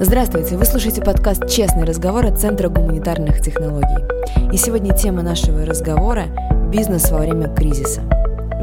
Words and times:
Здравствуйте, 0.00 0.56
вы 0.56 0.64
слушаете 0.64 1.02
подкаст 1.02 1.48
«Честный 1.50 1.82
разговор» 1.82 2.24
от 2.24 2.40
Центра 2.40 2.68
гуманитарных 2.68 3.42
технологий. 3.42 4.06
И 4.52 4.56
сегодня 4.56 4.96
тема 4.96 5.22
нашего 5.22 5.66
разговора– 5.66 6.26
бизнес 6.70 7.10
во 7.10 7.18
время 7.18 7.52
кризиса. 7.52 8.02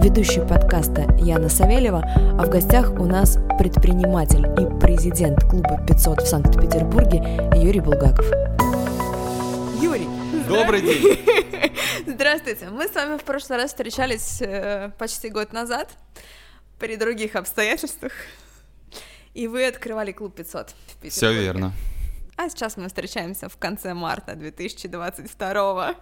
Ведущий 0.02 0.40
подкаста 0.48 1.02
Яна 1.20 1.50
Савельева, 1.50 2.02
а 2.40 2.46
в 2.46 2.50
гостях 2.50 2.94
у 2.94 3.04
нас 3.04 3.38
предприниматель 3.60 4.46
и 4.46 4.79
президент 4.79 5.44
клуба 5.44 5.86
500 5.86 6.21
в 6.21 6.26
Санкт-Петербурге 6.26 7.52
Юрий 7.54 7.81
Булгаков. 7.81 8.26
Юрий, 9.81 10.08
Добрый 10.47 10.81
день! 10.81 11.20
Здравствуйте! 12.08 12.70
Мы 12.70 12.88
с 12.88 12.96
вами 12.96 13.17
в 13.17 13.24
прошлый 13.26 13.58
раз 13.58 13.72
встречались 13.72 14.42
э, 14.42 14.90
почти 14.97 15.28
год 15.29 15.52
назад 15.52 15.90
при 16.80 16.95
других 16.95 17.36
обстоятельствах. 17.36 18.13
И 19.36 19.48
вы 19.48 19.67
открывали 19.67 20.13
клуб 20.13 20.34
500 20.36 20.70
в 20.70 20.73
Петербурге. 20.95 21.09
Все 21.09 21.34
верно. 21.34 21.73
А 22.38 22.49
сейчас 22.49 22.77
мы 22.77 22.88
встречаемся 22.88 23.49
в 23.49 23.58
конце 23.58 23.94
марта 23.94 24.34
2022 24.35 25.95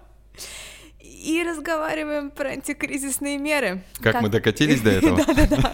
и 1.02 1.44
разговариваем 1.44 2.30
про 2.30 2.50
антикризисные 2.50 3.40
меры. 3.40 3.84
Как, 4.02 4.22
мы 4.22 4.30
докатились 4.30 4.82
до 4.82 4.90
этого? 4.92 5.18
Да-да-да. 5.26 5.74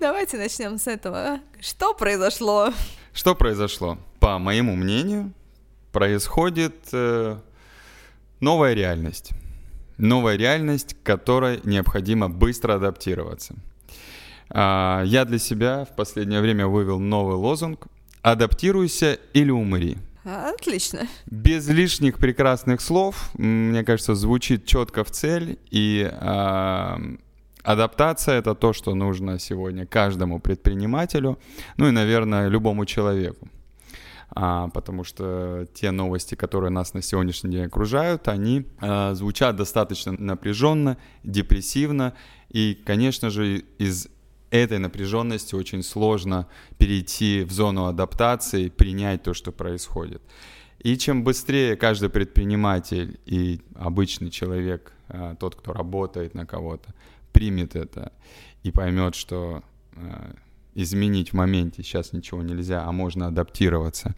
Давайте 0.00 0.38
начнем 0.38 0.78
с 0.78 0.86
этого. 0.86 1.40
Что 1.60 1.92
произошло? 1.92 2.72
Что 3.12 3.34
произошло? 3.34 3.98
По 4.20 4.38
моему 4.38 4.76
мнению, 4.76 5.32
происходит 5.90 6.76
э, 6.92 7.36
новая 8.38 8.74
реальность. 8.74 9.32
Новая 9.98 10.36
реальность, 10.36 10.94
к 10.94 11.02
которой 11.04 11.60
необходимо 11.64 12.28
быстро 12.28 12.74
адаптироваться. 12.74 13.56
А, 14.54 15.02
я 15.04 15.24
для 15.24 15.38
себя 15.38 15.84
в 15.84 15.96
последнее 15.96 16.40
время 16.40 16.66
вывел 16.66 16.98
новый 16.98 17.36
лозунг 17.36 17.86
«Адаптируйся 18.20 19.18
или 19.32 19.50
умри». 19.50 19.96
Отлично. 20.24 21.08
Без 21.26 21.68
лишних 21.68 22.18
прекрасных 22.18 22.80
слов, 22.80 23.30
мне 23.34 23.82
кажется, 23.82 24.14
звучит 24.14 24.66
четко 24.66 25.02
в 25.02 25.10
цель, 25.10 25.58
и 25.70 26.08
э, 26.08 26.96
адаптация 27.64 28.38
это 28.38 28.54
то, 28.54 28.72
что 28.72 28.94
нужно 28.94 29.40
сегодня 29.40 29.84
каждому 29.84 30.38
предпринимателю, 30.38 31.38
ну 31.76 31.88
и, 31.88 31.90
наверное, 31.90 32.46
любому 32.46 32.86
человеку. 32.86 33.48
А, 34.34 34.68
потому 34.68 35.02
что 35.02 35.66
те 35.74 35.90
новости, 35.90 36.36
которые 36.36 36.70
нас 36.70 36.94
на 36.94 37.02
сегодняшний 37.02 37.50
день 37.50 37.64
окружают, 37.64 38.28
они 38.28 38.66
а, 38.80 39.14
звучат 39.14 39.56
достаточно 39.56 40.12
напряженно, 40.12 40.98
депрессивно, 41.24 42.14
и, 42.48 42.80
конечно 42.84 43.28
же, 43.30 43.64
из 43.78 44.08
этой 44.52 44.78
напряженности 44.78 45.54
очень 45.54 45.82
сложно 45.82 46.46
перейти 46.76 47.42
в 47.42 47.50
зону 47.50 47.86
адаптации, 47.86 48.68
принять 48.68 49.22
то, 49.22 49.32
что 49.32 49.50
происходит. 49.50 50.22
И 50.78 50.98
чем 50.98 51.24
быстрее 51.24 51.74
каждый 51.74 52.10
предприниматель 52.10 53.18
и 53.24 53.62
обычный 53.74 54.30
человек, 54.30 54.92
а, 55.08 55.34
тот, 55.36 55.54
кто 55.54 55.72
работает 55.72 56.34
на 56.34 56.44
кого-то, 56.44 56.94
примет 57.32 57.76
это 57.76 58.12
и 58.62 58.70
поймет, 58.70 59.14
что 59.14 59.62
а, 59.96 60.34
изменить 60.74 61.30
в 61.30 61.34
моменте 61.34 61.82
сейчас 61.82 62.12
ничего 62.12 62.42
нельзя, 62.42 62.84
а 62.84 62.92
можно 62.92 63.28
адаптироваться. 63.28 64.14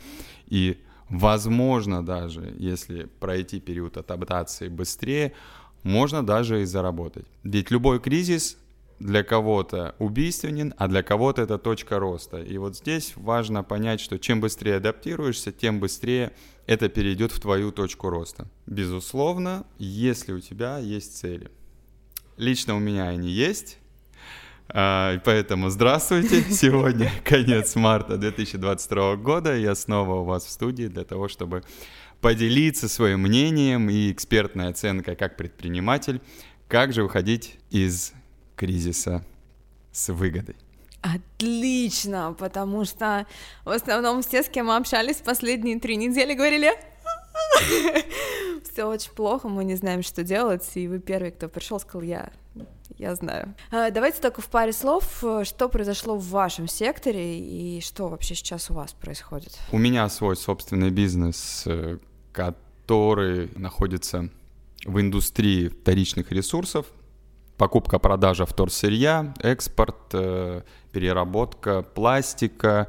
И 0.46 0.78
возможно 1.08 2.04
даже, 2.04 2.52
если 2.58 3.04
пройти 3.04 3.60
период 3.60 3.98
адаптации 3.98 4.66
быстрее, 4.66 5.32
можно 5.84 6.26
даже 6.26 6.62
и 6.62 6.64
заработать. 6.64 7.26
Ведь 7.44 7.70
любой 7.70 8.00
кризис 8.00 8.56
для 8.98 9.22
кого-то 9.22 9.94
убийственен, 9.98 10.74
а 10.76 10.88
для 10.88 11.02
кого-то 11.02 11.42
это 11.42 11.58
точка 11.58 11.98
роста. 11.98 12.38
И 12.38 12.58
вот 12.58 12.76
здесь 12.76 13.12
важно 13.16 13.62
понять, 13.62 14.00
что 14.00 14.18
чем 14.18 14.40
быстрее 14.40 14.76
адаптируешься, 14.76 15.52
тем 15.52 15.80
быстрее 15.80 16.32
это 16.66 16.88
перейдет 16.88 17.32
в 17.32 17.40
твою 17.40 17.72
точку 17.72 18.08
роста. 18.08 18.48
Безусловно, 18.66 19.66
если 19.78 20.32
у 20.32 20.40
тебя 20.40 20.78
есть 20.78 21.18
цели. 21.18 21.50
Лично 22.36 22.76
у 22.76 22.78
меня 22.78 23.08
они 23.08 23.30
есть. 23.30 23.78
А, 24.68 25.18
поэтому 25.24 25.68
здравствуйте. 25.70 26.42
Сегодня 26.50 27.10
конец 27.24 27.74
марта 27.76 28.16
2022 28.16 29.16
года. 29.16 29.56
Я 29.56 29.74
снова 29.74 30.20
у 30.20 30.24
вас 30.24 30.44
в 30.44 30.50
студии 30.50 30.86
для 30.86 31.04
того, 31.04 31.28
чтобы 31.28 31.62
поделиться 32.20 32.88
своим 32.88 33.20
мнением 33.20 33.90
и 33.90 34.10
экспертной 34.10 34.68
оценкой 34.68 35.14
как 35.14 35.36
предприниматель, 35.36 36.22
как 36.68 36.92
же 36.94 37.02
выходить 37.02 37.58
из 37.70 38.14
кризиса 38.56 39.24
с 39.92 40.12
выгодой. 40.12 40.56
Отлично, 41.02 42.34
потому 42.38 42.84
что 42.86 43.26
в 43.64 43.70
основном 43.70 44.22
все, 44.22 44.42
с 44.42 44.48
кем 44.48 44.66
мы 44.66 44.76
общались 44.76 45.16
последние 45.16 45.78
три 45.78 45.96
недели, 45.96 46.32
говорили, 46.32 46.72
все 48.72 48.84
очень 48.84 49.12
плохо, 49.12 49.48
мы 49.48 49.64
не 49.64 49.74
знаем, 49.74 50.02
что 50.02 50.22
делать, 50.22 50.68
и 50.74 50.88
вы 50.88 51.00
первый, 51.00 51.30
кто 51.30 51.48
пришел, 51.48 51.78
сказал, 51.78 52.02
я, 52.02 52.32
я 52.96 53.14
знаю. 53.14 53.54
А, 53.70 53.90
давайте 53.90 54.22
только 54.22 54.40
в 54.40 54.48
паре 54.48 54.72
слов, 54.72 55.22
что 55.42 55.68
произошло 55.68 56.16
в 56.16 56.26
вашем 56.28 56.68
секторе 56.68 57.38
и 57.38 57.82
что 57.82 58.08
вообще 58.08 58.34
сейчас 58.34 58.70
у 58.70 58.74
вас 58.74 58.94
происходит? 58.94 59.58
У 59.72 59.78
меня 59.78 60.08
свой 60.08 60.36
собственный 60.36 60.90
бизнес, 60.90 61.64
э, 61.66 61.98
который 62.32 63.50
находится 63.56 64.30
в 64.86 65.00
индустрии 65.00 65.68
вторичных 65.68 66.32
ресурсов, 66.32 66.86
покупка, 67.56 67.98
продажа 67.98 68.46
вторсырья, 68.46 69.34
экспорт, 69.40 69.96
э, 70.12 70.62
переработка 70.92 71.82
пластика, 71.82 72.88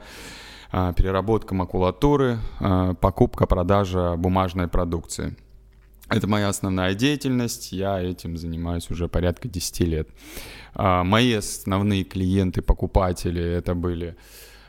э, 0.71 0.93
переработка 0.95 1.55
макулатуры, 1.55 2.39
э, 2.59 2.93
покупка, 2.99 3.45
продажа 3.45 4.15
бумажной 4.17 4.67
продукции. 4.67 5.35
Это 6.09 6.27
моя 6.27 6.49
основная 6.49 6.93
деятельность, 6.93 7.71
я 7.71 7.99
этим 7.99 8.37
занимаюсь 8.37 8.91
уже 8.91 9.07
порядка 9.07 9.47
10 9.47 9.85
лет. 9.85 10.09
Мои 10.75 11.33
основные 11.33 12.03
клиенты, 12.03 12.61
покупатели, 12.61 13.41
это 13.41 13.73
были 13.73 14.15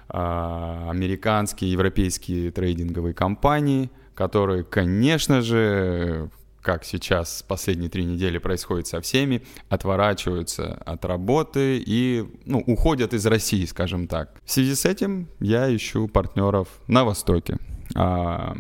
американские, 0.09 1.73
европейские 1.73 2.53
трейдинговые 2.53 3.13
компании, 3.13 3.91
которые, 4.15 4.65
конечно 4.65 5.43
же, 5.43 6.31
как 6.67 6.85
сейчас 6.85 7.45
последние 7.47 7.89
три 7.89 8.05
недели 8.05 8.39
происходит 8.39 8.89
со 8.89 9.01
всеми, 9.01 9.41
отворачиваются 9.69 10.75
от 10.85 11.05
работы 11.05 11.81
и 11.87 12.29
ну, 12.45 12.59
уходят 12.67 13.15
из 13.15 13.25
России, 13.25 13.65
скажем 13.67 14.09
так. 14.09 14.41
В 14.45 14.51
связи 14.51 14.75
с 14.75 14.85
этим 14.85 15.29
я 15.39 15.75
ищу 15.75 16.09
партнеров 16.09 16.67
на 16.89 17.05
Востоке. 17.05 17.59
А, 17.95 18.57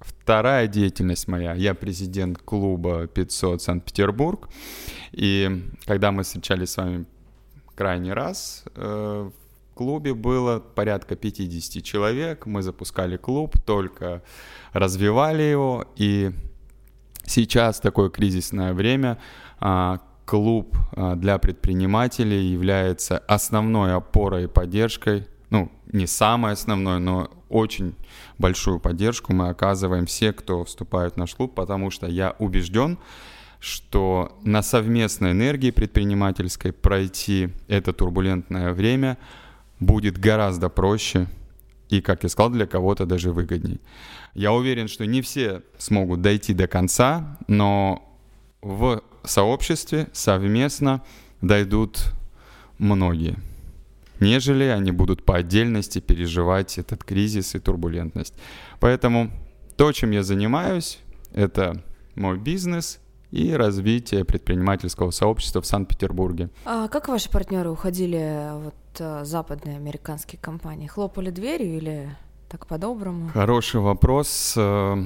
вторая 0.00 0.66
деятельность 0.66 1.28
моя, 1.28 1.54
я 1.54 1.74
президент 1.74 2.38
клуба 2.38 3.06
500 3.06 3.62
Санкт-Петербург. 3.62 4.48
И 5.12 5.62
когда 5.84 6.10
мы 6.10 6.24
встречались 6.24 6.70
с 6.70 6.78
вами 6.78 7.06
крайний 7.76 8.12
раз, 8.12 8.64
э, 8.74 9.30
в 9.70 9.74
клубе 9.76 10.14
было 10.14 10.58
порядка 10.58 11.14
50 11.14 11.84
человек. 11.84 12.44
Мы 12.46 12.62
запускали 12.62 13.16
клуб, 13.16 13.54
только 13.64 14.24
развивали 14.72 15.44
его. 15.44 15.84
И 15.94 16.32
Сейчас 17.26 17.80
такое 17.80 18.08
кризисное 18.08 18.72
время. 18.72 19.18
А, 19.58 20.00
клуб 20.24 20.76
а, 20.92 21.16
для 21.16 21.38
предпринимателей 21.38 22.46
является 22.46 23.18
основной 23.18 23.94
опорой 23.94 24.44
и 24.44 24.48
поддержкой. 24.48 25.26
Ну, 25.50 25.70
не 25.92 26.06
самой 26.06 26.52
основной, 26.52 26.98
но 26.98 27.30
очень 27.48 27.94
большую 28.38 28.80
поддержку 28.80 29.32
мы 29.32 29.48
оказываем 29.48 30.06
все, 30.06 30.32
кто 30.32 30.64
вступает 30.64 31.14
в 31.14 31.16
наш 31.16 31.34
клуб, 31.34 31.54
потому 31.54 31.90
что 31.90 32.06
я 32.06 32.34
убежден, 32.38 32.98
что 33.60 34.36
на 34.42 34.62
совместной 34.62 35.32
энергии 35.32 35.70
предпринимательской 35.70 36.72
пройти 36.72 37.50
это 37.68 37.92
турбулентное 37.92 38.72
время 38.72 39.18
будет 39.78 40.18
гораздо 40.18 40.68
проще 40.68 41.28
и, 41.88 42.00
как 42.00 42.22
я 42.22 42.28
сказал, 42.28 42.50
для 42.50 42.66
кого-то 42.66 43.06
даже 43.06 43.32
выгодней. 43.32 43.80
Я 44.34 44.52
уверен, 44.52 44.88
что 44.88 45.06
не 45.06 45.22
все 45.22 45.62
смогут 45.78 46.20
дойти 46.20 46.52
до 46.52 46.66
конца, 46.66 47.38
но 47.48 48.02
в 48.60 49.02
сообществе 49.24 50.08
совместно 50.12 51.02
дойдут 51.40 52.12
многие, 52.78 53.36
нежели 54.20 54.64
они 54.64 54.92
будут 54.92 55.24
по 55.24 55.36
отдельности 55.36 56.00
переживать 56.00 56.78
этот 56.78 57.04
кризис 57.04 57.54
и 57.54 57.58
турбулентность. 57.58 58.34
Поэтому 58.80 59.30
то, 59.76 59.92
чем 59.92 60.10
я 60.10 60.22
занимаюсь, 60.22 60.98
это 61.32 61.82
мой 62.14 62.38
бизнес 62.38 62.98
и 63.30 63.52
развитие 63.52 64.24
предпринимательского 64.24 65.10
сообщества 65.10 65.60
в 65.60 65.66
Санкт-Петербурге. 65.66 66.48
А 66.64 66.88
как 66.88 67.08
ваши 67.08 67.30
партнеры 67.30 67.70
уходили, 67.70 68.50
вот 68.52 68.74
западные 68.98 69.76
американские 69.76 70.40
компании? 70.40 70.86
Хлопали 70.86 71.30
дверью 71.30 71.76
или 71.76 72.16
так 72.48 72.66
по-доброму? 72.66 73.28
Хороший 73.28 73.80
вопрос. 73.80 74.54
Э, 74.56 74.96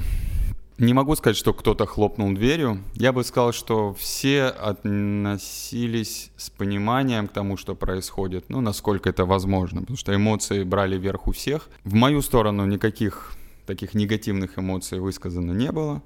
не 0.78 0.94
могу 0.94 1.14
сказать, 1.14 1.36
что 1.36 1.52
кто-то 1.52 1.84
хлопнул 1.86 2.32
дверью. 2.32 2.82
Я 2.94 3.12
бы 3.12 3.22
сказал, 3.22 3.52
что 3.52 3.92
все 3.94 4.44
относились 4.44 6.30
с 6.36 6.48
пониманием 6.48 7.28
к 7.28 7.32
тому, 7.32 7.56
что 7.56 7.74
происходит, 7.74 8.46
ну, 8.48 8.60
насколько 8.60 9.10
это 9.10 9.26
возможно, 9.26 9.80
потому 9.80 9.98
что 9.98 10.14
эмоции 10.14 10.64
брали 10.64 10.96
верх 10.96 11.28
у 11.28 11.32
всех. 11.32 11.68
В 11.84 11.94
мою 11.94 12.22
сторону 12.22 12.64
никаких 12.66 13.32
таких 13.66 13.94
негативных 13.94 14.58
эмоций 14.58 15.00
высказано 15.00 15.52
не 15.52 15.70
было. 15.70 16.02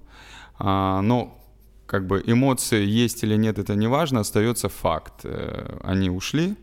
А, 0.59 1.01
но 1.03 1.39
как 1.87 2.07
бы 2.07 2.23
эмоции 2.27 2.85
есть 2.85 3.23
или 3.23 3.37
нет, 3.37 3.59
это 3.59 3.75
не 3.77 3.87
важно, 3.87 4.21
остается 4.21 4.69
факт. 4.69 5.21
Э, 5.25 5.79
они 5.85 6.11
ушли, 6.11 6.57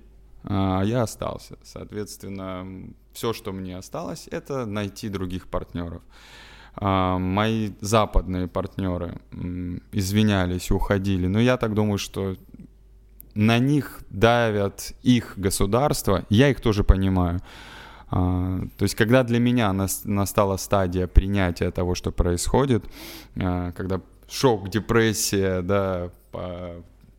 я 0.43 1.03
остался. 1.03 1.57
Соответственно, 1.63 2.93
все, 3.13 3.33
что 3.33 3.51
мне 3.51 3.77
осталось, 3.77 4.27
это 4.31 4.65
найти 4.65 5.09
других 5.09 5.47
партнеров. 5.47 6.01
А, 6.75 7.17
мои 7.17 7.71
западные 7.81 8.47
партнеры 8.47 9.19
извинялись, 9.91 10.71
уходили, 10.71 11.27
но 11.27 11.39
я 11.39 11.57
так 11.57 11.73
думаю, 11.73 11.97
что 11.97 12.37
на 13.35 13.59
них 13.59 14.01
давят 14.09 14.93
их 15.03 15.33
государства, 15.37 16.25
я 16.29 16.49
их 16.49 16.61
тоже 16.61 16.83
понимаю. 16.83 17.41
А, 18.09 18.59
то 18.77 18.83
есть, 18.83 18.95
когда 18.95 19.23
для 19.23 19.39
меня 19.39 19.73
настала 19.73 20.57
стадия 20.57 21.07
принятия 21.07 21.71
того, 21.71 21.95
что 21.95 22.11
происходит, 22.11 22.85
а, 23.35 23.71
когда 23.73 24.01
шок, 24.29 24.69
депрессия, 24.69 25.61
да, 25.61 26.09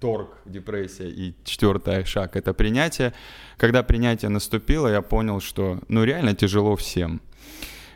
торг, 0.02 0.31
депрессия 0.46 1.08
и 1.08 1.32
четвертый 1.44 2.04
шаг— 2.04 2.34
это 2.37 2.52
принятие. 2.52 3.12
Когда 3.56 3.84
принятие 3.84 4.31
наступило, 4.31 4.88
я 4.88 5.00
понял, 5.00 5.40
что 5.40 5.78
ну 5.87 6.02
реально 6.02 6.34
тяжело 6.34 6.75
всем. 6.75 7.20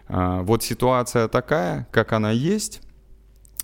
А, 0.06 0.42
вот 0.42 0.62
ситуация 0.62 1.26
такая, 1.26 1.88
как 1.90 2.12
она 2.12 2.30
есть, 2.30 2.80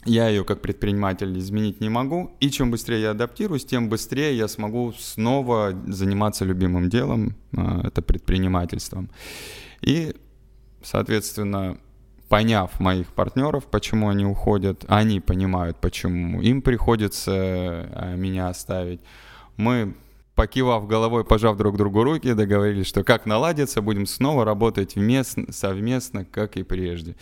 я 0.05 0.29
ее 0.29 0.45
как 0.45 0.61
предприниматель 0.61 1.39
изменить 1.39 1.81
не 1.81 1.89
могу, 1.89 2.33
и 2.41 2.51
чем 2.51 2.73
быстрее 2.73 3.01
я 3.03 3.11
адаптируюсь, 3.13 3.65
тем 3.65 3.89
быстрее 3.89 4.37
я 4.37 4.49
смогу 4.49 4.93
снова 4.99 5.73
заниматься 5.87 6.45
любимым 6.45 6.91
делом, 6.91 7.37
а, 7.57 7.87
это 7.87 8.03
предпринимательством. 8.03 9.09
И, 9.83 10.17
соответственно, 10.83 11.79
поняв 12.33 12.81
моих 12.81 13.09
партнеров, 13.09 13.67
почему 13.67 14.09
они 14.09 14.25
уходят, 14.25 14.87
они 14.89 15.21
понимают, 15.21 15.77
почему 15.77 16.41
им 16.41 16.63
приходится 16.63 17.31
а, 17.35 18.15
меня 18.17 18.49
оставить. 18.49 19.03
Мы 19.59 19.95
покивав 20.35 20.87
головой, 20.87 21.27
пожав 21.27 21.59
друг 21.59 21.77
другу 21.77 22.05
руки, 22.05 22.33
договорились, 22.33 22.87
что 22.87 23.05
как 23.05 23.27
наладится, 23.27 23.83
будем 23.83 24.07
снова 24.07 24.47
работать 24.47 24.95
вместо, 24.95 25.53
совместно, 25.53 26.25
как 26.25 26.57
и 26.57 26.63
прежде. 26.63 27.17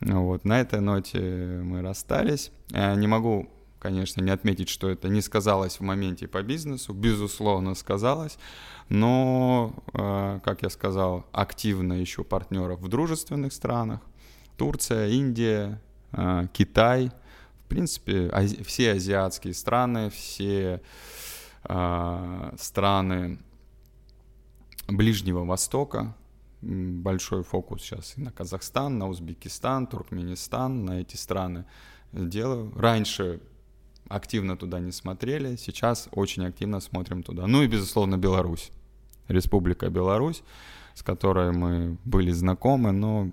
Вот, 0.00 0.44
на 0.44 0.60
этой 0.60 0.80
ноте 0.80 1.20
мы 1.20 1.80
расстались. 1.80 2.50
Я 2.70 2.96
не 2.96 3.06
могу, 3.06 3.48
конечно, 3.78 4.20
не 4.20 4.32
отметить, 4.32 4.68
что 4.68 4.90
это 4.90 5.08
не 5.08 5.20
сказалось 5.20 5.78
в 5.78 5.82
моменте 5.82 6.26
по 6.26 6.42
бизнесу, 6.42 6.92
безусловно, 6.92 7.76
сказалось, 7.76 8.36
но, 8.88 9.72
э, 9.94 10.40
как 10.42 10.62
я 10.62 10.70
сказал, 10.70 11.24
активно 11.30 12.02
ищу 12.02 12.24
партнеров 12.24 12.80
в 12.80 12.88
дружественных 12.88 13.52
странах, 13.52 14.00
Турция, 14.60 15.08
Индия, 15.08 15.80
э, 16.12 16.46
Китай, 16.52 17.10
в 17.64 17.68
принципе, 17.70 18.30
все 18.62 18.92
азиатские 18.92 19.54
страны, 19.54 20.10
все 20.10 20.82
а, 21.64 22.54
страны 22.58 23.38
Ближнего 24.86 25.46
Востока. 25.46 26.14
Большой 26.60 27.42
фокус 27.42 27.80
сейчас 27.80 28.18
и 28.18 28.20
на 28.20 28.32
Казахстан, 28.32 28.98
на 28.98 29.08
Узбекистан, 29.08 29.86
Туркменистан, 29.86 30.84
на 30.84 31.00
эти 31.00 31.16
страны 31.16 31.64
делаю. 32.12 32.70
Раньше 32.76 33.40
активно 34.08 34.58
туда 34.58 34.78
не 34.78 34.92
смотрели, 34.92 35.56
сейчас 35.56 36.10
очень 36.12 36.44
активно 36.44 36.80
смотрим 36.80 37.22
туда. 37.22 37.46
Ну 37.46 37.62
и, 37.62 37.66
безусловно, 37.66 38.18
Беларусь. 38.18 38.72
Республика 39.26 39.88
Беларусь, 39.88 40.42
с 40.92 41.02
которой 41.02 41.50
мы 41.50 41.96
были 42.04 42.30
знакомы, 42.30 42.92
но 42.92 43.30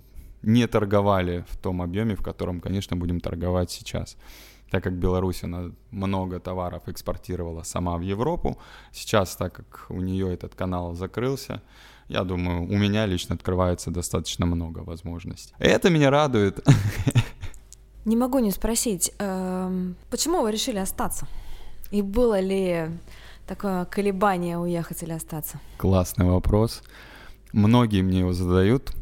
не 0.47 0.67
торговали 0.67 1.45
в 1.49 1.57
том 1.57 1.81
объеме, 1.81 2.15
в 2.15 2.23
котором, 2.23 2.61
конечно, 2.61 2.95
будем 2.95 3.19
торговать 3.19 3.69
сейчас 3.71 4.17
так 4.69 4.83
как 4.83 4.93
Беларусь, 4.93 5.43
она 5.43 5.71
много 5.91 6.39
товаров 6.39 6.83
экспортировала 6.87 7.63
сама 7.63 7.97
в 7.97 8.01
Европу, 8.01 8.57
сейчас, 8.91 9.35
так 9.35 9.53
как 9.53 9.85
у 9.89 10.01
нее 10.01 10.33
этот 10.33 10.55
канал 10.55 10.93
закрылся, 10.93 11.61
я 12.09 12.23
думаю, 12.23 12.63
у 12.63 12.77
меня 12.77 13.05
лично 13.05 13.35
открывается 13.35 13.91
достаточно 13.91 14.45
много 14.45 14.79
возможностей. 14.79 15.53
Это 15.59 15.89
меня 15.89 16.09
радует. 16.09 16.59
Не 18.05 18.15
могу 18.15 18.39
не 18.39 18.51
спросить, 18.51 19.11
эм, 19.19 19.95
почему 20.09 20.41
вы 20.41 20.51
решили 20.51 20.77
остаться? 20.77 21.27
И 21.91 22.01
было 22.01 22.39
ли 22.39 22.89
такое 23.45 23.83
колебание 23.85 24.57
уехать 24.57 25.03
или 25.03 25.11
остаться? 25.11 25.59
Классный 25.77 26.25
вопрос. 26.25 26.83
Многие 27.51 28.01
мне 28.03 28.19
его 28.19 28.31
задают. 28.31 28.93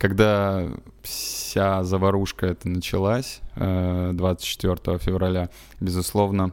Когда 0.00 0.66
вся 1.02 1.84
заварушка 1.84 2.46
это 2.46 2.70
началась 2.70 3.42
24 3.54 4.76
э, 4.86 4.98
февраля, 4.98 5.50
безусловно, 5.78 6.52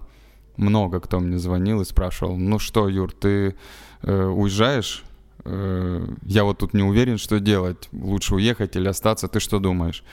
много 0.58 1.00
кто 1.00 1.22
мне 1.22 1.38
звонил 1.38 1.80
и 1.80 1.86
спрашивал, 1.86 2.36
ну 2.36 2.60
что, 2.60 2.90
Юр, 2.90 3.14
ты 3.14 3.56
э, 4.02 4.26
уезжаешь? 4.26 5.06
Э, 5.46 6.06
я 6.24 6.44
вот 6.44 6.58
тут 6.58 6.74
не 6.74 6.84
уверен, 6.84 7.18
что 7.18 7.40
делать. 7.40 7.88
Лучше 7.94 8.36
уехать 8.36 8.76
или 8.76 8.90
остаться, 8.90 9.30
ты 9.30 9.40
что 9.40 9.60
думаешь? 9.60 10.04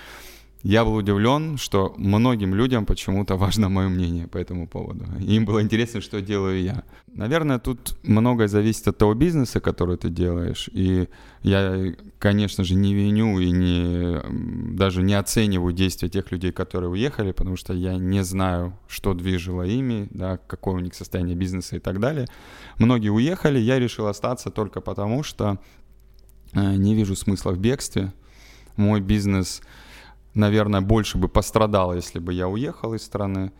Я 0.64 0.82
был 0.82 0.94
удивлен, 0.94 1.58
что 1.58 1.94
многим 1.98 2.54
людям 2.54 2.86
почему-то 2.86 3.36
важно 3.36 3.68
мое 3.68 3.88
мнение 3.88 4.26
по 4.26 4.38
этому 4.38 4.66
поводу. 4.66 5.04
Им 5.20 5.44
было 5.44 5.62
интересно, 5.62 6.00
что 6.00 6.22
делаю 6.22 6.62
я. 6.62 6.84
Наверное, 7.12 7.58
тут 7.58 7.98
многое 8.02 8.48
зависит 8.48 8.88
от 8.88 8.96
того 8.96 9.12
бизнеса, 9.12 9.60
который 9.60 9.98
ты 9.98 10.08
делаешь. 10.08 10.70
И 10.72 11.10
я, 11.42 11.92
конечно 12.18 12.64
же, 12.64 12.76
не 12.76 12.94
виню 12.94 13.38
и 13.40 13.50
не, 13.50 14.20
даже 14.74 15.02
не 15.02 15.12
оцениваю 15.12 15.74
действия 15.74 16.08
тех 16.08 16.32
людей, 16.32 16.50
которые 16.50 16.88
уехали, 16.90 17.32
потому 17.32 17.56
что 17.56 17.74
я 17.74 17.96
не 17.98 18.24
знаю, 18.24 18.72
что 18.88 19.12
движило 19.12 19.64
ими, 19.64 20.08
да, 20.12 20.38
какое 20.38 20.76
у 20.76 20.80
них 20.80 20.94
состояние 20.94 21.36
бизнеса 21.36 21.76
и 21.76 21.78
так 21.78 22.00
далее. 22.00 22.26
Многие 22.78 23.10
уехали, 23.10 23.58
я 23.58 23.78
решил 23.78 24.06
остаться 24.06 24.48
только 24.48 24.80
потому, 24.80 25.24
что 25.24 25.58
э, 26.54 26.76
не 26.76 26.94
вижу 26.94 27.16
смысла 27.16 27.50
в 27.50 27.58
бегстве. 27.58 28.14
Мой 28.76 29.02
бизнес 29.02 29.60
наверное, 30.34 30.80
больше 30.80 31.18
бы 31.18 31.28
пострадал, 31.28 31.94
если 31.94 32.18
бы 32.18 32.32
я 32.32 32.48
уехал 32.48 32.94
из 32.94 33.02
страны, 33.02 33.52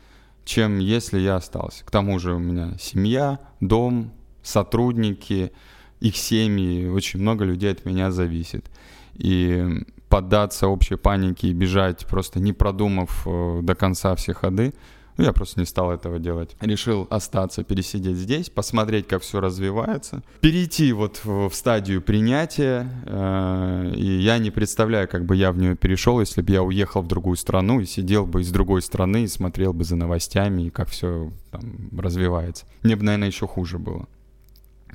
чем 0.44 0.78
если 0.78 1.18
я 1.18 1.36
остался. 1.36 1.84
К 1.84 1.90
тому 1.90 2.18
же 2.18 2.34
у 2.34 2.38
меня 2.38 2.76
семья, 2.78 3.40
дом, 3.60 4.12
сотрудники, 4.42 5.52
их 6.00 6.16
семьи, 6.16 6.86
очень 6.86 7.20
много 7.20 7.44
людей 7.44 7.72
от 7.72 7.84
меня 7.84 8.10
зависит. 8.10 8.66
И 9.14 9.84
поддаться 10.08 10.68
общей 10.68 10.96
панике 10.96 11.48
и 11.48 11.54
бежать, 11.54 12.06
просто 12.06 12.40
не 12.40 12.52
продумав 12.52 13.26
э, 13.26 13.60
до 13.62 13.74
конца 13.74 14.14
все 14.14 14.34
ходы, 14.34 14.74
ну, 15.16 15.24
я 15.24 15.32
просто 15.32 15.60
не 15.60 15.66
стал 15.66 15.92
этого 15.92 16.18
делать. 16.18 16.56
Решил 16.60 17.06
остаться, 17.10 17.62
пересидеть 17.62 18.16
здесь, 18.16 18.50
посмотреть, 18.50 19.06
как 19.06 19.22
все 19.22 19.40
развивается, 19.40 20.22
перейти 20.40 20.92
вот 20.92 21.20
в, 21.24 21.48
в 21.48 21.54
стадию 21.54 22.02
принятия. 22.02 22.88
Э, 23.06 23.92
и 23.94 24.20
я 24.20 24.38
не 24.38 24.50
представляю, 24.50 25.08
как 25.08 25.24
бы 25.24 25.36
я 25.36 25.52
в 25.52 25.58
нее 25.58 25.76
перешел, 25.76 26.20
если 26.20 26.42
бы 26.42 26.52
я 26.52 26.62
уехал 26.62 27.02
в 27.02 27.06
другую 27.06 27.36
страну 27.36 27.80
и 27.80 27.86
сидел 27.86 28.26
бы 28.26 28.40
из 28.40 28.50
другой 28.50 28.82
страны 28.82 29.24
и 29.24 29.28
смотрел 29.28 29.72
бы 29.72 29.84
за 29.84 29.96
новостями 29.96 30.62
и 30.62 30.70
как 30.70 30.88
все 30.88 31.30
там 31.50 31.90
развивается. 31.96 32.66
Мне 32.82 32.96
бы, 32.96 33.04
наверное, 33.04 33.28
еще 33.28 33.46
хуже 33.46 33.78
было. 33.78 34.08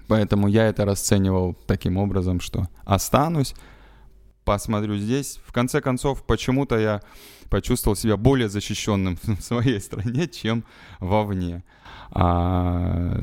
Поэтому 0.08 0.48
я 0.48 0.66
это 0.68 0.86
расценивал 0.86 1.56
таким 1.68 1.98
образом, 1.98 2.40
что 2.40 2.68
останусь, 2.84 3.54
посмотрю 4.50 4.98
здесь. 4.98 5.40
В 5.46 5.54
конце 5.54 5.80
концов, 5.80 6.24
почему-то 6.24 6.76
я 6.80 7.02
почувствовал 7.52 7.96
себя 7.96 8.18
более 8.18 8.50
защищенным 8.50 9.20
в 9.24 9.42
своей 9.44 9.80
стране, 9.80 10.28
чем 10.28 10.64
вовне. 11.00 11.64
А, 12.12 13.16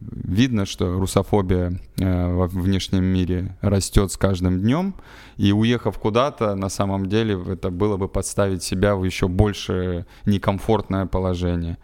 видно, 0.00 0.66
что 0.66 0.98
русофобия 0.98 1.80
э, 1.98 2.34
во 2.34 2.48
внешнем 2.48 3.04
мире 3.04 3.56
растет 3.60 4.10
с 4.10 4.16
каждым 4.16 4.58
днем, 4.58 4.96
и 5.36 5.52
уехав 5.52 5.96
куда-то, 6.00 6.56
на 6.56 6.68
самом 6.68 7.06
деле 7.06 7.40
это 7.46 7.70
было 7.70 7.96
бы 7.96 8.08
подставить 8.08 8.64
себя 8.64 8.96
в 8.96 9.04
еще 9.04 9.28
больше 9.28 10.04
некомфортное 10.26 11.06
положение, 11.06 11.78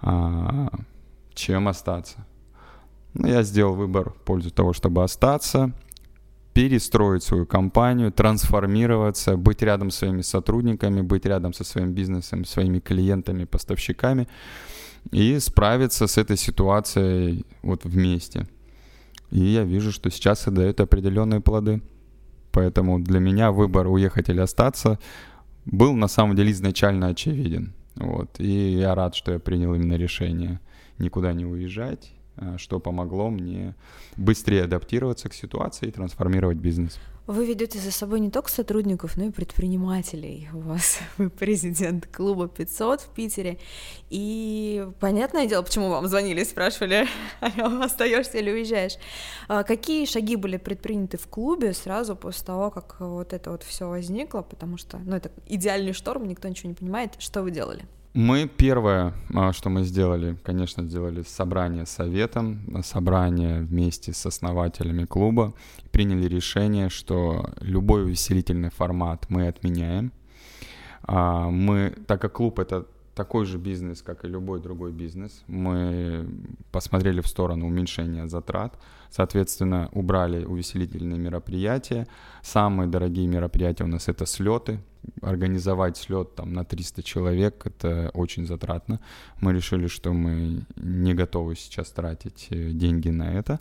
а, 0.00 0.70
чем 1.34 1.68
остаться. 1.68 2.24
Но 3.12 3.28
я 3.28 3.42
сделал 3.42 3.74
выбор 3.74 4.14
в 4.14 4.24
пользу 4.24 4.50
того, 4.50 4.72
чтобы 4.72 5.04
остаться 5.04 5.74
перестроить 6.52 7.22
свою 7.22 7.46
компанию, 7.46 8.12
трансформироваться, 8.12 9.36
быть 9.36 9.62
рядом 9.62 9.90
с 9.90 9.96
своими 9.96 10.22
сотрудниками, 10.22 11.00
быть 11.00 11.26
рядом 11.26 11.52
со 11.52 11.64
своим 11.64 11.92
бизнесом, 11.92 12.44
своими 12.44 12.80
клиентами, 12.80 13.44
поставщиками 13.44 14.28
и 15.12 15.38
справиться 15.38 16.06
с 16.06 16.18
этой 16.18 16.36
ситуацией 16.36 17.44
вот 17.62 17.84
вместе. 17.84 18.46
И 19.30 19.40
я 19.40 19.64
вижу, 19.64 19.92
что 19.92 20.10
сейчас 20.10 20.42
это 20.42 20.50
дает 20.50 20.80
определенные 20.80 21.40
плоды. 21.40 21.80
Поэтому 22.52 22.98
для 22.98 23.20
меня 23.20 23.52
выбор 23.52 23.86
уехать 23.86 24.28
или 24.28 24.40
остаться 24.40 24.98
был 25.64 25.94
на 25.94 26.08
самом 26.08 26.34
деле 26.34 26.50
изначально 26.50 27.08
очевиден. 27.08 27.74
Вот. 27.94 28.40
И 28.40 28.72
я 28.72 28.94
рад, 28.94 29.14
что 29.14 29.32
я 29.32 29.38
принял 29.38 29.74
именно 29.74 29.94
решение 29.94 30.60
никуда 30.98 31.32
не 31.32 31.46
уезжать, 31.46 32.12
что 32.58 32.80
помогло 32.80 33.30
мне 33.30 33.74
быстрее 34.16 34.64
адаптироваться 34.64 35.28
к 35.28 35.34
ситуации 35.34 35.88
и 35.88 35.90
трансформировать 35.90 36.58
бизнес. 36.58 36.98
Вы 37.30 37.46
ведете 37.46 37.78
за 37.78 37.92
собой 37.92 38.18
не 38.18 38.28
только 38.28 38.50
сотрудников, 38.50 39.16
но 39.16 39.26
и 39.26 39.30
предпринимателей. 39.30 40.48
У 40.52 40.58
вас 40.58 40.98
вы 41.16 41.30
президент 41.30 42.08
клуба 42.08 42.48
500 42.48 43.02
в 43.02 43.08
Питере. 43.10 43.58
И 44.08 44.84
понятное 44.98 45.46
дело, 45.46 45.62
почему 45.62 45.90
вам 45.90 46.08
звонили 46.08 46.42
спрашивали, 46.42 47.06
остаешься 47.84 48.38
или 48.38 48.50
уезжаешь. 48.50 48.96
А 49.46 49.62
какие 49.62 50.06
шаги 50.06 50.34
были 50.34 50.56
предприняты 50.56 51.18
в 51.18 51.28
клубе 51.28 51.72
сразу 51.72 52.16
после 52.16 52.46
того, 52.46 52.72
как 52.72 52.96
вот 52.98 53.32
это 53.32 53.52
вот 53.52 53.62
все 53.62 53.88
возникло? 53.88 54.42
Потому 54.42 54.76
что, 54.76 54.98
ну, 54.98 55.14
это 55.14 55.30
идеальный 55.46 55.92
шторм, 55.92 56.26
никто 56.26 56.48
ничего 56.48 56.70
не 56.70 56.74
понимает. 56.74 57.14
Что 57.20 57.42
вы 57.42 57.52
делали? 57.52 57.84
Мы 58.12 58.48
первое, 58.48 59.14
а, 59.32 59.52
что 59.52 59.70
мы 59.70 59.84
сделали, 59.84 60.36
конечно, 60.42 60.84
сделали 60.84 61.22
собрание 61.22 61.86
с 61.86 61.90
советом, 61.90 62.82
собрание 62.82 63.60
вместе 63.60 64.12
с 64.12 64.26
основателями 64.26 65.04
клуба, 65.04 65.54
приняли 65.92 66.26
решение, 66.26 66.88
что 66.88 67.50
любой 67.60 68.02
увеселительный 68.02 68.70
формат 68.70 69.26
мы 69.28 69.46
отменяем. 69.46 70.10
А, 71.02 71.50
мы, 71.50 71.94
так 72.08 72.20
как 72.20 72.32
клуб 72.32 72.58
это 72.58 72.86
такой 73.14 73.46
же 73.46 73.58
бизнес, 73.58 74.02
как 74.02 74.24
и 74.24 74.28
любой 74.28 74.60
другой 74.60 74.90
бизнес. 74.90 75.44
Мы 75.46 76.28
посмотрели 76.72 77.20
в 77.20 77.28
сторону 77.28 77.66
уменьшения 77.66 78.26
затрат, 78.26 78.76
соответственно, 79.10 79.88
убрали 79.92 80.44
увеселительные 80.44 81.18
мероприятия. 81.18 82.06
Самые 82.42 82.88
дорогие 82.88 83.26
мероприятия 83.26 83.84
у 83.84 83.88
нас 83.88 84.08
это 84.08 84.26
слеты, 84.26 84.80
организовать 85.22 85.96
слет 85.96 86.34
там 86.34 86.52
на 86.52 86.64
300 86.64 87.02
человек, 87.02 87.66
это 87.66 88.10
очень 88.14 88.46
затратно. 88.46 89.00
Мы 89.40 89.52
решили, 89.52 89.86
что 89.86 90.12
мы 90.12 90.64
не 90.76 91.14
готовы 91.14 91.56
сейчас 91.56 91.90
тратить 91.90 92.48
э, 92.50 92.70
деньги 92.70 93.08
на 93.08 93.32
это. 93.32 93.58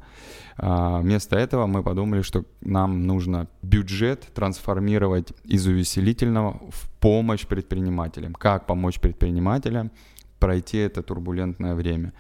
А 0.58 1.00
вместо 1.00 1.38
этого 1.38 1.66
мы 1.66 1.84
подумали, 1.84 2.22
что 2.22 2.46
нам 2.62 3.08
нужно 3.08 3.48
бюджет 3.62 4.28
трансформировать 4.34 5.34
из 5.44 5.68
увеселительного 5.68 6.62
в 6.70 6.90
помощь 7.00 7.46
предпринимателям. 7.46 8.34
Как 8.34 8.66
помочь 8.66 9.00
предпринимателям 9.00 9.92
пройти 10.40 10.78
это 10.78 11.04
турбулентное 11.04 11.76
время 11.76 12.14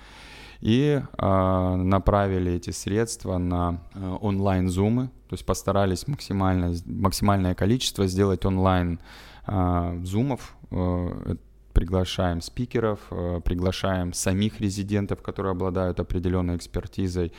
и 0.62 1.02
э, 1.02 1.76
направили 1.76 2.54
эти 2.54 2.72
средства 2.72 3.38
на 3.38 3.82
э, 3.94 4.18
онлайн-зумы, 4.22 5.08
то 5.30 5.34
есть 5.34 5.46
постарались 5.46 6.08
максимально, 6.08 6.74
максимальное 6.86 7.56
количество 7.56 8.08
сделать 8.08 8.46
онлайн 8.46 9.00
э, 9.48 10.02
зумов, 10.04 10.56
э, 10.72 11.36
приглашаем 11.74 12.42
спикеров, 12.42 13.00
э, 13.12 13.40
приглашаем 13.44 14.12
самих 14.12 14.60
резидентов, 14.60 15.22
которые 15.22 15.52
обладают 15.52 16.00
определенной 16.00 16.58
экспертизой 16.58 17.32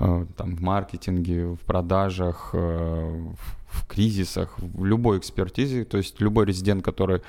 э, 0.00 0.26
там, 0.36 0.56
в 0.56 0.60
маркетинге, 0.60 1.46
в 1.54 1.60
продажах, 1.60 2.50
э, 2.54 3.32
в 3.68 3.86
кризисах, 3.86 4.58
в 4.58 4.84
любой 4.84 5.18
экспертизе. 5.18 5.84
То 5.84 5.98
есть 5.98 6.20
любой 6.20 6.46
резидент, 6.46 6.84
который 6.84 7.22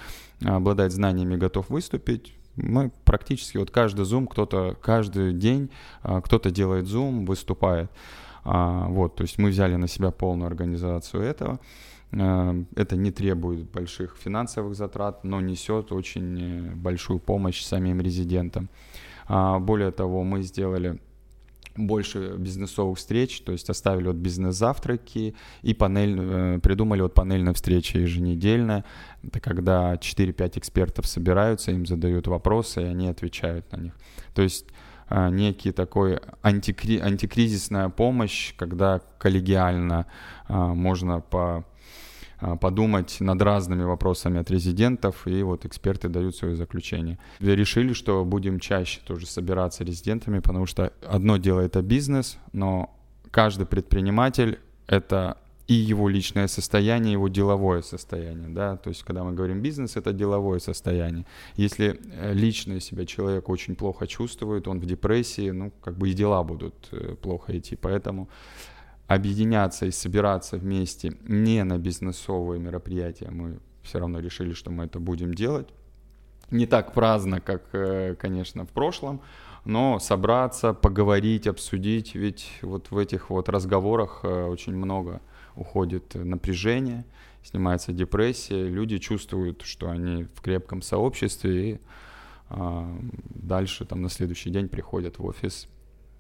обладает 0.44 0.92
знаниями, 0.92 1.36
готов 1.36 1.70
выступить, 1.70 2.34
мы 2.56 2.92
практически 3.04 3.58
вот 3.58 3.72
каждый 3.72 4.06
зум, 4.06 4.28
кто-то 4.28 4.78
каждый 4.82 5.34
день 5.34 5.70
а, 6.02 6.22
кто-то 6.22 6.52
делает 6.52 6.88
зум, 6.88 7.26
выступает. 7.26 7.92
А, 8.44 8.88
вот, 8.88 9.16
то 9.16 9.24
есть 9.24 9.38
мы 9.38 9.50
взяли 9.50 9.76
на 9.76 9.88
себя 9.88 10.12
полную 10.12 10.48
организацию 10.48 11.24
этого. 11.24 11.60
А, 12.14 12.56
это 12.76 12.96
не 12.96 13.12
требует 13.12 13.70
больших 13.72 14.18
финансовых 14.18 14.76
затрат, 14.76 15.24
но 15.24 15.42
несет 15.42 15.92
очень 15.92 16.42
э, 16.42 16.76
большую 16.76 17.20
помощь 17.20 17.62
самим 17.64 18.02
резидентам. 18.02 18.70
Более 19.28 19.90
того, 19.90 20.24
мы 20.24 20.44
сделали 20.44 21.00
больше 21.76 22.36
бизнесовых 22.38 22.98
встреч, 22.98 23.42
то 23.42 23.52
есть 23.52 23.70
оставили 23.70 24.08
вот 24.08 24.16
бизнес-завтраки 24.16 25.36
и 25.62 25.74
панель, 25.74 26.18
э, 26.20 26.60
придумали 26.60 27.02
вот 27.02 27.14
панельная 27.14 27.54
встреча 27.54 28.00
еженедельная. 28.00 28.86
Это 29.24 29.40
когда 29.40 29.96
4-5 29.96 30.60
экспертов 30.60 31.08
собираются, 31.08 31.72
им 31.72 31.86
задают 31.86 32.28
вопросы, 32.28 32.82
и 32.82 32.86
они 32.86 33.08
отвечают 33.08 33.72
на 33.72 33.78
них. 33.78 33.94
То 34.34 34.42
есть 34.42 34.68
э, 35.10 35.30
некий 35.30 35.72
такой 35.72 36.20
антикри... 36.42 37.00
антикризисная 37.00 37.90
помощь, 37.90 38.54
когда 38.56 39.02
коллегиально 39.18 40.06
э, 40.48 40.54
можно 40.54 41.20
по 41.20 41.66
подумать 42.62 43.18
над 43.20 43.42
разными 43.42 43.84
вопросами 43.84 44.40
от 44.40 44.52
резидентов, 44.52 45.28
и 45.28 45.44
вот 45.44 45.66
эксперты 45.66 46.10
дают 46.10 46.36
свое 46.36 46.56
заключение. 46.56 47.18
Решили, 47.40 47.94
что 47.94 48.24
будем 48.26 48.60
чаще 48.60 49.02
тоже 49.06 49.26
собираться 49.26 49.84
резидентами, 49.84 50.40
потому 50.40 50.66
что 50.66 50.92
одно 51.02 51.38
дело 51.38 51.62
это 51.62 51.82
бизнес, 51.82 52.38
но 52.54 52.96
каждый 53.32 53.66
предприниматель— 53.66 54.60
это 54.88 55.38
и 55.68 55.74
его 55.74 56.10
личное 56.10 56.48
состояние, 56.48 57.14
его 57.14 57.28
деловое 57.28 57.82
состояние, 57.82 58.50
да, 58.50 58.78
то 58.78 58.90
есть 58.90 59.04
когда 59.04 59.24
мы 59.24 59.34
говорим 59.34 59.62
бизнес, 59.62 59.96
это 59.96 60.14
деловое 60.14 60.60
состояние. 60.60 61.26
Если 61.56 62.00
э, 62.14 62.34
лично 62.34 62.80
себя 62.80 63.06
человек 63.06 63.50
очень 63.50 63.76
плохо 63.76 64.06
чувствует, 64.06 64.68
он 64.68 64.80
в 64.80 64.86
депрессии, 64.86 65.50
ну, 65.50 65.72
как 65.82 65.98
бы 65.98 66.10
и 66.10 66.14
дела 66.14 66.44
будут 66.44 66.76
э, 66.92 67.16
плохо 67.20 67.58
идти, 67.58 67.76
поэтому 67.76 68.30
объединяться 69.08 69.86
и 69.86 69.92
собираться 69.92 70.58
вместе 70.58 71.18
не 71.28 71.64
на 71.64 71.78
бизнесовые 71.78 72.60
мероприятия. 72.60 73.30
Мы 73.30 73.60
все 73.84 74.00
равно 74.00 74.20
решили, 74.20 74.54
что 74.54 74.72
мы 74.72 74.86
это 74.86 75.00
будем 75.00 75.34
делать. 75.34 75.70
Не 76.52 76.66
так 76.66 76.94
праздно, 76.94 77.40
как, 77.40 77.64
э, 77.74 78.16
конечно, 78.20 78.66
в 78.66 78.70
прошлом, 78.70 79.22
но 79.64 80.00
собраться, 80.00 80.74
поговорить, 80.74 81.48
обсудить, 81.48 82.14
ведь 82.14 82.60
вот 82.62 82.92
в 82.92 82.98
этих 82.98 83.30
вот 83.30 83.50
разговорах 83.50 84.20
э, 84.24 84.46
очень 84.46 84.76
много 84.76 85.22
уходит 85.56 86.14
напряжение, 86.14 87.06
снимается 87.44 87.94
депрессия, 87.94 88.68
люди 88.68 88.98
чувствуют, 89.00 89.64
что 89.64 89.90
они 89.90 90.24
в 90.36 90.42
крепком 90.42 90.82
сообществе 90.82 91.72
и 91.72 91.80
а, 92.48 92.96
дальше 93.34 93.86
там 93.86 94.02
на 94.02 94.10
следующий 94.10 94.50
день 94.50 94.70
приходят 94.70 95.18
в 95.18 95.26
офис 95.26 95.68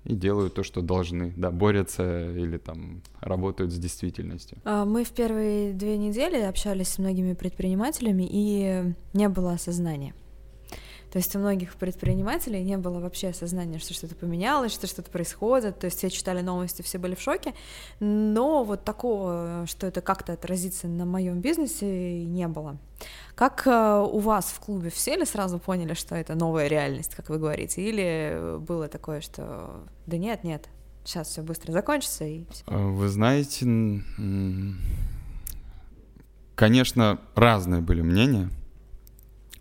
и 0.05 0.15
делают 0.15 0.53
то, 0.53 0.63
что 0.63 0.81
должны, 0.81 1.33
да, 1.35 1.51
борются 1.51 2.31
или 2.31 2.57
там 2.57 3.01
работают 3.19 3.71
с 3.71 3.77
действительностью. 3.77 4.57
А, 4.63 4.85
мы 4.85 5.03
в 5.03 5.11
первые 5.11 5.73
две 5.73 5.97
недели 5.97 6.37
общались 6.37 6.89
с 6.89 6.97
многими 6.99 7.33
предпринимателями, 7.33 8.27
и 8.29 8.93
не 9.13 9.29
было 9.29 9.53
осознания. 9.53 10.13
То 11.15 11.19
есть 11.19 11.33
у 11.33 11.39
многих 11.39 11.75
предпринимателей 11.75 12.61
не 12.61 12.77
было 12.77 12.99
вообще 12.99 13.29
осознания, 13.29 13.79
что 13.79 13.93
что-то 13.93 14.15
поменялось, 14.15 14.73
что 14.73 14.85
что-то 14.85 15.09
происходит. 15.09 15.79
То 15.79 15.85
есть 15.85 15.99
все 15.99 16.09
читали 16.09 16.41
новости, 16.41 16.81
все 16.81 16.97
были 16.97 17.15
в 17.15 17.21
шоке. 17.21 17.53
Но 18.01 18.65
вот 18.65 18.83
такого, 18.83 19.63
что 19.65 19.87
это 19.87 20.01
как-то 20.01 20.33
отразится 20.33 20.89
на 20.89 21.05
моем 21.05 21.39
бизнесе, 21.39 22.25
не 22.25 22.49
было. 22.49 22.77
Как 23.33 23.65
э, 23.65 24.05
у 24.11 24.19
вас 24.19 24.47
в 24.47 24.59
клубе 24.59 24.89
все 24.89 25.15
ли 25.15 25.23
сразу 25.23 25.57
поняли, 25.57 25.93
что 25.93 26.15
это 26.15 26.35
новая 26.35 26.67
реальность, 26.67 27.15
как 27.15 27.29
вы 27.29 27.37
говорите? 27.37 27.81
Или 27.81 28.57
было 28.59 28.89
такое, 28.89 29.21
что 29.21 29.85
да 30.07 30.17
нет, 30.17 30.43
нет, 30.43 30.67
сейчас 31.05 31.29
все 31.29 31.43
быстро 31.43 31.71
закончится 31.71 32.25
и 32.25 32.43
все? 32.51 32.61
А, 32.67 32.77
вы 32.77 33.07
знаете, 33.07 33.65
конечно, 36.55 37.21
разные 37.35 37.79
были 37.79 38.01
мнения. 38.01 38.49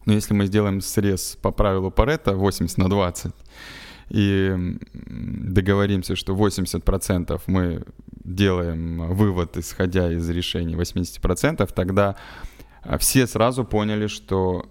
Но 0.04 0.12
если 0.12 0.34
мы 0.34 0.46
сделаем 0.46 0.80
срез 0.80 1.38
по 1.40 1.50
правилу 1.50 1.90
Паретта 1.90 2.34
80 2.34 2.78
на 2.78 2.88
20 2.88 3.32
и 4.11 4.76
договоримся, 4.94 6.14
что 6.14 6.34
80% 6.34 7.40
мы 7.46 7.84
делаем 8.25 9.12
вывод, 9.14 9.56
исходя 9.56 10.12
из 10.12 10.28
решений 10.28 10.75
80%, 10.75 11.73
тогда 11.75 12.16
а, 12.82 12.99
все 12.99 13.26
сразу 13.26 13.64
поняли, 13.64 14.06
что 14.08 14.66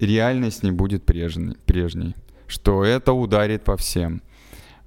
реальность 0.00 0.62
не 0.62 0.72
будет 0.72 1.04
прежней, 1.04 1.56
прежней 1.66 2.14
что 2.50 2.84
это 2.84 3.12
ударит 3.12 3.64
по 3.64 3.76
всем. 3.76 4.22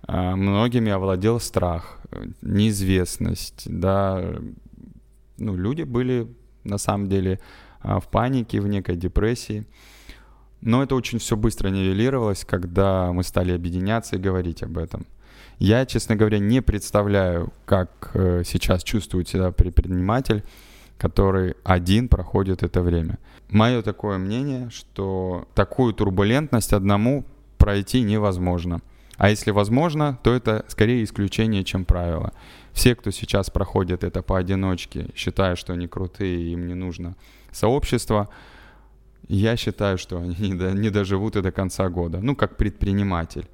А, 0.05 0.35
многими 0.35 0.91
овладел 0.91 1.39
страх, 1.39 1.99
неизвестность, 2.41 3.63
да, 3.65 4.35
ну, 5.37 5.55
люди 5.55 5.83
были 5.83 6.27
на 6.63 6.77
самом 6.77 7.07
деле 7.07 7.39
в 7.83 8.07
панике, 8.09 8.61
в 8.61 8.67
некой 8.67 8.95
депрессии. 8.95 9.65
Но 10.61 10.81
это 10.81 10.95
очень 10.95 11.19
все 11.19 11.35
быстро 11.35 11.69
нивелировалось, 11.69 12.45
когда 12.45 13.11
мы 13.11 13.23
стали 13.23 13.51
объединяться 13.51 14.15
и 14.15 14.19
говорить 14.19 14.63
об 14.63 14.77
этом. 14.77 15.05
Я, 15.59 15.85
честно 15.85 16.15
говоря, 16.15 16.39
не 16.39 16.61
представляю, 16.61 17.51
как 17.65 18.11
э, 18.13 18.43
сейчас 18.45 18.83
чувствует 18.83 19.27
себя 19.27 19.51
предприниматель, 19.51 20.43
который 20.97 21.55
один 21.63 22.07
проходит 22.07 22.63
это 22.63 22.81
время. 22.81 23.19
Мое 23.49 23.81
такое 23.81 24.17
мнение, 24.17 24.69
что 24.69 25.47
такую 25.53 25.93
турбулентность 25.93 26.73
одному 26.73 27.25
пройти 27.57 28.01
невозможно. 28.01 28.81
А 29.17 29.29
если 29.29 29.51
возможно, 29.51 30.17
то 30.23 30.33
это 30.33 30.65
скорее 30.69 31.03
исключение, 31.03 31.63
чем 31.63 31.85
правило. 31.85 32.33
Все, 32.71 32.95
кто 32.95 33.11
сейчас 33.11 33.49
проходит 33.49 34.03
это 34.03 34.21
поодиночке, 34.21 35.07
считая, 35.15 35.55
что 35.55 35.73
они 35.73 35.87
крутые, 35.87 36.51
им 36.51 36.67
не 36.67 36.73
нужно 36.73 37.15
сообщество, 37.53 38.29
я 39.27 39.55
считаю, 39.55 39.97
что 39.97 40.17
они 40.19 40.49
не 40.49 40.89
доживут 40.89 41.35
и 41.35 41.41
до 41.41 41.51
конца 41.51 41.89
года. 41.89 42.19
Ну, 42.21 42.35
как 42.35 42.57
предприниматель. 42.57 43.47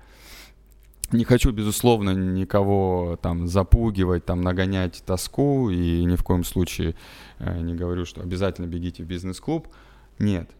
Не 1.11 1.23
хочу, 1.23 1.51
безусловно, 1.51 2.11
никого 2.11 3.17
там 3.21 3.47
запугивать, 3.47 4.25
там 4.25 4.41
нагонять 4.41 5.03
тоску, 5.05 5.71
и 5.71 6.03
ни 6.05 6.15
в 6.15 6.23
коем 6.23 6.43
случае 6.43 6.95
э, 7.39 7.59
не 7.61 7.73
говорю, 7.73 8.05
что 8.05 8.21
обязательно 8.21 8.67
бегите 8.67 9.03
в 9.03 9.07
бизнес-клуб. 9.07 9.67
Нет. 10.19 10.51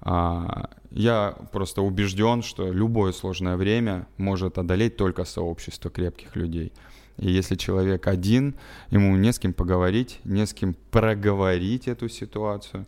А, 0.00 0.70
я 0.90 1.36
просто 1.52 1.82
убежден, 1.82 2.42
что 2.42 2.72
любое 2.72 3.12
сложное 3.12 3.56
время 3.56 4.06
может 4.16 4.56
одолеть 4.56 4.96
только 4.96 5.24
сообщество 5.24 5.90
крепких 5.90 6.34
людей. 6.34 6.72
И 7.18 7.30
если 7.30 7.54
человек 7.54 8.06
один, 8.06 8.54
ему 8.90 9.16
не 9.16 9.32
с 9.32 9.38
кем 9.38 9.52
поговорить, 9.52 10.20
не 10.24 10.46
с 10.46 10.54
кем 10.54 10.74
проговорить 10.90 11.88
эту 11.88 12.08
ситуацию, 12.08 12.86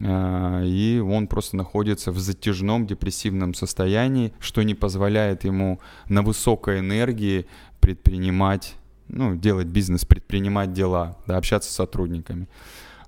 а, 0.00 0.62
и 0.62 0.98
он 0.98 1.26
просто 1.26 1.56
находится 1.56 2.12
в 2.12 2.18
затяжном 2.18 2.86
депрессивном 2.86 3.54
состоянии, 3.54 4.32
что 4.38 4.62
не 4.62 4.74
позволяет 4.74 5.44
ему 5.44 5.80
на 6.08 6.22
высокой 6.22 6.80
энергии 6.80 7.46
предпринимать, 7.80 8.74
ну, 9.08 9.36
делать 9.36 9.66
бизнес, 9.66 10.04
предпринимать 10.04 10.72
дела, 10.72 11.16
да, 11.26 11.36
общаться 11.36 11.70
с 11.70 11.74
сотрудниками. 11.74 12.48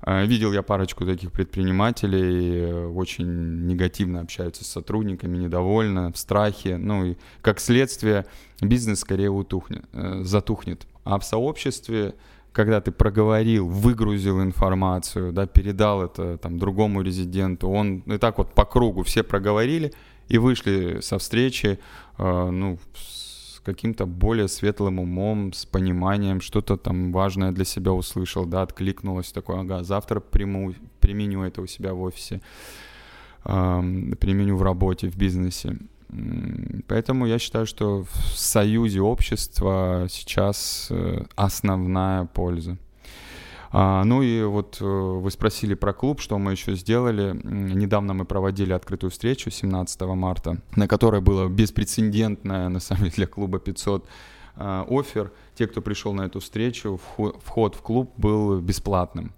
А, 0.02 0.24
видел 0.24 0.52
я 0.52 0.62
парочку 0.62 1.04
таких 1.04 1.30
предпринимателей, 1.30 2.60
э, 2.60 2.86
очень 2.86 3.66
негативно 3.66 4.20
общаются 4.20 4.64
с 4.64 4.68
сотрудниками, 4.68 5.36
недовольны, 5.36 6.12
в 6.12 6.16
страхе. 6.16 6.78
Ну 6.78 7.04
и 7.04 7.16
как 7.42 7.60
следствие 7.60 8.24
бизнес 8.62 9.00
скорее 9.00 9.30
утухнет, 9.30 9.84
э, 9.92 10.22
затухнет. 10.24 10.86
А 11.04 11.18
в 11.18 11.24
сообществе 11.24 12.14
когда 12.52 12.80
ты 12.80 12.90
проговорил, 12.90 13.68
выгрузил 13.68 14.42
информацию, 14.42 15.32
да, 15.32 15.46
передал 15.46 16.02
это 16.02 16.36
там 16.38 16.58
другому 16.58 17.00
резиденту, 17.00 17.68
он 17.68 17.98
и 18.00 18.18
так 18.18 18.38
вот 18.38 18.54
по 18.54 18.64
кругу 18.64 19.04
все 19.04 19.22
проговорили 19.22 19.92
и 20.28 20.36
вышли 20.36 20.98
со 21.00 21.18
встречи, 21.18 21.78
э, 22.18 22.50
ну, 22.50 22.78
с 22.94 23.19
каким-то 23.64 24.06
более 24.06 24.48
светлым 24.48 24.98
умом, 24.98 25.52
с 25.52 25.66
пониманием, 25.66 26.40
что-то 26.40 26.76
там 26.76 27.12
важное 27.12 27.52
для 27.52 27.64
себя 27.64 27.92
услышал, 27.92 28.46
да, 28.46 28.62
откликнулось 28.62 29.32
такое, 29.32 29.60
ага, 29.60 29.84
завтра 29.84 30.20
приму, 30.20 30.74
применю 31.00 31.42
это 31.42 31.62
у 31.62 31.66
себя 31.66 31.92
в 31.92 32.00
офисе, 32.00 32.40
применю 33.42 34.56
в 34.56 34.62
работе, 34.62 35.08
в 35.08 35.16
бизнесе. 35.16 35.78
Поэтому 36.88 37.26
я 37.26 37.38
считаю, 37.38 37.66
что 37.66 38.02
в 38.02 38.16
союзе 38.34 39.00
общества 39.00 40.06
сейчас 40.08 40.88
э, 40.90 41.24
основная 41.36 42.24
польза. 42.24 42.78
А, 43.72 44.02
ну 44.04 44.22
и 44.22 44.42
вот 44.42 44.78
э, 44.80 44.84
вы 44.84 45.30
спросили 45.30 45.74
про 45.74 45.92
клуб, 45.92 46.20
что 46.20 46.38
мы 46.38 46.52
еще 46.52 46.74
сделали. 46.74 47.38
Недавно 47.44 48.14
мы 48.14 48.24
проводили 48.24 48.72
открытую 48.72 49.10
встречу 49.10 49.50
17 49.50 50.00
марта, 50.02 50.60
на 50.74 50.88
которой 50.88 51.20
было 51.20 51.48
беспрецедентное, 51.48 52.68
на 52.68 52.80
самом 52.80 53.04
деле, 53.04 53.14
для 53.14 53.26
клуба 53.28 53.60
500 53.60 54.08
а, 54.56 54.86
офер. 54.88 55.32
Те, 55.54 55.68
кто 55.68 55.82
пришел 55.82 56.12
на 56.12 56.22
эту 56.22 56.40
встречу, 56.40 57.00
вход 57.44 57.76
в 57.76 57.82
клуб 57.82 58.12
был 58.16 58.60
бесплатным. 58.60 59.32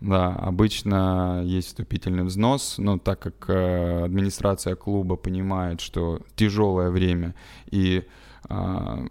Да, 0.00 0.34
обычно 0.34 1.42
есть 1.44 1.68
вступительный 1.68 2.24
взнос, 2.24 2.74
но 2.78 2.98
так 2.98 3.20
как 3.20 3.48
э, 3.48 4.04
администрация 4.04 4.74
клуба 4.74 5.14
понимает, 5.14 5.80
что 5.80 6.22
тяжелое 6.34 6.90
время 6.90 7.36
и 7.70 8.02
э, 8.48 9.06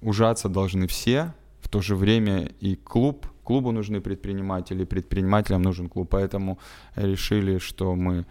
ужаться 0.00 0.48
должны 0.48 0.86
все, 0.86 1.34
в 1.60 1.68
то 1.68 1.82
же 1.82 1.94
время 1.94 2.50
и 2.58 2.74
клуб, 2.74 3.26
клубу 3.44 3.72
нужны 3.72 4.00
предприниматели, 4.00 4.84
предпринимателям 4.84 5.62
нужен 5.62 5.88
клуб, 5.88 6.08
поэтому 6.10 6.58
решили, 6.96 7.58
что 7.58 7.94
мы 7.94 8.26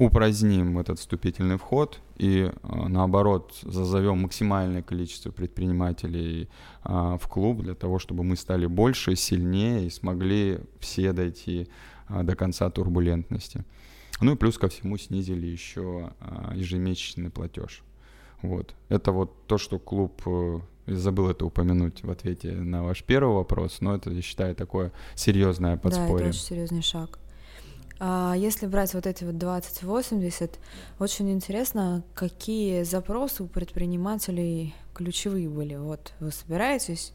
упраздним 0.00 0.78
этот 0.78 0.98
вступительный 0.98 1.58
вход 1.58 2.00
и 2.16 2.50
э, 2.50 2.88
наоборот 2.88 3.58
зазовем 3.62 4.22
максимальное 4.22 4.82
количество 4.82 5.30
предпринимателей 5.30 6.48
э, 6.84 7.18
в 7.20 7.28
клуб 7.28 7.60
для 7.60 7.74
того, 7.74 7.98
чтобы 7.98 8.24
мы 8.24 8.36
стали 8.36 8.64
больше, 8.64 9.14
сильнее 9.14 9.86
и 9.86 9.90
смогли 9.90 10.60
все 10.78 11.12
дойти 11.12 11.68
э, 12.08 12.22
до 12.22 12.34
конца 12.34 12.70
турбулентности. 12.70 13.62
Ну 14.22 14.32
и 14.32 14.36
плюс 14.36 14.56
ко 14.56 14.68
всему 14.68 14.96
снизили 14.96 15.46
еще 15.46 16.12
ежемесячный 16.54 17.30
платеж. 17.30 17.82
Вот. 18.42 18.74
Это 18.88 19.12
вот 19.12 19.46
то, 19.46 19.58
что 19.58 19.78
клуб 19.78 20.22
забыл 20.94 21.30
это 21.30 21.46
упомянуть 21.46 22.02
в 22.02 22.10
ответе 22.10 22.52
на 22.52 22.82
ваш 22.82 23.02
первый 23.02 23.34
вопрос, 23.34 23.80
но 23.80 23.94
это, 23.94 24.10
я 24.10 24.22
считаю, 24.22 24.54
такое 24.54 24.92
серьезное 25.14 25.76
подспорье. 25.76 26.16
Да, 26.16 26.20
это 26.20 26.28
очень 26.30 26.40
серьезный 26.40 26.82
шаг. 26.82 27.18
А 28.02 28.34
если 28.34 28.66
брать 28.66 28.94
вот 28.94 29.06
эти 29.06 29.24
вот 29.24 29.36
2080, 29.36 30.58
очень 30.98 31.30
интересно, 31.30 32.02
какие 32.14 32.82
запросы 32.82 33.42
у 33.42 33.46
предпринимателей 33.46 34.74
ключевые 34.94 35.50
были. 35.50 35.76
Вот 35.76 36.14
вы 36.18 36.32
собираетесь, 36.32 37.12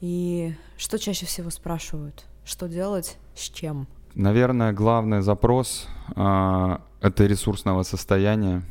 и 0.00 0.54
что 0.76 0.98
чаще 0.98 1.24
всего 1.24 1.50
спрашивают? 1.50 2.24
Что 2.44 2.68
делать, 2.68 3.16
с 3.36 3.48
чем? 3.48 3.86
Наверное, 4.14 4.72
главный 4.72 5.22
запрос 5.22 5.86
э, 6.16 6.78
это 7.00 7.26
ресурсного 7.26 7.84
состояния. 7.84 8.62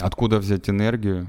Откуда 0.00 0.38
взять 0.38 0.70
энергию? 0.70 1.28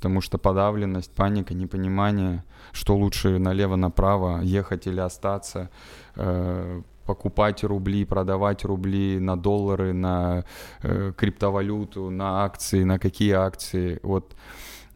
Потому 0.00 0.22
что 0.22 0.38
подавленность, 0.38 1.14
паника, 1.14 1.52
непонимание, 1.52 2.42
что 2.72 2.96
лучше 2.96 3.38
налево-направо, 3.38 4.40
ехать 4.40 4.86
или 4.86 4.98
остаться, 4.98 5.68
э, 6.16 6.80
покупать 7.04 7.62
рубли, 7.64 8.06
продавать 8.06 8.64
рубли 8.64 9.20
на 9.20 9.36
доллары, 9.36 9.92
на 9.92 10.44
э, 10.82 11.12
криптовалюту, 11.14 12.08
на 12.08 12.44
акции, 12.44 12.82
на 12.84 12.98
какие 12.98 13.32
акции. 13.32 14.00
Вот, 14.02 14.34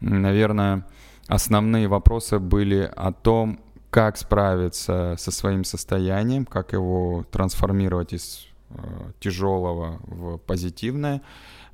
наверное, 0.01 0.87
основные 1.27 1.87
вопросы 1.87 2.39
были 2.39 2.91
о 2.95 3.11
том, 3.11 3.59
как 3.91 4.17
справиться 4.17 5.15
со 5.19 5.31
своим 5.31 5.63
состоянием, 5.63 6.45
как 6.45 6.73
его 6.73 7.25
трансформировать 7.31 8.13
из 8.13 8.47
э, 8.69 8.75
тяжелого 9.19 9.99
в 10.07 10.37
позитивное, 10.37 11.21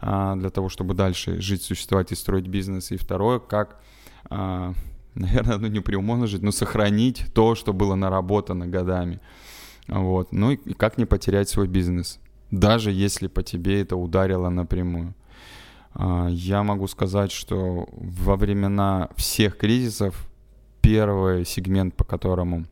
для 0.01 0.49
того, 0.49 0.69
чтобы 0.69 0.95
дальше 0.95 1.39
жить, 1.39 1.61
существовать 1.61 2.11
и 2.11 2.15
строить 2.15 2.47
бизнес. 2.47 2.91
И 2.91 2.97
второе, 2.97 3.39
как, 3.39 3.79
э, 4.29 4.73
наверное, 5.15 5.57
ну 5.59 5.67
не 5.67 5.79
приумножить, 5.79 6.41
но 6.41 6.51
сохранить 6.51 7.25
то, 7.33 7.55
что 7.55 7.73
было 7.73 7.95
наработано 7.95 8.67
годами. 8.67 9.19
Вот. 9.87 10.31
Ну 10.31 10.51
и 10.51 10.73
как 10.73 10.97
не 10.97 11.05
потерять 11.05 11.49
свой 11.49 11.67
бизнес, 11.67 12.19
даже 12.49 12.91
если 12.91 13.27
по 13.27 13.43
тебе 13.43 13.81
это 13.81 13.95
ударило 13.95 14.49
напрямую. 14.49 15.13
А, 15.93 16.27
я 16.29 16.63
могу 16.63 16.87
сказать, 16.87 17.31
что 17.31 17.87
во 17.91 18.35
времена 18.35 19.09
всех 19.15 19.57
кризисов 19.57 20.29
первый 20.81 21.45
сегмент, 21.45 21.95
по 21.95 22.03
которому 22.03 22.65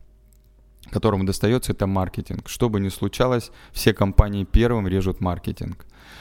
которому 0.90 1.24
достается, 1.24 1.70
это 1.70 1.86
маркетинг. 1.86 2.48
Что 2.48 2.68
бы 2.68 2.80
ни 2.80 2.88
случалось, 2.88 3.52
все 3.70 3.94
компании 3.94 4.42
первым 4.42 4.88
режут 4.88 5.20
маркетинг. 5.20 5.86
А, 5.86 6.19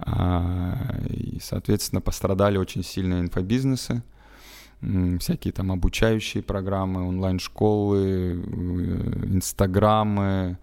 и, 0.00 1.38
соответственно, 1.40 2.00
пострадали 2.00 2.56
очень 2.56 2.84
сильно 2.84 3.20
инфобизнесы 3.20 4.02
всякие 5.18 5.52
там 5.52 5.72
обучающие 5.72 6.42
программы, 6.42 7.08
онлайн-школы, 7.08 7.98
э, 7.98 9.26
инстаграмы, 9.26 10.58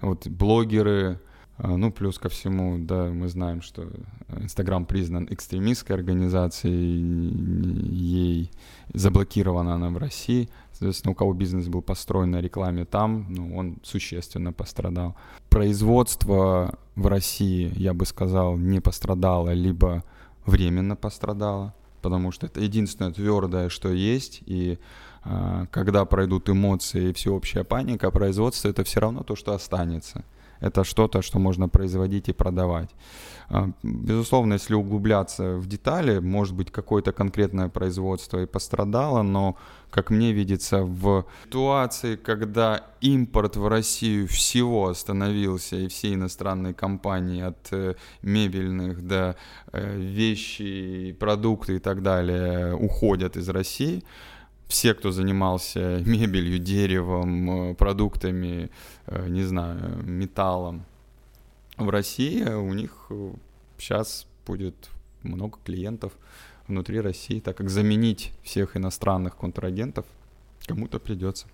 вот 0.00 0.26
блогеры, 0.26 1.20
а, 1.58 1.76
ну, 1.76 1.90
плюс 1.90 2.18
ко 2.18 2.28
всему, 2.28 2.78
да, 2.78 3.06
мы 3.06 3.28
знаем, 3.28 3.62
что 3.62 3.90
Инстаграм 4.28 4.86
признан 4.86 5.26
экстремистской 5.28 5.96
организацией, 5.96 7.02
ей 7.90 8.27
заблокирована 8.94 9.74
она 9.74 9.90
в 9.90 9.98
России. 9.98 10.48
Соответственно, 10.72 11.12
у 11.12 11.14
кого 11.14 11.32
бизнес 11.32 11.66
был 11.66 11.82
построен 11.82 12.30
на 12.30 12.40
рекламе 12.40 12.84
там, 12.84 13.26
ну, 13.28 13.56
он 13.56 13.78
существенно 13.82 14.52
пострадал. 14.52 15.16
Производство 15.48 16.78
в 16.96 17.06
России, 17.06 17.72
я 17.76 17.94
бы 17.94 18.06
сказал, 18.06 18.56
не 18.56 18.80
пострадало, 18.80 19.50
либо 19.50 20.04
временно 20.46 20.96
пострадало 20.96 21.74
потому 22.02 22.32
что 22.32 22.46
это 22.46 22.60
единственное 22.60 23.12
твердое, 23.12 23.68
что 23.68 23.92
есть, 23.92 24.42
и 24.46 24.78
э, 25.24 25.66
когда 25.70 26.04
пройдут 26.04 26.48
эмоции 26.48 27.10
и 27.10 27.12
всеобщая 27.12 27.64
паника, 27.64 28.10
производство 28.10 28.68
это 28.68 28.84
все 28.84 29.00
равно 29.00 29.22
то, 29.22 29.36
что 29.36 29.52
останется. 29.52 30.24
Это 30.60 30.84
что-то, 30.84 31.22
что 31.22 31.38
можно 31.38 31.68
производить 31.68 32.28
и 32.28 32.32
продавать. 32.32 32.90
А, 33.50 33.70
безусловно, 33.82 34.54
если 34.54 34.74
углубляться 34.74 35.56
в 35.56 35.66
детали, 35.66 36.18
может 36.18 36.54
быть, 36.54 36.70
какое-то 36.70 37.12
конкретное 37.12 37.68
производство 37.68 38.42
и 38.42 38.46
пострадало, 38.46 39.22
но, 39.22 39.56
как 39.90 40.10
мне 40.10 40.32
видится, 40.32 40.82
в 40.82 41.24
ситуации, 41.44 42.16
когда 42.16 42.82
импорт 43.00 43.56
в 43.56 43.66
Россию 43.68 44.26
всего 44.26 44.88
остановился, 44.88 45.76
и 45.76 45.88
все 45.88 46.12
иностранные 46.12 46.74
компании 46.74 47.42
от 47.42 47.68
э, 47.72 47.94
мебельных 48.22 49.06
до 49.06 49.36
э, 49.72 49.96
вещей, 49.96 51.14
продукты 51.14 51.76
и 51.76 51.78
так 51.78 52.02
далее 52.02 52.74
уходят 52.74 53.36
из 53.36 53.48
России, 53.48 54.02
все, 54.68 54.94
кто 54.94 55.10
занимался 55.10 56.00
мебелью, 56.06 56.58
деревом, 56.58 57.70
э, 57.70 57.74
продуктами, 57.74 58.70
не 59.28 59.42
знаю, 59.42 60.02
металлом, 60.04 60.84
в 61.78 61.90
России 61.90 62.42
у 62.42 62.74
них 62.74 63.10
сейчас 63.78 64.24
э, 64.24 64.46
будет 64.46 64.90
много 65.22 65.58
клиентов 65.64 66.12
внутри 66.66 67.00
России, 67.00 67.40
так 67.40 67.56
как 67.56 67.70
заменить 67.70 68.32
всех 68.42 68.76
иностранных 68.76 69.36
контрагентов 69.36 70.04
кому-то 70.66 70.98
придется. 70.98 71.46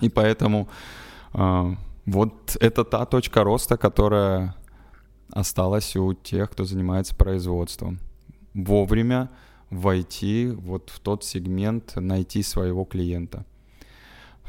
И 0.00 0.10
поэтому 0.10 0.68
э, 1.32 1.74
вот 2.04 2.56
это 2.60 2.84
та 2.84 3.06
точка 3.06 3.42
роста, 3.42 3.78
которая 3.78 4.54
осталась 5.30 5.96
у 5.96 6.12
тех, 6.12 6.50
кто 6.50 6.64
занимается 6.64 7.16
производством. 7.16 7.98
Вовремя 8.52 9.30
войти 9.70 10.48
вот 10.48 10.90
в 10.90 11.00
тот 11.00 11.24
сегмент, 11.24 11.96
найти 11.96 12.42
своего 12.42 12.84
клиента– 12.84 13.44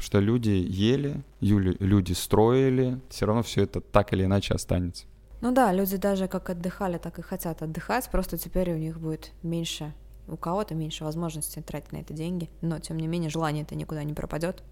что 0.00 0.18
люди 0.18 0.50
ели, 0.50 1.22
люди 1.40 2.12
строили, 2.14 3.00
все 3.10 3.26
равно 3.26 3.42
все 3.42 3.64
это 3.64 3.80
так 3.80 4.12
или 4.12 4.24
иначе 4.24 4.54
останется. 4.54 5.04
Ну 5.42 5.52
да, 5.52 5.72
люди 5.72 5.96
даже 5.96 6.26
как 6.26 6.50
отдыхали, 6.50 6.98
так 6.98 7.18
и 7.18 7.22
хотят 7.22 7.62
отдыхать, 7.62 8.10
просто 8.10 8.38
теперь 8.38 8.72
у 8.72 8.78
них 8.78 8.98
будет 8.98 9.32
меньше, 9.42 9.94
у 10.26 10.36
кого-то 10.36 10.74
меньше 10.74 11.04
возможности 11.04 11.60
тратить 11.60 11.92
на 11.92 11.98
это 11.98 12.14
деньги, 12.14 12.50
но 12.62 12.78
тем 12.78 12.98
не 12.98 13.06
менее 13.06 13.30
желание 13.30 13.62
это 13.62 13.74
никуда 13.74 14.02
не 14.04 14.14
пропадет. 14.14 14.62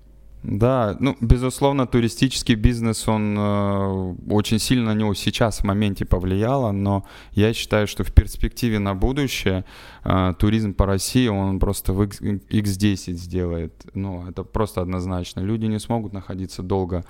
Да, 0.43 0.97
ну, 1.01 1.17
безусловно, 1.21 1.87
туристический 1.87 2.55
бизнес, 2.55 3.09
он 3.09 3.37
э, 3.37 4.15
очень 4.31 4.61
сильно 4.61 4.95
на 4.95 4.99
него 4.99 5.15
сейчас 5.15 5.59
в 5.59 5.65
моменте 5.65 6.05
повлияло, 6.05 6.71
но 6.71 7.05
я 7.33 7.53
считаю, 7.53 7.89
что 7.89 8.05
в 8.05 8.13
перспективе 8.13 8.79
на 8.79 8.95
будущее 8.95 9.65
э, 10.05 10.35
туризм 10.39 10.75
по 10.75 10.87
России, 10.87 11.27
он 11.27 11.59
просто 11.59 11.93
в 11.93 12.03
X10 12.03 13.15
сделает. 13.15 13.73
Ну, 13.95 14.29
это 14.29 14.45
просто 14.45 14.81
однозначно. 14.81 15.41
Люди 15.41 15.67
не 15.67 15.81
смогут 15.81 16.13
находиться 16.13 16.63
долго 16.63 17.05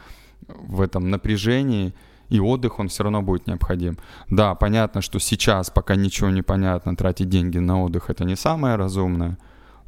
в 0.47 0.81
этом 0.81 1.11
напряжении, 1.11 1.93
и 2.31 2.41
отдых, 2.41 2.79
он 2.79 2.89
все 2.89 3.03
равно 3.03 3.23
будет 3.23 3.47
необходим. 3.47 3.99
Да, 4.31 4.55
понятно, 4.55 5.03
что 5.03 5.19
сейчас, 5.19 5.71
пока 5.71 5.97
ничего 5.97 6.31
не 6.31 6.43
понятно, 6.43 6.97
тратить 6.97 7.29
деньги 7.29 7.59
на 7.59 7.83
отдых 7.83 8.11
это 8.11 8.25
не 8.25 8.37
самое 8.37 8.77
разумное, 8.77 9.39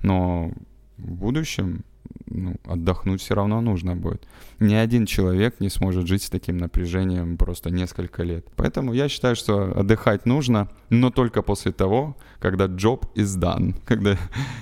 но 0.03 0.51
в 0.99 1.13
будущем 1.13 1.85
ну, 2.31 2.55
отдохнуть 2.65 3.21
все 3.21 3.35
равно 3.35 3.61
нужно 3.61 3.97
будет. 3.97 4.27
Ни 4.61 4.75
один 4.75 5.07
человек 5.07 5.61
не 5.61 5.69
сможет 5.69 6.07
жить 6.07 6.23
с 6.23 6.31
таким 6.31 6.59
напряжением 6.59 7.37
просто 7.37 7.71
несколько 7.71 8.23
лет. 8.23 8.47
Поэтому 8.57 8.93
я 8.93 9.09
считаю, 9.09 9.37
что 9.37 9.79
отдыхать 9.79 10.27
нужно, 10.27 10.69
но 10.89 11.11
только 11.11 11.43
после 11.43 11.73
того, 11.73 12.17
когда 12.39 12.67
job 12.67 13.03
is 13.15 13.39
done, 13.39 13.75
когда 13.85 14.17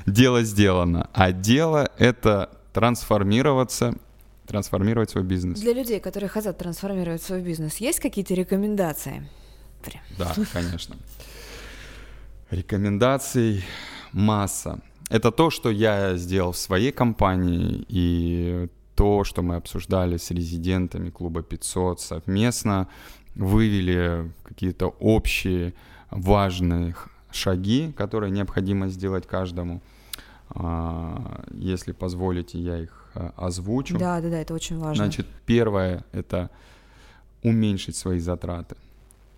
дело 0.06 0.42
сделано. 0.42 1.08
А 1.12 1.32
дело— 1.32 1.90
это 1.98 2.50
трансформироваться 2.72 3.94
трансформировать 4.46 5.10
свой 5.10 5.24
бизнес. 5.24 5.60
Для 5.60 5.74
людей, 5.74 6.00
которые 6.00 6.30
хотят 6.30 6.56
трансформировать 6.56 7.22
свой 7.22 7.42
бизнес, 7.42 7.76
есть 7.76 8.00
какие-то 8.00 8.32
рекомендации? 8.32 9.28
Да, 10.16 10.34
конечно. 10.54 10.96
Рекомендаций 12.50 13.62
масса. 14.12 14.80
Это 15.08 15.30
то, 15.32 15.50
что 15.50 15.70
я 15.70 16.16
сделал 16.16 16.52
в 16.52 16.58
своей 16.58 16.92
компании 16.92 17.84
и 17.88 18.68
то, 18.94 19.24
что 19.24 19.42
мы 19.42 19.56
обсуждали 19.56 20.16
с 20.16 20.30
резидентами 20.30 21.10
клуба 21.10 21.42
500 21.42 22.00
совместно, 22.00 22.88
вывели 23.34 24.32
какие-то 24.42 24.88
общие 24.88 25.74
важные 26.10 26.94
шаги, 27.30 27.92
которые 27.96 28.30
необходимо 28.32 28.88
сделать 28.88 29.26
каждому. 29.26 29.80
А, 30.50 31.44
если 31.52 31.92
позволите, 31.92 32.58
я 32.58 32.78
их 32.78 33.10
а, 33.14 33.32
озвучу. 33.36 33.98
Да, 33.98 34.20
да, 34.20 34.30
да, 34.30 34.40
это 34.40 34.54
очень 34.54 34.78
важно. 34.78 35.04
Значит, 35.04 35.26
первое— 35.46 36.04
это 36.12 36.50
уменьшить 37.42 37.96
свои 37.96 38.18
затраты. 38.18 38.76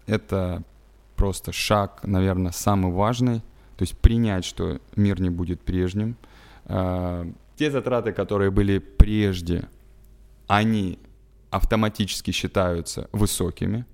Это 0.06 0.62
просто 1.16 1.52
шаг, 1.52 2.00
наверное, 2.04 2.52
самый 2.52 2.92
важный, 2.92 3.42
то 3.80 3.84
есть 3.84 3.96
принять, 3.96 4.44
что 4.44 4.78
мир 4.94 5.22
не 5.22 5.30
будет 5.30 5.62
прежним. 5.62 6.16
А, 6.66 7.26
те 7.56 7.70
затраты, 7.70 8.12
которые 8.12 8.50
были 8.50 8.78
прежде, 8.78 9.70
они 10.48 10.98
автоматически 11.50 12.30
считаются 12.30 13.08
высокими. 13.12 13.86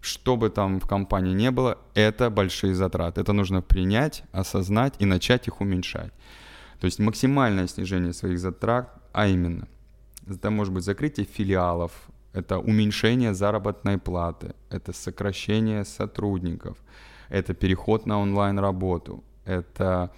Что 0.00 0.36
бы 0.36 0.50
там 0.50 0.80
в 0.80 0.88
компании 0.88 1.32
не 1.32 1.52
было, 1.52 1.78
это 1.94 2.28
большие 2.28 2.74
затраты. 2.74 3.20
Это 3.20 3.32
нужно 3.32 3.62
принять, 3.62 4.24
осознать 4.32 4.94
и 4.98 5.04
начать 5.04 5.46
их 5.46 5.60
уменьшать. 5.60 6.12
То 6.80 6.86
есть 6.86 6.98
максимальное 6.98 7.68
снижение 7.68 8.12
своих 8.12 8.40
затрат, 8.40 9.00
а 9.12 9.28
именно, 9.28 9.68
это 10.26 10.50
может 10.50 10.74
быть 10.74 10.82
закрытие 10.82 11.24
филиалов, 11.24 11.92
это 12.32 12.58
уменьшение 12.58 13.32
заработной 13.32 13.96
платы, 13.96 14.56
это 14.70 14.92
сокращение 14.92 15.84
сотрудников, 15.84 16.78
это 17.28 17.54
переход 17.54 18.06
на 18.06 18.20
онлайн-работу, 18.20 19.22
это 19.44 20.10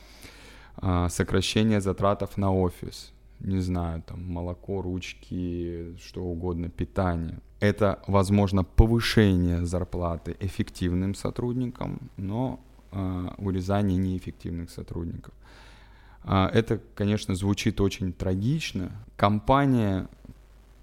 э, 0.83 1.09
сокращение 1.11 1.81
затратов 1.81 2.37
на 2.37 2.53
офис, 2.53 3.13
не 3.41 3.61
знаю, 3.61 4.03
там 4.03 4.25
молоко, 4.25 4.83
ручки, 4.83 5.97
что 5.99 6.23
угодно, 6.23 6.69
питание. 6.69 7.39
Это, 7.61 8.03
возможно, 8.07 8.65
повышение 8.65 9.65
зарплаты 9.65 10.37
эффективным 10.41 11.15
сотрудникам, 11.15 12.11
но 12.17 12.61
э, 12.93 13.29
урезание 13.39 13.99
неэффективных 13.99 14.71
сотрудников. 14.71 15.35
Э, 16.25 16.47
это, 16.53 16.81
конечно, 16.95 17.35
звучит 17.35 17.81
очень 17.81 18.13
трагично. 18.13 18.93
Компания, 19.17 20.09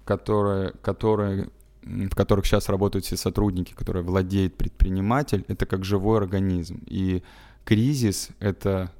которая, 0.04 0.72
которая 0.82 1.48
в 1.84 2.14
которых 2.14 2.46
сейчас 2.46 2.68
работают 2.68 3.04
все 3.04 3.16
сотрудники, 3.16 3.72
которые 3.74 4.02
владеет 4.02 4.56
предприниматель, 4.56 5.44
это 5.48 5.66
как 5.66 5.84
живой 5.84 6.18
организм. 6.18 6.82
И 6.86 7.22
кризис— 7.64 8.28
это, 8.40 8.90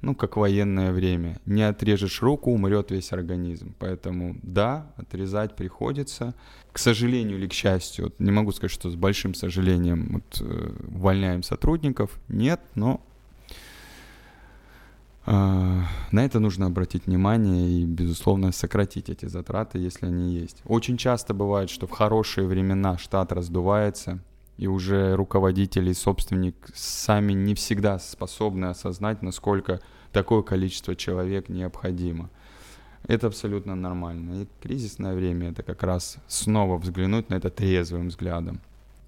ну, 0.00 0.14
как 0.14 0.36
военное 0.36 0.92
время. 0.92 1.40
Не 1.46 1.62
отрежешь 1.62 2.22
руку, 2.22 2.50
умрет 2.50 2.90
весь 2.90 3.12
организм. 3.12 3.74
Поэтому, 3.78 4.36
да, 4.42 4.92
отрезать 4.96 5.56
приходится. 5.56 6.34
К 6.72 6.78
сожалению 6.78 7.38
или 7.38 7.48
к 7.48 7.52
счастью, 7.52 8.06
вот 8.06 8.20
не 8.20 8.30
могу 8.30 8.52
сказать, 8.52 8.72
что 8.72 8.90
с 8.90 8.96
большим 8.96 9.34
сожалением 9.34 10.08
вот, 10.12 10.40
э, 10.40 10.72
увольняем 10.88 11.42
сотрудников. 11.42 12.18
Нет, 12.28 12.60
но 12.74 13.05
на 15.26 15.88
это 16.12 16.38
нужно 16.38 16.66
обратить 16.66 17.06
внимание 17.06 17.68
и, 17.68 17.84
безусловно, 17.84 18.52
сократить 18.52 19.08
эти 19.10 19.26
затраты, 19.26 19.78
если 19.78 20.06
они 20.06 20.32
есть. 20.32 20.62
Очень 20.64 20.96
часто 20.96 21.34
бывает, 21.34 21.68
что 21.68 21.86
в 21.86 21.90
хорошие 21.90 22.46
времена 22.46 22.96
штат 22.96 23.32
раздувается, 23.32 24.20
и 24.56 24.68
уже 24.68 25.16
руководитель 25.16 25.88
и 25.88 25.94
собственник 25.94 26.54
сами 26.74 27.32
не 27.32 27.54
всегда 27.54 27.98
способны 27.98 28.66
осознать, 28.66 29.20
насколько 29.20 29.80
такое 30.12 30.42
количество 30.42 30.94
человек 30.94 31.48
необходимо. 31.48 32.30
Это 33.06 33.26
абсолютно 33.26 33.74
нормально. 33.74 34.42
И 34.42 34.46
кризисное 34.62 35.14
время— 35.14 35.50
это 35.50 35.62
как 35.62 35.82
раз 35.82 36.16
снова 36.26 36.78
взглянуть 36.78 37.30
на 37.30 37.34
это 37.34 37.50
трезвым 37.50 38.08
взглядом 38.08 38.60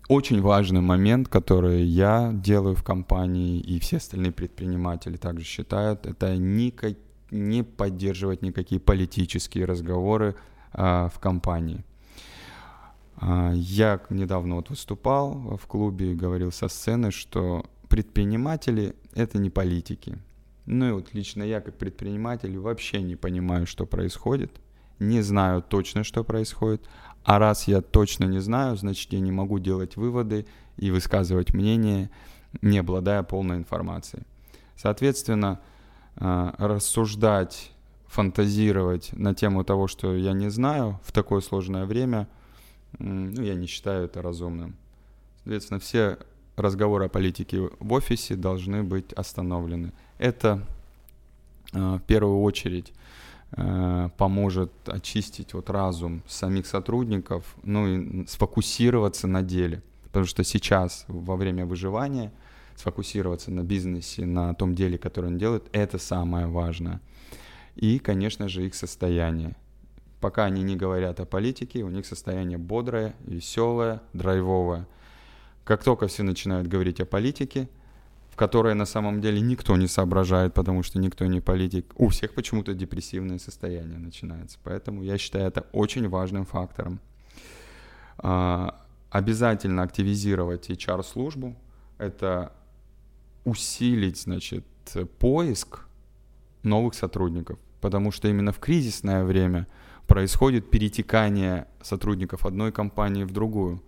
очень 0.08 0.40
важный 0.40 0.80
момент, 0.80 1.28
который 1.28 1.82
я 1.82 2.30
делаю 2.32 2.74
в 2.74 2.82
компании 2.82 3.60
и 3.60 3.78
все 3.78 3.98
остальные 3.98 4.32
предприниматели 4.32 5.16
также 5.16 5.44
считают, 5.44 6.06
это 6.06 6.36
никак, 6.36 6.94
не 7.30 7.62
поддерживать 7.62 8.42
никакие 8.42 8.80
политические 8.80 9.66
разговоры 9.66 10.34
а, 10.72 11.08
в 11.10 11.18
компании. 11.18 11.84
А, 13.16 13.52
я 13.54 14.00
недавно 14.08 14.56
вот 14.56 14.70
выступал 14.70 15.58
в 15.60 15.66
клубе 15.66 16.12
и 16.12 16.14
говорил 16.14 16.52
со 16.52 16.68
сцены, 16.68 17.10
что 17.10 17.66
предприниматели— 17.88 18.94
это 19.14 19.38
не 19.38 19.50
политики. 19.50 20.18
Ну 20.64 20.88
и 20.88 20.92
вот 20.92 21.14
лично 21.14 21.42
я 21.42 21.60
как 21.60 21.76
предприниматель 21.76 22.56
вообще 22.58 23.02
не 23.02 23.16
понимаю, 23.16 23.66
что 23.66 23.86
происходит, 23.86 24.52
не 24.98 25.22
знаю 25.22 25.62
точно, 25.62 26.04
что 26.04 26.24
происходит, 26.24 26.82
а 27.28 27.38
раз 27.38 27.68
я 27.68 27.82
точно 27.82 28.24
не 28.24 28.38
знаю, 28.38 28.78
значит 28.78 29.12
я 29.12 29.20
не 29.20 29.30
могу 29.30 29.58
делать 29.58 29.96
выводы 29.96 30.46
и 30.78 30.90
высказывать 30.90 31.52
мнение, 31.52 32.08
не 32.62 32.78
обладая 32.78 33.22
полной 33.22 33.58
информацией. 33.58 34.22
Соответственно, 34.76 35.60
а, 36.16 36.54
рассуждать, 36.56 37.70
фантазировать 38.06 39.10
на 39.12 39.34
тему 39.34 39.62
того, 39.62 39.88
что 39.88 40.16
я 40.16 40.32
не 40.32 40.48
знаю 40.48 41.00
в 41.04 41.12
такое 41.12 41.42
сложное 41.42 41.84
время, 41.84 42.28
ну, 42.98 43.42
я 43.42 43.54
не 43.54 43.66
считаю 43.66 44.06
это 44.06 44.22
разумным. 44.22 44.74
Соответственно, 45.44 45.80
все 45.80 46.16
разговоры 46.56 47.04
о 47.04 47.08
политике 47.10 47.68
в 47.78 47.92
офисе 47.92 48.36
должны 48.36 48.82
быть 48.82 49.12
остановлены. 49.12 49.92
Это 50.16 50.66
э, 51.74 51.78
в 51.78 52.02
первую 52.06 52.40
очередь 52.40 52.90
э, 52.90 53.07
поможет 53.50 54.72
очистить 54.86 55.54
вот 55.54 55.70
разум 55.70 56.22
самих 56.26 56.66
сотрудников, 56.66 57.56
ну 57.62 57.86
и 57.86 58.26
сфокусироваться 58.26 59.26
на 59.26 59.42
деле. 59.42 59.82
Потому 60.04 60.26
что 60.26 60.44
сейчас, 60.44 61.04
во 61.08 61.36
время 61.36 61.66
выживания, 61.66 62.32
сфокусироваться 62.76 63.50
на 63.50 63.62
бизнесе, 63.62 64.24
на 64.26 64.54
том 64.54 64.74
деле, 64.74 64.98
которое 64.98 65.28
он 65.28 65.38
делает, 65.38 65.64
это 65.72 65.98
самое 65.98 66.46
важное. 66.46 67.00
И, 67.74 67.98
конечно 67.98 68.48
же, 68.48 68.66
их 68.66 68.74
состояние. 68.74 69.56
Пока 70.20 70.44
они 70.44 70.62
не 70.62 70.76
говорят 70.76 71.20
о 71.20 71.26
политике, 71.26 71.82
у 71.82 71.90
них 71.90 72.06
состояние 72.06 72.58
бодрое, 72.58 73.14
веселое, 73.24 74.00
драйвовое. 74.12 74.86
Как 75.64 75.84
только 75.84 76.06
все 76.08 76.22
начинают 76.22 76.66
говорить 76.66 77.00
о 77.00 77.06
политике, 77.06 77.68
в 78.38 78.40
которой 78.40 78.74
на 78.74 78.86
самом 78.86 79.20
деле 79.20 79.40
никто 79.40 79.76
не 79.76 79.88
соображает, 79.88 80.54
потому 80.54 80.84
что 80.84 81.00
никто 81.00 81.26
не 81.26 81.40
политик, 81.40 81.92
у 81.96 82.08
всех 82.08 82.34
почему-то 82.34 82.72
депрессивное 82.72 83.40
состояние 83.40 83.98
начинается. 83.98 84.60
Поэтому 84.62 85.02
я 85.02 85.18
считаю 85.18 85.48
это 85.48 85.66
очень 85.72 86.08
важным 86.08 86.44
фактором. 86.46 87.00
А, 88.18 88.80
обязательно 89.10 89.82
активизировать 89.82 90.70
HR-службу. 90.70 91.56
Это 91.98 92.52
усилить, 93.44 94.20
значит, 94.20 94.64
поиск 95.18 95.80
новых 96.62 96.94
сотрудников, 96.94 97.58
потому 97.80 98.12
что 98.12 98.28
именно 98.28 98.52
в 98.52 98.60
кризисное 98.60 99.24
время 99.24 99.66
происходит 100.06 100.70
перетекание 100.70 101.66
сотрудников 101.82 102.46
одной 102.46 102.70
компании 102.70 103.24
в 103.24 103.32
другую. 103.32 103.82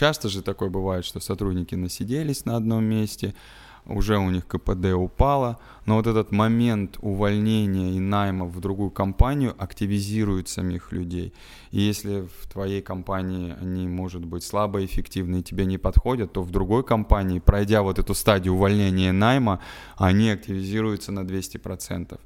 Часто 0.00 0.30
же 0.30 0.40
такое 0.40 0.70
бывает, 0.70 1.04
что 1.04 1.20
сотрудники 1.20 1.74
насиделись 1.74 2.46
на 2.46 2.56
одном 2.56 2.84
месте, 2.84 3.34
уже 3.84 4.16
у 4.16 4.30
них 4.30 4.46
КПД 4.46 4.94
упало, 4.94 5.58
но 5.84 5.96
вот 5.96 6.06
этот 6.06 6.32
момент 6.32 6.96
увольнения 7.02 7.92
и 7.92 8.00
найма 8.00 8.46
в 8.46 8.60
другую 8.60 8.90
компанию 8.90 9.54
активизирует 9.58 10.48
самих 10.48 10.92
людей. 10.92 11.34
И 11.70 11.82
если 11.82 12.26
в 12.40 12.48
твоей 12.50 12.80
компании 12.80 13.54
они, 13.60 13.88
может 13.88 14.24
быть, 14.24 14.42
слабо 14.42 14.82
эффективны 14.82 15.40
и 15.40 15.42
тебе 15.42 15.66
не 15.66 15.76
подходят, 15.76 16.32
то 16.32 16.40
в 16.40 16.50
другой 16.50 16.82
компании, 16.82 17.38
пройдя 17.38 17.82
вот 17.82 17.98
эту 17.98 18.14
стадию 18.14 18.54
увольнения 18.54 19.10
и 19.10 19.12
найма, 19.12 19.60
они 19.98 20.30
активизируются 20.30 21.12
на 21.12 21.24
200%. 21.24 22.18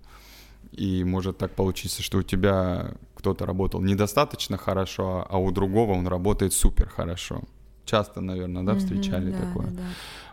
И 0.71 1.03
может 1.03 1.39
так 1.39 1.57
получиться, 1.57 2.05
что 2.05 2.19
у 2.19 2.23
тебя 2.23 2.93
кто-то 3.17 3.47
работал 3.47 3.81
недостаточно 3.81 4.59
хорошо, 4.59 5.27
а 5.29 5.39
у 5.39 5.51
другого 5.51 5.95
он 5.95 6.07
работает 6.07 6.53
супер 6.53 6.89
хорошо. 6.89 7.43
Часто, 7.85 8.21
наверное, 8.21 8.63
да, 8.63 8.75
встречали 8.75 9.33
mm-hmm, 9.33 9.47
такое. 9.47 9.67
Да, 9.67 9.77
да. 9.77 9.83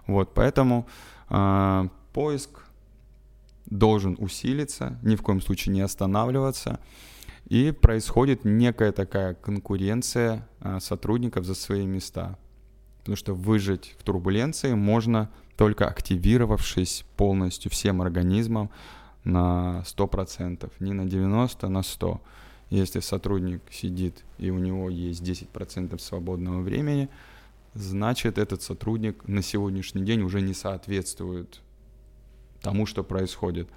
Вот, 0.08 0.34
поэтому 0.34 0.88
э, 1.30 1.88
поиск 2.14 2.50
должен 3.66 4.16
усилиться, 4.20 5.00
ни 5.02 5.16
в 5.16 5.22
коем 5.22 5.42
случае 5.42 5.74
не 5.74 5.82
останавливаться. 5.82 6.80
И 7.48 7.72
происходит 7.72 8.46
некая 8.46 8.92
такая 8.92 9.34
конкуренция 9.34 10.48
э, 10.62 10.80
сотрудников 10.80 11.46
за 11.46 11.56
свои 11.56 11.86
места. 11.86 12.38
Потому 13.00 13.16
что 13.16 13.34
выжить 13.34 13.96
в 14.00 14.04
турбуленции 14.04 14.74
можно 14.74 15.30
только 15.58 15.88
активировавшись 15.88 17.04
полностью 17.18 17.72
всем 17.72 18.02
организмом 18.02 18.70
на 19.24 19.84
100%, 19.86 20.72
не 20.80 20.94
на 20.94 21.02
90%, 21.02 21.58
а 21.62 21.70
на 21.70 21.80
100%. 21.80 22.20
Если 22.70 23.02
сотрудник 23.02 23.62
сидит 23.70 24.24
и 24.38 24.50
у 24.50 24.58
него 24.58 24.90
есть 24.90 25.22
10% 25.22 26.00
свободного 26.00 26.62
времени, 26.62 27.10
значит 27.74 28.38
этот 28.38 28.62
сотрудник 28.62 29.28
на 29.28 29.42
сегодняшний 29.42 30.04
день 30.04 30.22
уже 30.22 30.42
не 30.42 30.54
соответствует 30.54 31.62
тому, 32.62 32.86
что 32.86 33.04
происходит. 33.04 33.70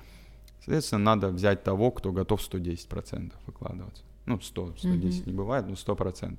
Соответственно, 0.59 1.05
надо 1.05 1.29
взять 1.29 1.63
того, 1.63 1.91
кто 1.91 2.13
готов 2.13 2.41
110% 2.41 3.33
выкладываться. 3.47 4.03
Ну, 4.27 4.41
100, 4.41 4.75
110 4.79 5.23
mm-hmm. 5.23 5.27
не 5.27 5.33
бывает, 5.33 5.67
но 5.67 5.75
100%. 5.75 6.39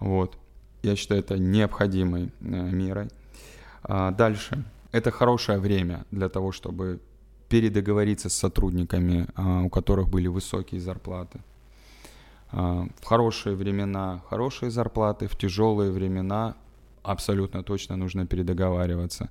Вот. 0.00 0.36
Я 0.82 0.96
считаю 0.96 1.20
это 1.20 1.38
необходимой 1.38 2.32
э, 2.40 2.46
мерой. 2.46 3.08
А, 3.82 4.10
дальше. 4.10 4.64
Это 4.92 5.10
хорошее 5.10 5.58
время 5.58 6.04
для 6.10 6.28
того, 6.28 6.52
чтобы 6.52 7.00
передоговориться 7.48 8.28
с 8.28 8.34
сотрудниками, 8.34 9.26
а, 9.34 9.62
у 9.62 9.70
которых 9.70 10.08
были 10.08 10.28
высокие 10.28 10.80
зарплаты. 10.80 11.40
А, 12.50 12.86
в 13.00 13.04
хорошие 13.04 13.54
времена 13.54 14.22
хорошие 14.28 14.70
зарплаты, 14.70 15.26
в 15.26 15.36
тяжелые 15.36 15.90
времена 15.90 16.56
абсолютно 17.02 17.62
точно 17.62 17.96
нужно 17.96 18.26
передоговариваться. 18.26 19.28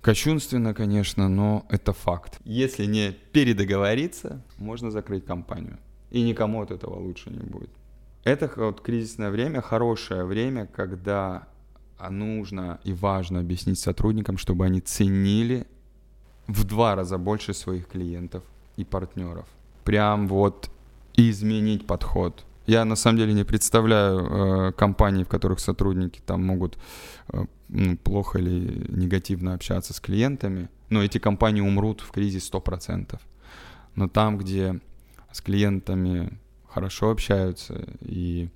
Кощунственно, 0.00 0.74
конечно, 0.74 1.28
но 1.28 1.66
это 1.68 1.92
факт. 1.92 2.38
Если 2.44 2.86
не 2.86 3.10
передоговориться, 3.32 4.40
можно 4.58 4.90
закрыть 4.90 5.24
компанию. 5.24 5.78
И 6.10 6.22
никому 6.22 6.62
от 6.62 6.70
этого 6.70 7.00
лучше 7.00 7.30
не 7.30 7.42
будет. 7.42 7.70
Это 8.22 8.50
вот 8.56 8.80
кризисное 8.80 9.30
время, 9.30 9.60
хорошее 9.60 10.24
время, 10.24 10.66
когда 10.66 11.48
нужно 12.10 12.78
и 12.84 12.92
важно 12.92 13.40
объяснить 13.40 13.78
сотрудникам, 13.78 14.38
чтобы 14.38 14.64
они 14.64 14.80
ценили 14.80 15.66
в 16.46 16.64
два 16.64 16.94
раза 16.94 17.18
больше 17.18 17.54
своих 17.54 17.88
клиентов 17.88 18.42
и 18.76 18.84
партнеров. 18.84 19.46
Прям 19.84 20.28
вот 20.28 20.70
изменить 21.16 21.86
подход. 21.86 22.44
Я 22.66 22.84
на 22.84 22.96
самом 22.96 23.18
деле 23.18 23.32
не 23.32 23.44
представляю 23.44 24.18
э, 24.18 24.72
компаний, 24.72 25.24
в 25.24 25.28
которых 25.28 25.60
сотрудники 25.60 26.20
там 26.24 26.44
могут 26.44 26.78
э, 27.28 27.44
ну, 27.68 27.96
плохо 27.96 28.38
или 28.38 28.86
негативно 28.88 29.54
общаться 29.54 29.94
с 29.94 30.00
клиентами, 30.00 30.68
но 30.90 31.02
эти 31.02 31.18
компании 31.18 31.60
умрут 31.60 32.00
в 32.00 32.10
кризис 32.10 32.50
100%. 32.50 33.18
Но 33.94 34.08
там, 34.08 34.36
где 34.36 34.80
с 35.32 35.40
клиентами 35.40 36.38
хорошо 36.68 37.10
общаются 37.10 37.86
и 38.00 38.48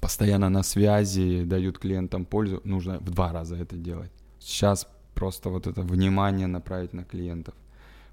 постоянно 0.00 0.48
на 0.48 0.62
связи, 0.62 1.44
дают 1.44 1.78
клиентам 1.78 2.24
пользу, 2.24 2.60
нужно 2.64 2.98
в 2.98 3.10
два 3.10 3.32
раза 3.32 3.56
это 3.56 3.76
делать. 3.76 4.10
Сейчас 4.40 4.88
просто 5.14 5.48
вот 5.48 5.66
это 5.66 5.82
внимание 5.82 6.46
направить 6.46 6.92
на 6.92 7.04
клиентов. 7.04 7.54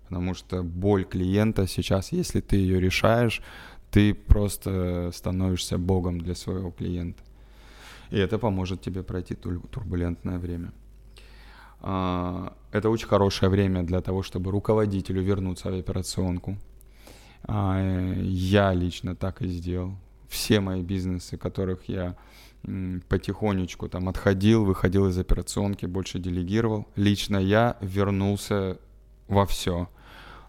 Потому 0.03 0.33
что 0.33 0.63
боль 0.63 1.05
клиента 1.05 1.67
сейчас, 1.67 2.11
если 2.11 2.41
ты 2.41 2.57
ее 2.57 2.79
решаешь, 2.79 3.41
ты 3.91 4.13
просто 4.13 5.11
становишься 5.13 5.77
богом 5.77 6.19
для 6.19 6.35
своего 6.35 6.71
клиента. 6.71 7.23
И 8.09 8.17
это 8.17 8.37
поможет 8.37 8.81
тебе 8.81 9.03
пройти 9.03 9.35
турбулентное 9.35 10.39
время. 10.39 10.71
А, 11.79 12.55
это 12.71 12.89
очень 12.89 13.07
хорошее 13.07 13.49
время 13.49 13.83
для 13.83 14.01
того, 14.01 14.23
чтобы 14.23 14.51
руководителю 14.51 15.21
вернуться 15.21 15.69
в 15.69 15.77
операционку. 15.77 16.57
А, 17.43 17.79
я 18.21 18.73
лично 18.73 19.15
так 19.15 19.41
и 19.41 19.47
сделал. 19.47 19.95
Все 20.27 20.59
мои 20.59 20.81
бизнесы, 20.81 21.37
которых 21.37 21.89
я 21.89 22.15
потихонечку 23.09 23.89
там 23.89 24.07
отходил, 24.07 24.63
выходил 24.63 25.07
из 25.07 25.17
операционки, 25.17 25.85
больше 25.85 26.19
делегировал. 26.19 26.87
Лично 26.95 27.37
я 27.37 27.77
вернулся 27.81 28.77
во 29.33 29.45
все. 29.45 29.89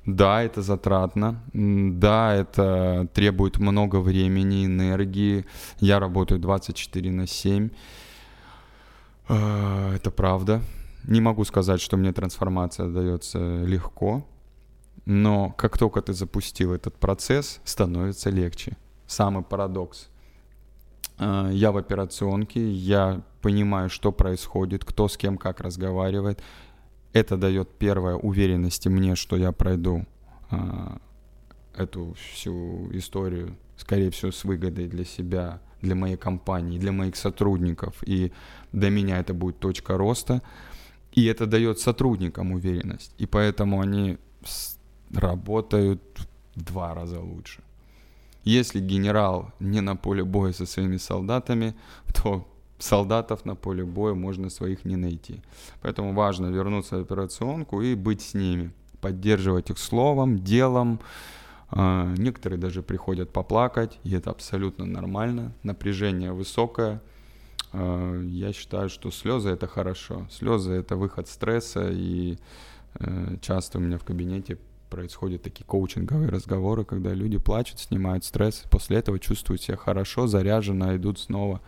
Да, 0.06 0.42
это 0.42 0.60
затратно, 0.60 1.42
да, 1.54 2.34
это 2.34 3.08
требует 3.14 3.58
много 3.58 3.96
времени, 3.96 4.66
энергии. 4.66 5.46
Я 5.80 5.98
работаю 5.98 6.38
24 6.38 7.10
на 7.10 7.26
7. 7.26 7.70
А, 9.28 9.94
это 9.94 10.10
правда. 10.10 10.60
Не 11.04 11.20
могу 11.20 11.44
сказать, 11.44 11.80
что 11.80 11.96
мне 11.96 12.12
трансформация 12.12 12.88
дается 12.88 13.64
легко, 13.64 14.26
но 15.06 15.50
как 15.56 15.78
только 15.78 16.02
ты 16.02 16.12
запустил 16.12 16.74
этот 16.74 16.96
процесс, 16.96 17.60
становится 17.64 18.30
легче. 18.30 18.76
Самый 19.06 19.42
парадокс– 19.42 20.08
Э, 21.18 21.48
я 21.52 21.72
в 21.72 21.76
операционке, 21.76 22.70
я 22.70 23.22
понимаю, 23.40 23.90
что 23.90 24.12
происходит, 24.12 24.84
кто 24.84 25.08
с 25.08 25.16
кем 25.16 25.38
как 25.38 25.60
разговаривает. 25.60 26.42
Это 27.14 27.36
дает 27.36 27.70
первое 27.78 28.16
уверенности 28.16 28.88
мне, 28.88 29.14
что 29.14 29.36
я 29.36 29.52
пройду 29.52 30.04
э, 30.50 30.56
эту 31.76 32.14
всю 32.14 32.90
историю, 32.92 33.56
скорее 33.76 34.10
всего, 34.10 34.32
с 34.32 34.44
выгодой 34.44 34.88
для 34.88 35.04
себя, 35.04 35.60
для 35.80 35.94
моей 35.94 36.16
компании, 36.16 36.78
для 36.78 36.90
моих 36.90 37.14
сотрудников. 37.14 38.02
И 38.04 38.32
для 38.72 38.90
меня 38.90 39.20
это 39.20 39.32
будет 39.32 39.60
точка 39.60 39.96
роста. 39.96 40.42
И 41.12 41.24
это 41.26 41.46
дает 41.46 41.78
сотрудникам 41.78 42.50
уверенность. 42.52 43.14
И 43.18 43.26
поэтому 43.26 43.80
они 43.80 44.18
работают 45.12 46.02
в 46.56 46.62
два 46.64 46.94
раза 46.94 47.20
лучше. 47.20 47.62
Если 48.42 48.80
генерал 48.80 49.52
не 49.60 49.80
на 49.80 49.94
поле 49.94 50.24
боя 50.24 50.52
со 50.52 50.66
своими 50.66 50.96
солдатами, 50.96 51.74
то 52.14 52.44
солдатов 52.78 53.44
на 53.44 53.54
поле 53.54 53.84
боя 53.84 54.14
можно 54.14 54.50
своих 54.50 54.84
не 54.84 54.96
найти. 54.96 55.42
Поэтому 55.82 56.12
важно 56.14 56.46
вернуться 56.46 56.96
в 56.98 57.00
операционку 57.00 57.82
и 57.82 57.94
быть 57.94 58.20
с 58.22 58.34
ними, 58.34 58.72
поддерживать 59.00 59.70
их 59.70 59.78
словом, 59.78 60.38
делом, 60.38 61.00
А, 61.76 62.14
некоторые 62.16 62.58
даже 62.58 62.82
приходят 62.82 63.32
поплакать, 63.32 63.98
и 64.04 64.14
это 64.14 64.30
абсолютно 64.30 64.84
нормально. 64.84 65.52
Напряжение 65.64 66.32
высокое. 66.32 67.00
А, 67.72 68.22
я 68.22 68.52
считаю, 68.52 68.88
что 68.88 69.10
слезы 69.10 69.48
это 69.50 69.66
хорошо. 69.66 70.28
Слезы 70.30 70.72
это 70.72 70.94
выход 70.96 71.26
стресса, 71.26 71.88
и 71.90 72.38
э, 73.00 73.36
часто 73.40 73.78
у 73.78 73.80
меня 73.80 73.98
в 73.98 74.04
кабинете 74.04 74.58
происходят 74.88 75.42
такие 75.42 75.64
коучинговые 75.64 76.28
разговоры, 76.28 76.84
когда 76.84 77.12
люди 77.12 77.38
плачут, 77.38 77.80
снимают 77.80 78.24
стресс, 78.24 78.62
после 78.70 78.98
этого 78.98 79.18
чувствуют 79.18 79.60
себя 79.60 79.76
хорошо, 79.76 80.28
заряженно, 80.28 80.94
идут 80.96 81.18
снова 81.18 81.60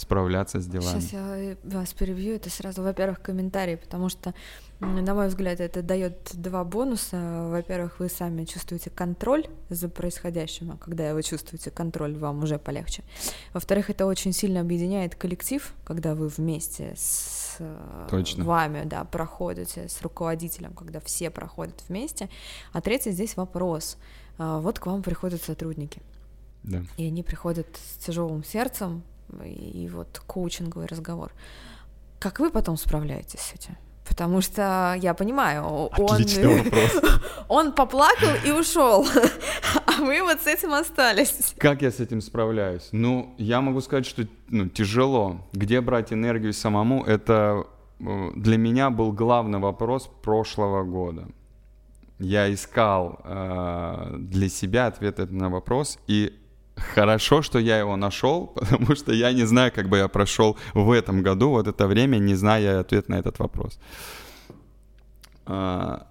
справляться 0.00 0.60
с 0.60 0.66
делами. 0.66 1.00
Сейчас 1.00 1.12
я 1.12 1.56
вас 1.64 1.92
перебью, 1.92 2.34
это 2.34 2.50
сразу, 2.50 2.82
во-первых, 2.82 3.20
комментарий, 3.20 3.76
потому 3.76 4.08
что, 4.08 4.34
на 4.80 5.14
мой 5.14 5.28
взгляд, 5.28 5.60
это 5.60 5.82
дает 5.82 6.30
два 6.34 6.64
бонуса. 6.64 7.48
Во-первых, 7.50 8.00
вы 8.00 8.08
сами 8.08 8.44
чувствуете 8.44 8.90
контроль 8.90 9.46
за 9.68 9.88
происходящим, 9.88 10.72
а 10.72 10.76
когда 10.76 11.14
вы 11.14 11.22
чувствуете 11.22 11.70
контроль, 11.70 12.16
вам 12.16 12.42
уже 12.42 12.58
полегче. 12.58 13.02
Во-вторых, 13.52 13.90
это 13.90 14.06
очень 14.06 14.32
сильно 14.32 14.60
объединяет 14.60 15.14
коллектив, 15.14 15.74
когда 15.84 16.14
вы 16.14 16.28
вместе 16.28 16.94
с 16.96 17.56
э, 17.58 18.06
Точно. 18.10 18.44
вами, 18.44 18.84
да, 18.84 19.04
проходите, 19.04 19.88
с 19.88 20.00
руководителем, 20.02 20.72
когда 20.72 21.00
все 21.00 21.30
проходят 21.30 21.84
вместе. 21.88 22.28
А 22.72 22.80
третий 22.80 23.10
здесь 23.12 23.36
вопрос. 23.36 23.98
А, 24.38 24.58
вот 24.58 24.78
к 24.78 24.86
вам 24.86 25.02
приходят 25.02 25.42
сотрудники. 25.42 26.00
Да. 26.62 26.82
И 26.96 27.06
они 27.06 27.22
приходят 27.22 27.66
с 27.76 28.04
тяжелым 28.04 28.44
сердцем, 28.44 29.02
и 29.44 29.88
вот 29.88 30.20
коучинговый 30.26 30.86
разговор. 30.86 31.32
Как 32.18 32.40
вы 32.40 32.50
потом 32.50 32.76
справляетесь 32.76 33.40
с 33.40 33.54
этим? 33.54 33.76
Потому 34.10 34.40
что 34.40 34.96
я 35.00 35.14
понимаю, 35.14 35.64
он, 35.64 35.90
он 37.48 37.72
поплакал 37.72 38.28
и 38.44 38.50
ушел, 38.50 39.06
а 39.86 40.02
вы 40.02 40.20
вот 40.22 40.40
с 40.40 40.46
этим 40.48 40.74
остались. 40.74 41.54
Как 41.58 41.82
я 41.82 41.92
с 41.92 42.00
этим 42.00 42.20
справляюсь? 42.20 42.88
Ну, 42.90 43.34
я 43.38 43.60
могу 43.60 43.80
сказать, 43.80 44.06
что 44.06 44.26
ну, 44.48 44.68
тяжело. 44.68 45.46
Где 45.52 45.80
брать 45.80 46.12
энергию 46.12 46.52
самому? 46.52 47.04
Это 47.04 47.66
э, 48.00 48.30
для 48.34 48.58
меня 48.58 48.90
был 48.90 49.12
главный 49.12 49.60
вопрос 49.60 50.10
прошлого 50.22 50.82
года. 50.82 51.28
Я 52.18 52.52
искал 52.52 53.20
э, 53.22 54.16
для 54.18 54.48
себя 54.48 54.88
ответ 54.88 55.30
на 55.30 55.48
вопрос, 55.50 56.00
и 56.08 56.39
хорошо, 56.94 57.42
что 57.42 57.58
я 57.58 57.78
его 57.78 57.96
нашел, 57.96 58.46
потому 58.54 58.94
что 58.94 59.12
я 59.12 59.32
не 59.32 59.44
знаю, 59.44 59.72
как 59.74 59.88
бы 59.88 59.98
я 59.98 60.08
прошел 60.08 60.56
в 60.74 60.90
этом 60.90 61.22
году 61.22 61.50
вот 61.50 61.66
это 61.66 61.86
время, 61.86 62.18
не 62.18 62.34
зная 62.34 62.80
ответ 62.80 63.08
на 63.08 63.18
этот 63.18 63.38
вопрос. 63.38 63.78
А, 65.46 66.06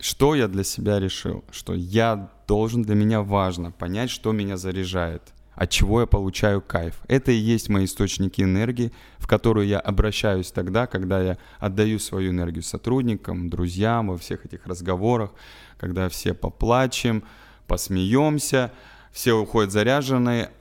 что 0.00 0.34
я 0.34 0.48
для 0.48 0.64
себя 0.64 0.98
решил? 0.98 1.44
Что 1.50 1.74
я 1.74 2.30
должен, 2.46 2.82
для 2.82 2.94
меня 2.94 3.22
важно 3.22 3.70
понять, 3.70 4.10
что 4.10 4.32
меня 4.32 4.56
заряжает, 4.56 5.22
от 5.54 5.70
чего 5.70 6.00
я 6.00 6.06
получаю 6.06 6.60
кайф. 6.60 7.00
Это 7.08 7.32
и 7.32 7.36
есть 7.36 7.68
мои 7.68 7.84
источники 7.84 8.42
энергии, 8.42 8.92
в 9.18 9.26
которую 9.26 9.66
я 9.66 9.80
обращаюсь 9.80 10.50
тогда, 10.50 10.86
когда 10.86 11.20
я 11.20 11.38
отдаю 11.58 11.98
свою 11.98 12.30
энергию 12.30 12.62
сотрудникам, 12.62 13.50
друзьям 13.50 14.08
во 14.08 14.16
всех 14.16 14.46
этих 14.46 14.66
разговорах, 14.66 15.30
когда 15.78 16.08
все 16.08 16.34
поплачем, 16.34 17.24
посмеемся, 17.66 18.72
все 19.18 19.32
уходят 19.32 19.72
заряженные, 19.72 20.52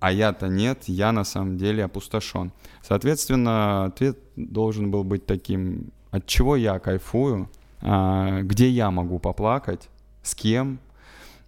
а 0.00 0.10
я-то 0.10 0.48
нет, 0.48 0.88
я 0.88 1.12
на 1.12 1.22
самом 1.22 1.56
деле 1.56 1.84
опустошен. 1.84 2.50
Соответственно, 2.82 3.84
ответ 3.84 4.18
должен 4.34 4.90
был 4.90 5.04
быть 5.04 5.24
таким, 5.24 5.92
от 6.10 6.26
чего 6.26 6.56
я 6.56 6.80
кайфую, 6.80 7.48
а, 7.82 8.40
где 8.42 8.68
я 8.70 8.90
могу 8.90 9.20
поплакать, 9.20 9.88
с 10.24 10.34
кем, 10.34 10.80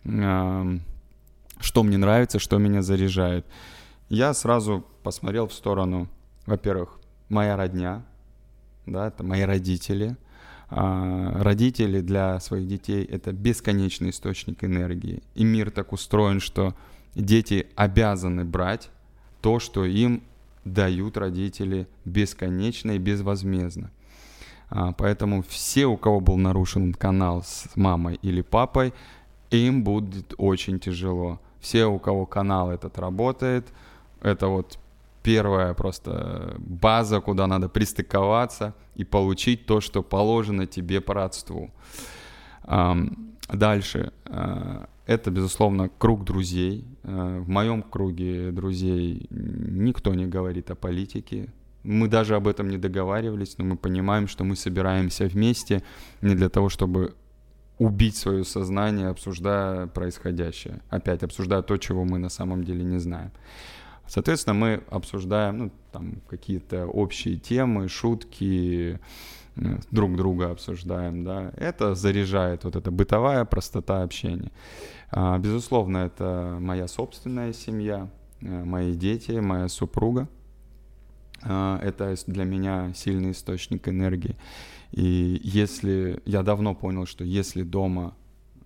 что 0.04 1.82
мне 1.82 1.98
нравится, 1.98 2.38
что 2.38 2.58
меня 2.58 2.82
заряжает. 2.82 3.44
Я 4.08 4.32
сразу 4.32 4.86
посмотрел 5.02 5.48
в 5.48 5.52
сторону, 5.52 6.06
во-первых, 6.46 7.00
моя 7.28 7.56
родня, 7.56 8.04
да, 8.86 9.08
это 9.08 9.24
мои 9.24 9.42
родители– 9.42 10.16
родители 10.70 12.00
для 12.00 12.38
своих 12.40 12.68
детей— 12.68 13.04
это 13.10 13.32
бесконечный 13.32 14.10
источник 14.10 14.64
энергии. 14.64 15.22
И 15.34 15.44
мир 15.44 15.70
так 15.70 15.92
устроен, 15.92 16.40
что 16.40 16.74
дети 17.14 17.68
обязаны 17.74 18.44
брать 18.44 18.90
то, 19.40 19.60
что 19.60 19.84
им 19.84 20.22
дают 20.64 21.16
родители 21.16 21.88
бесконечно 22.04 22.92
и 22.92 22.98
безвозмездно. 22.98 23.90
А, 24.70 24.92
поэтому 24.92 25.42
все, 25.42 25.86
у 25.86 25.96
кого 25.96 26.20
был 26.20 26.36
нарушен 26.36 26.92
канал 26.92 27.42
с 27.42 27.70
мамой 27.74 28.18
или 28.20 28.42
папой, 28.42 28.92
им 29.50 29.82
будет 29.82 30.34
очень 30.36 30.78
тяжело. 30.78 31.40
Все, 31.60 31.86
у 31.86 31.98
кого 31.98 32.26
канал 32.26 32.70
этот 32.70 32.98
работает, 32.98 33.66
это 34.20 34.48
вот 34.48 34.78
первая 35.22 35.74
просто 35.74 36.56
база, 36.58 37.20
куда 37.20 37.46
надо 37.46 37.68
пристыковаться 37.68 38.74
и 38.94 39.04
получить 39.04 39.66
то, 39.66 39.80
что 39.80 40.02
положено 40.02 40.66
тебе 40.66 41.00
по 41.00 41.14
родству. 41.14 41.70
Дальше. 43.52 44.12
Э, 44.26 44.84
это, 45.06 45.30
безусловно, 45.30 45.88
круг 45.88 46.24
друзей. 46.24 46.84
Э, 47.02 47.40
в 47.40 47.48
моем 47.48 47.82
круге 47.82 48.52
друзей 48.52 49.26
никто 49.30 50.14
не 50.14 50.26
говорит 50.26 50.70
о 50.70 50.74
политике. 50.74 51.48
Мы 51.82 52.08
даже 52.08 52.36
об 52.36 52.46
этом 52.46 52.68
не 52.68 52.76
договаривались, 52.76 53.56
но 53.58 53.64
мы 53.64 53.76
понимаем, 53.76 54.28
что 54.28 54.44
мы 54.44 54.54
собираемся 54.56 55.24
вместе 55.24 55.82
не 56.20 56.34
для 56.34 56.50
того, 56.50 56.68
чтобы 56.68 57.14
убить 57.78 58.16
свое 58.16 58.44
сознание, 58.44 59.08
обсуждая 59.08 59.86
происходящее. 59.86 60.80
Опять 60.90 61.22
обсуждая 61.22 61.62
то, 61.62 61.76
чего 61.78 62.04
мы 62.04 62.18
на 62.18 62.28
самом 62.28 62.64
деле 62.64 62.84
не 62.84 62.98
знаем. 62.98 63.30
Соответственно, 64.08 64.54
мы 64.54 64.82
обсуждаем 64.90 65.58
ну, 65.58 65.70
там, 65.92 66.14
какие-то 66.28 66.86
общие 66.86 67.36
темы, 67.36 67.88
шутки, 67.88 68.98
э, 69.56 69.78
друг 69.90 70.16
друга 70.16 70.50
обсуждаем, 70.50 71.24
да, 71.24 71.52
это 71.56 71.94
заряжает 71.94 72.64
вот 72.64 72.74
эта 72.74 72.90
бытовая 72.90 73.44
простота 73.44 74.02
общения. 74.02 74.50
А, 75.10 75.38
безусловно, 75.38 75.98
это 75.98 76.56
моя 76.58 76.88
собственная 76.88 77.52
семья, 77.52 78.08
э, 78.40 78.64
мои 78.64 78.94
дети, 78.94 79.32
моя 79.32 79.68
супруга. 79.68 80.26
А, 81.42 81.78
это 81.82 82.14
для 82.26 82.44
меня 82.44 82.92
сильный 82.94 83.32
источник 83.32 83.88
энергии. 83.88 84.36
И 84.92 85.40
если 85.44 86.22
я 86.24 86.42
давно 86.42 86.74
понял, 86.74 87.04
что 87.04 87.24
если 87.24 87.62
дома 87.62 88.14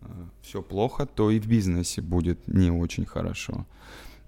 э, 0.00 0.07
все 0.40 0.62
плохо, 0.62 1.05
то 1.07 1.31
и 1.31 1.40
в 1.40 1.48
бизнесе 1.48 2.00
будет 2.00 2.46
не 2.46 2.70
очень 2.70 3.07
хорошо. 3.07 3.66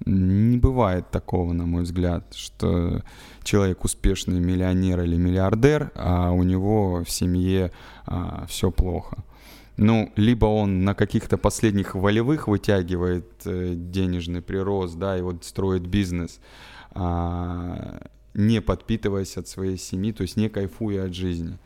Не 0.07 0.59
бывает 0.59 1.11
такого, 1.11 1.53
на 1.53 1.67
мой 1.67 1.85
взгляд, 1.85 2.35
что 2.35 3.03
человек 3.43 3.85
успешный 3.85 4.41
миллионер 4.41 5.01
или 5.03 5.17
миллиардер, 5.17 5.93
а 5.95 6.33
у 6.33 6.43
него 6.43 7.05
в 7.05 7.11
семье 7.11 7.73
а, 8.07 8.45
все 8.49 8.71
плохо. 8.71 9.25
Ну, 9.77 10.13
либо 10.17 10.47
он 10.47 10.85
на 10.85 10.95
каких-то 10.95 11.37
последних 11.37 11.95
волевых 11.95 12.47
вытягивает 12.47 13.27
э, 13.45 13.75
денежный 13.75 14.41
прирост, 14.41 14.97
да, 14.99 15.19
и 15.19 15.23
вот 15.23 15.45
строит 15.45 15.83
бизнес, 15.87 16.39
а, 16.93 18.07
не 18.35 18.61
подпитываясь 18.61 19.37
от 19.37 19.49
своей 19.49 19.79
семьи, 19.79 20.13
то 20.13 20.23
есть 20.23 20.37
не 20.37 20.49
кайфуя 20.49 21.07
от 21.07 21.15
жизни. 21.15 21.59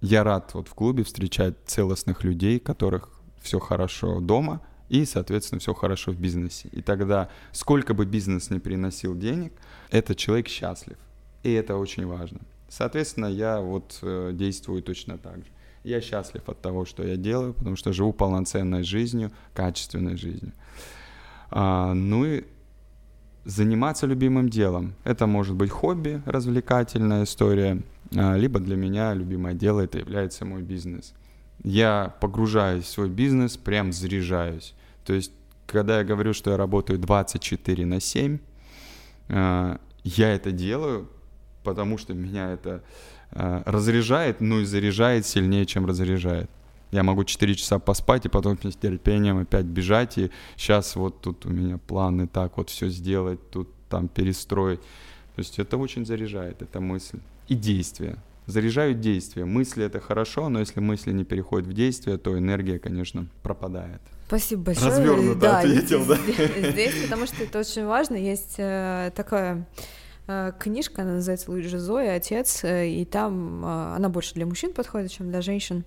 Я 0.00 0.22
рад 0.22 0.54
вот 0.54 0.68
в 0.68 0.74
клубе 0.74 1.02
встречать 1.02 1.56
целостных 1.66 2.22
людей, 2.22 2.60
которых 2.60 3.10
все 3.40 3.58
хорошо 3.58 4.20
дома, 4.20 4.60
и, 4.88 5.04
соответственно, 5.04 5.60
все 5.60 5.74
хорошо 5.74 6.12
в 6.12 6.18
бизнесе. 6.18 6.68
И 6.72 6.82
тогда, 6.82 7.28
сколько 7.52 7.94
бы 7.94 8.06
бизнес 8.06 8.50
не 8.50 8.58
приносил 8.58 9.16
денег, 9.16 9.52
этот 9.90 10.16
человек 10.16 10.48
счастлив. 10.48 10.96
И 11.42 11.52
это 11.52 11.76
очень 11.76 12.06
важно. 12.06 12.40
Соответственно, 12.68 13.26
я 13.26 13.60
вот 13.60 13.98
э, 14.02 14.30
действую 14.34 14.82
точно 14.82 15.18
так 15.18 15.36
же. 15.38 15.50
Я 15.84 16.00
счастлив 16.00 16.42
от 16.48 16.60
того, 16.60 16.84
что 16.84 17.02
я 17.02 17.16
делаю, 17.16 17.54
потому 17.54 17.76
что 17.76 17.92
живу 17.92 18.12
полноценной 18.12 18.82
жизнью, 18.82 19.30
качественной 19.54 20.16
жизнью. 20.16 20.52
А, 21.50 21.94
ну 21.94 22.24
и 22.24 22.44
заниматься 23.44 24.06
любимым 24.06 24.50
делом. 24.50 24.94
Это 25.04 25.26
может 25.26 25.54
быть 25.54 25.70
хобби, 25.70 26.20
развлекательная 26.26 27.24
история, 27.24 27.82
а, 28.14 28.36
либо 28.36 28.60
для 28.60 28.76
меня 28.76 29.14
любимое 29.14 29.54
дело 29.54 29.80
это 29.80 29.98
является 29.98 30.44
мой 30.44 30.62
бизнес. 30.62 31.14
Я 31.64 32.14
погружаюсь 32.20 32.84
в 32.84 32.88
свой 32.88 33.08
бизнес, 33.08 33.56
прям 33.56 33.92
заряжаюсь. 33.92 34.74
То 35.08 35.14
есть, 35.14 35.32
когда 35.66 36.00
я 36.00 36.04
говорю, 36.04 36.34
что 36.34 36.50
я 36.50 36.58
работаю 36.58 36.98
24 36.98 37.86
на 37.86 37.98
7, 37.98 38.38
э, 39.28 39.76
я 40.04 40.34
это 40.34 40.52
делаю, 40.52 41.08
потому 41.64 41.96
что 41.96 42.12
меня 42.12 42.52
это 42.52 42.82
э, 43.30 43.62
разряжает, 43.64 44.42
ну 44.42 44.60
и 44.60 44.66
заряжает 44.66 45.24
сильнее, 45.24 45.64
чем 45.64 45.86
разряжает. 45.86 46.50
Я 46.90 47.04
могу 47.04 47.24
4 47.24 47.54
часа 47.54 47.78
поспать 47.78 48.26
и 48.26 48.28
потом 48.28 48.58
с 48.62 48.76
терпением 48.76 49.38
опять 49.38 49.64
бежать, 49.64 50.18
и 50.18 50.30
сейчас 50.58 50.94
вот 50.94 51.22
тут 51.22 51.46
у 51.46 51.48
меня 51.48 51.78
планы 51.78 52.28
так 52.28 52.58
вот 52.58 52.68
все 52.68 52.90
сделать, 52.90 53.40
тут 53.50 53.70
там 53.88 54.08
перестроить. 54.08 54.80
То 54.80 55.38
есть 55.38 55.58
это 55.58 55.78
очень 55.78 56.04
заряжает, 56.04 56.60
эта 56.60 56.80
мысль 56.80 57.20
и 57.48 57.54
действие. 57.54 58.18
заряжают 58.44 59.00
действия. 59.00 59.46
Мысли 59.46 59.86
это 59.86 60.00
хорошо, 60.00 60.50
но 60.50 60.60
если 60.60 60.80
мысли 60.80 61.12
не 61.12 61.24
переходят 61.24 61.66
в 61.66 61.72
действие, 61.72 62.18
то 62.18 62.36
энергия, 62.36 62.78
конечно, 62.78 63.26
пропадает. 63.42 64.02
Спасибо 64.28 64.62
большое. 64.62 64.90
Развернуто 64.90 65.40
да, 65.40 65.58
ответил, 65.60 66.04
да. 66.04 66.16
Здесь, 66.70 67.02
потому 67.02 67.24
что 67.24 67.42
это 67.42 67.60
очень 67.60 67.86
важно. 67.86 68.14
Есть 68.14 68.56
э, 68.58 69.10
такая 69.16 69.66
э, 70.26 70.52
книжка, 70.58 71.00
она 71.00 71.14
называется 71.14 71.50
Луиджи 71.50 71.78
Зоя, 71.78 72.14
отец, 72.14 72.62
э, 72.62 72.88
и 72.88 73.06
там 73.06 73.64
она 73.64 74.10
больше 74.10 74.34
для 74.34 74.44
мужчин 74.44 74.74
подходит, 74.74 75.12
чем 75.12 75.30
для 75.30 75.40
женщин. 75.40 75.86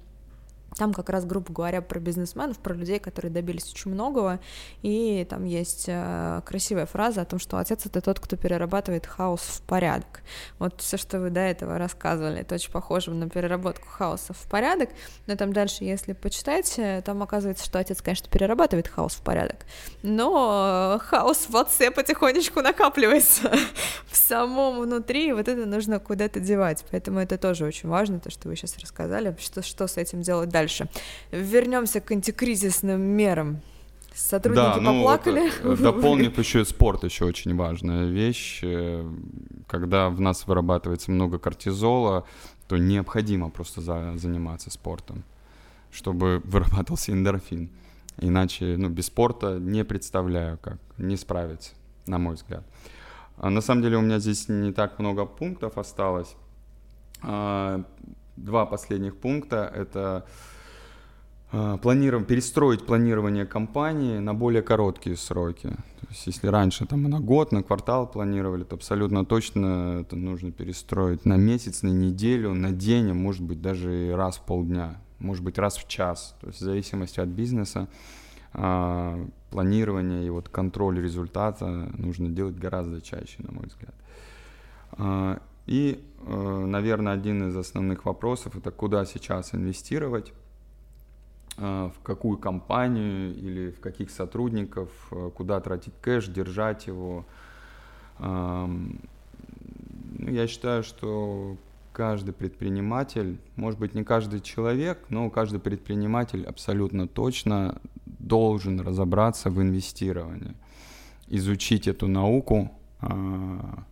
Там 0.77 0.93
как 0.93 1.09
раз, 1.09 1.25
грубо 1.25 1.51
говоря, 1.51 1.81
про 1.81 1.99
бизнесменов, 1.99 2.57
про 2.57 2.73
людей, 2.73 2.99
которые 2.99 3.31
добились 3.31 3.69
очень 3.73 3.91
многого, 3.91 4.39
и 4.81 5.27
там 5.29 5.43
есть 5.43 5.85
э, 5.87 6.41
красивая 6.45 6.85
фраза 6.85 7.21
о 7.21 7.25
том, 7.25 7.39
что 7.39 7.57
отец— 7.57 7.85
это 7.85 7.99
тот, 7.99 8.21
кто 8.21 8.37
перерабатывает 8.37 9.05
хаос 9.05 9.41
в 9.41 9.61
порядок. 9.63 10.21
Вот 10.59 10.79
все, 10.79 10.95
что 10.95 11.19
вы 11.19 11.29
до 11.29 11.41
этого 11.41 11.77
рассказывали, 11.77 12.39
это 12.39 12.55
очень 12.55 12.71
похоже 12.71 13.11
на 13.11 13.29
переработку 13.29 13.85
хаоса 13.85 14.33
в 14.33 14.49
порядок, 14.49 14.89
но 15.27 15.35
там 15.35 15.51
дальше, 15.51 15.83
если 15.83 16.13
почитать, 16.13 16.79
там 17.03 17.21
оказывается, 17.21 17.65
что 17.65 17.77
отец, 17.77 18.01
конечно, 18.01 18.29
перерабатывает 18.29 18.87
хаос 18.87 19.15
в 19.15 19.21
порядок, 19.23 19.65
но 20.03 21.01
хаос 21.03 21.47
в 21.49 21.57
отце 21.57 21.91
потихонечку 21.91 22.61
накапливается 22.61 23.51
в 24.07 24.15
самом 24.15 24.79
внутри, 24.79 25.29
и 25.29 25.33
вот 25.33 25.49
это 25.49 25.65
нужно 25.65 25.99
куда-то 25.99 26.39
девать, 26.39 26.85
поэтому 26.91 27.19
это 27.19 27.37
тоже 27.37 27.65
очень 27.65 27.89
важно, 27.89 28.21
то, 28.21 28.31
что 28.31 28.47
вы 28.47 28.55
сейчас 28.55 28.77
рассказали, 28.77 29.35
что, 29.37 29.61
что 29.61 29.87
с 29.87 29.97
этим 29.97 30.21
делать 30.21 30.47
дальше 30.47 30.60
дальше. 30.61 30.87
Вернемся 31.31 31.99
к 32.01 32.11
антикризисным 32.11 33.01
мерам. 33.01 33.61
Сотрудники 34.13 34.75
да, 34.75 34.81
ну, 34.81 34.99
поплакали. 34.99 35.51
Вот, 35.63 35.79
э, 35.79 35.83
дополнив 35.83 36.37
еще 36.37 36.65
спорт, 36.65 37.03
еще 37.03 37.25
очень 37.25 37.55
важная 37.55 38.05
вещь. 38.05 38.59
Э, 38.63 39.09
когда 39.67 40.09
в 40.09 40.19
нас 40.19 40.45
вырабатывается 40.47 41.11
много 41.11 41.39
кортизола, 41.39 42.25
то 42.67 42.77
необходимо 42.77 43.49
просто 43.49 43.81
за, 43.81 44.13
заниматься 44.17 44.69
спортом, 44.69 45.23
чтобы 45.91 46.39
вырабатывался 46.43 47.11
эндорфин. 47.13 47.69
Иначе, 48.17 48.75
ну, 48.77 48.89
без 48.89 49.07
спорта 49.07 49.57
не 49.59 49.83
представляю, 49.83 50.57
как 50.57 50.77
не 50.97 51.15
справиться, 51.15 51.71
на 52.05 52.17
мой 52.19 52.35
взгляд. 52.35 52.63
А 53.37 53.49
на 53.49 53.61
самом 53.61 53.81
деле 53.81 53.97
у 53.97 54.01
меня 54.01 54.19
здесь 54.19 54.49
не 54.49 54.73
так 54.73 54.99
много 54.99 55.25
пунктов 55.25 55.77
осталось. 55.77 56.35
А, 57.23 57.83
два 58.35 58.65
последних 58.65 59.17
пункта— 59.17 59.71
это 59.75 60.25
планировать, 61.51 62.27
перестроить 62.27 62.85
планирование 62.85 63.45
компании 63.45 64.19
на 64.19 64.33
более 64.33 64.61
короткие 64.61 65.17
сроки. 65.17 65.67
То 65.67 66.07
есть 66.09 66.27
если 66.27 66.47
раньше 66.47 66.85
там 66.85 67.03
на 67.03 67.19
год, 67.19 67.51
на 67.51 67.61
квартал 67.61 68.09
планировали, 68.09 68.63
то 68.63 68.75
абсолютно 68.75 69.25
точно 69.25 69.99
это 70.01 70.15
нужно 70.15 70.51
перестроить 70.51 71.25
на 71.25 71.35
месяц, 71.35 71.83
на 71.83 71.89
неделю, 71.89 72.53
на 72.53 72.71
день, 72.71 73.11
а 73.11 73.13
может 73.13 73.43
быть 73.43 73.61
даже 73.61 74.07
и 74.07 74.09
раз 74.11 74.37
в 74.37 74.45
полдня, 74.45 75.01
может 75.19 75.43
быть 75.43 75.57
раз 75.57 75.75
в 75.75 75.87
час. 75.89 76.35
То 76.39 76.47
есть 76.47 76.61
в 76.61 76.63
зависимости 76.63 77.19
от 77.19 77.27
бизнеса 77.27 77.89
а, 78.53 79.19
планирование 79.49 80.25
и 80.25 80.29
вот 80.29 80.47
контроль 80.47 81.01
результата 81.01 81.67
нужно 81.97 82.29
делать 82.29 82.55
гораздо 82.55 83.01
чаще, 83.01 83.35
на 83.39 83.51
мой 83.51 83.67
взгляд. 83.67 83.95
А, 84.93 85.41
и, 85.67 86.03
э, 86.25 86.65
наверное, 86.65 87.13
один 87.13 87.49
из 87.49 87.55
основных 87.55 88.05
вопросов 88.05 88.55
это 88.55 88.71
куда 88.71 89.05
сейчас 89.05 89.53
инвестировать 89.53 90.33
Э, 90.33 90.40
в 91.57 91.93
какую 92.03 92.37
компанию 92.37 93.35
или 93.35 93.71
в 93.71 93.79
каких 93.79 94.09
сотрудников, 94.09 94.89
э, 95.11 95.29
куда 95.35 95.59
тратить 95.59 95.93
кэш, 96.01 96.27
держать 96.27 96.87
его. 96.87 97.25
Ну, 98.19 98.99
я 100.29 100.45
считаю, 100.45 100.83
что 100.83 101.57
каждый 101.93 102.33
предприниматель, 102.33 103.37
может 103.55 103.79
быть, 103.79 103.93
не 103.95 104.03
каждый 104.03 104.39
человек, 104.39 104.99
но 105.09 105.29
каждый 105.29 105.59
предприниматель 105.59 106.45
абсолютно 106.45 107.07
точно 107.07 107.81
должен 108.05 108.79
разобраться 108.79 109.49
в 109.49 109.61
инвестировании, 109.61 110.53
изучить 111.27 111.87
эту 111.87 112.07
науку, 112.07 112.71
а, 112.99 113.83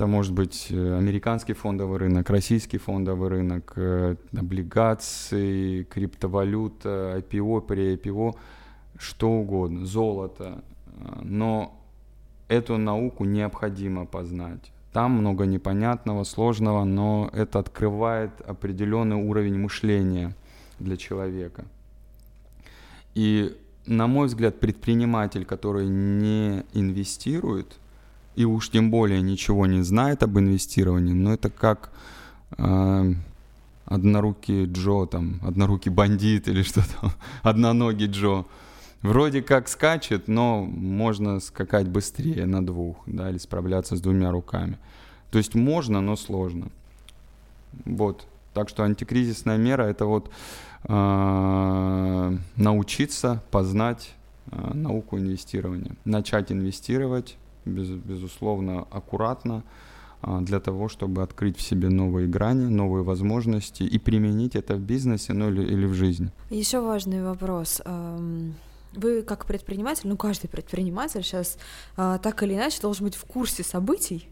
это 0.00 0.06
может 0.06 0.32
быть 0.32 0.68
э, 0.70 0.96
американский 0.96 1.52
фондовый 1.52 1.98
рынок, 1.98 2.30
российский 2.30 2.78
фондовый 2.78 3.28
рынок, 3.28 3.74
э, 3.76 4.16
облигации, 4.34 5.82
криптовалюта, 5.82 7.18
IPO, 7.18 7.66
pre-IPO, 7.66 8.34
что 8.98 9.30
угодно, 9.30 9.84
золото. 9.84 10.64
Но 11.22 11.78
эту 12.48 12.78
науку 12.78 13.24
необходимо 13.24 14.06
познать. 14.06 14.72
Там 14.94 15.12
много 15.12 15.44
непонятного, 15.44 16.24
сложного, 16.24 16.84
но 16.84 17.28
это 17.34 17.58
открывает 17.58 18.30
определенный 18.40 19.16
уровень 19.16 19.58
мышления 19.58 20.34
для 20.78 20.96
человека. 20.96 21.66
И, 23.14 23.54
на 23.84 24.06
мой 24.06 24.28
взгляд, 24.28 24.60
предприниматель, 24.60 25.44
который 25.44 25.88
не 25.88 26.64
инвестирует– 26.72 27.76
и 28.36 28.44
уж 28.44 28.70
тем 28.70 28.90
более 28.90 29.20
ничего 29.22 29.66
не 29.66 29.82
знает 29.82 30.22
об 30.22 30.38
инвестировании, 30.38 31.12
но 31.12 31.32
это 31.32 31.50
как 31.50 31.90
э, 32.56 33.14
однорукий 33.86 34.66
Джо, 34.66 35.06
там, 35.06 35.40
однорукий 35.42 35.90
бандит 35.90 36.48
или 36.48 36.62
что 36.64 36.82
там, 37.00 37.12
одноногий 37.42 38.06
Джо. 38.06 38.44
Вроде 39.02 39.42
как 39.42 39.68
скачет, 39.68 40.28
но 40.28 40.62
можно 40.62 41.40
скакать 41.40 41.88
быстрее 41.88 42.46
на 42.46 42.64
двух, 42.64 42.96
да, 43.06 43.30
или 43.30 43.38
справляться 43.38 43.96
с 43.96 44.00
двумя 44.00 44.30
руками. 44.30 44.78
То 45.30 45.38
есть 45.38 45.54
можно, 45.54 46.00
но 46.00 46.16
сложно. 46.16 46.68
Вот. 47.84 48.26
Так 48.52 48.68
что 48.68 48.82
антикризисная 48.82 49.56
мера 49.56 49.84
это 49.84 50.04
вот 50.04 50.30
э, 50.84 52.36
научиться 52.56 53.42
познать 53.50 54.12
э, 54.50 54.74
науку 54.74 55.18
инвестирования, 55.18 55.92
начать 56.04 56.52
инвестировать 56.52 57.36
без, 57.64 57.88
безусловно, 57.88 58.86
аккуратно 58.90 59.62
а, 60.22 60.40
для 60.40 60.60
того, 60.60 60.88
чтобы 60.88 61.22
открыть 61.22 61.56
в 61.56 61.62
себе 61.62 61.88
новые 61.88 62.28
грани, 62.28 62.66
новые 62.66 63.02
возможности 63.02 63.82
и 63.82 63.98
применить 63.98 64.56
это 64.56 64.74
в 64.74 64.80
бизнесе 64.80 65.32
ну, 65.32 65.50
или, 65.50 65.62
или 65.62 65.86
в 65.86 65.94
жизни. 65.94 66.30
Еще 66.50 66.80
важный 66.80 67.22
вопрос. 67.22 67.80
Вы 68.92 69.22
как 69.22 69.46
предприниматель, 69.46 70.08
ну 70.08 70.16
каждый 70.16 70.48
предприниматель 70.48 71.22
сейчас 71.22 71.58
а, 71.96 72.18
так 72.18 72.42
или 72.42 72.54
иначе 72.54 72.80
должен 72.82 73.06
быть 73.06 73.14
в 73.14 73.24
курсе 73.24 73.62
событий, 73.62 74.28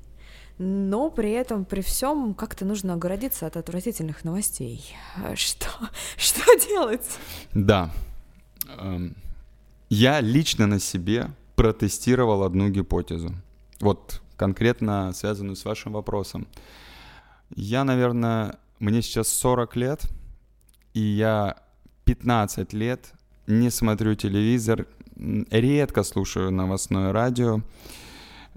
но 0.58 1.10
при 1.10 1.30
этом, 1.30 1.64
при 1.64 1.80
всем, 1.80 2.34
как-то 2.34 2.64
нужно 2.64 2.94
огородиться 2.94 3.46
от 3.46 3.56
отвратительных 3.56 4.24
новостей. 4.24 4.96
Что, 5.34 5.68
что 6.16 6.42
делать? 6.66 7.06
Да. 7.54 7.92
Я 9.88 10.20
лично 10.20 10.66
на 10.66 10.80
себе 10.80 11.30
протестировал 11.58 12.44
одну 12.44 12.68
гипотезу. 12.68 13.34
Вот 13.80 14.22
конкретно 14.36 15.12
связанную 15.12 15.56
с 15.56 15.64
вашим 15.64 15.92
вопросом. 15.92 16.46
Я, 17.56 17.82
наверное, 17.82 18.60
мне 18.78 19.02
сейчас 19.02 19.26
40 19.28 19.74
лет, 19.74 20.02
и 20.94 21.00
я 21.00 21.56
15 22.04 22.72
лет 22.74 23.12
не 23.48 23.70
смотрю 23.70 24.14
телевизор, 24.14 24.86
редко 25.50 26.04
слушаю 26.04 26.52
новостное 26.52 27.12
радио, 27.12 27.60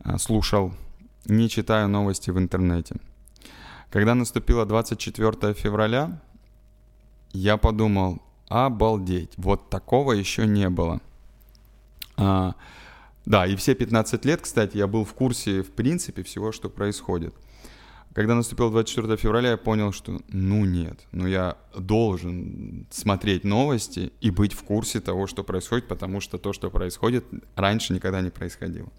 а, 0.03 0.19
слушал, 0.19 0.71
не 1.25 1.49
читаю 1.49 1.89
новости 1.89 2.29
в 2.29 2.37
интернете. 2.37 2.97
Когда 3.89 4.13
наступило 4.13 4.67
24 4.67 5.55
февраля, 5.55 6.21
я 7.33 7.57
подумал, 7.57 8.21
обалдеть, 8.47 9.31
вот 9.37 9.71
такого 9.71 10.11
еще 10.11 10.45
не 10.45 10.69
было. 10.69 11.01
Да, 13.25 13.45
и 13.45 13.55
все 13.55 13.75
15 13.75 14.25
лет, 14.25 14.41
кстати, 14.41 14.77
я 14.77 14.87
был 14.87 15.05
в 15.05 15.13
курсе, 15.13 15.61
в 15.61 15.71
принципе, 15.71 16.23
всего, 16.23 16.51
что 16.51 16.69
происходит. 16.69 17.33
Когда 18.13 18.35
наступил 18.35 18.69
24 18.71 19.15
февраля, 19.15 19.51
я 19.51 19.57
понял, 19.57 19.93
что 19.93 20.19
ну 20.27 20.65
нет, 20.65 20.99
ну 21.13 21.27
я 21.27 21.55
должен 21.77 22.85
смотреть 22.89 23.45
новости 23.45 24.11
и 24.19 24.31
быть 24.31 24.53
в 24.53 24.63
курсе 24.63 24.99
того, 24.99 25.27
что 25.27 25.43
происходит, 25.43 25.87
потому 25.87 26.19
что 26.19 26.37
то, 26.37 26.51
что 26.51 26.69
происходит, 26.69 27.23
раньше 27.55 27.93
никогда 27.93 28.19
не 28.19 28.29
происходило, 28.29 28.89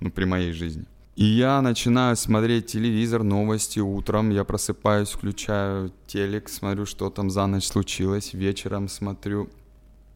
ну, 0.00 0.10
при 0.10 0.24
моей 0.24 0.52
жизни. 0.52 0.84
И 1.14 1.24
я 1.24 1.62
начинаю 1.62 2.16
смотреть 2.16 2.66
телевизор, 2.66 3.22
новости 3.22 3.78
утром, 3.78 4.30
я 4.30 4.44
просыпаюсь, 4.44 5.10
включаю 5.10 5.92
телек, 6.06 6.48
смотрю, 6.48 6.86
что 6.86 7.08
там 7.08 7.30
за 7.30 7.46
ночь 7.46 7.66
случилось, 7.66 8.34
вечером 8.34 8.88
смотрю. 8.88 9.48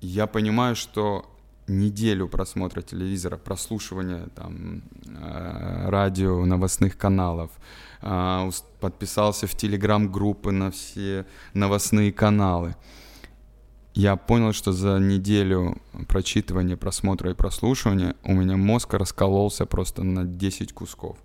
Я 0.01 0.27
понимаю, 0.27 0.75
что 0.75 1.25
неделю 1.71 2.29
просмотра 2.29 2.83
телевизора, 2.83 3.37
прослушивания 3.37 4.29
там, 4.35 4.83
э, 5.07 5.89
радио, 5.89 6.45
новостных 6.45 6.97
каналов, 6.97 7.51
э, 8.03 8.51
подписался 8.81 9.47
в 9.47 9.55
телеграм-группы 9.55 10.51
на 10.51 10.71
все 10.71 11.27
новостные 11.55 12.13
каналы. 12.13 12.75
Я 13.95 14.17
понял, 14.17 14.53
что 14.53 14.73
за 14.73 14.99
неделю 14.99 15.81
прочитывания, 16.09 16.77
просмотра 16.77 17.31
и 17.31 17.35
прослушивания 17.35 18.15
у 18.23 18.33
меня 18.33 18.57
мозг 18.57 18.95
раскололся 18.95 19.67
просто 19.67 20.05
на 20.05 20.25
10 20.25 20.73
кусков. 20.73 21.19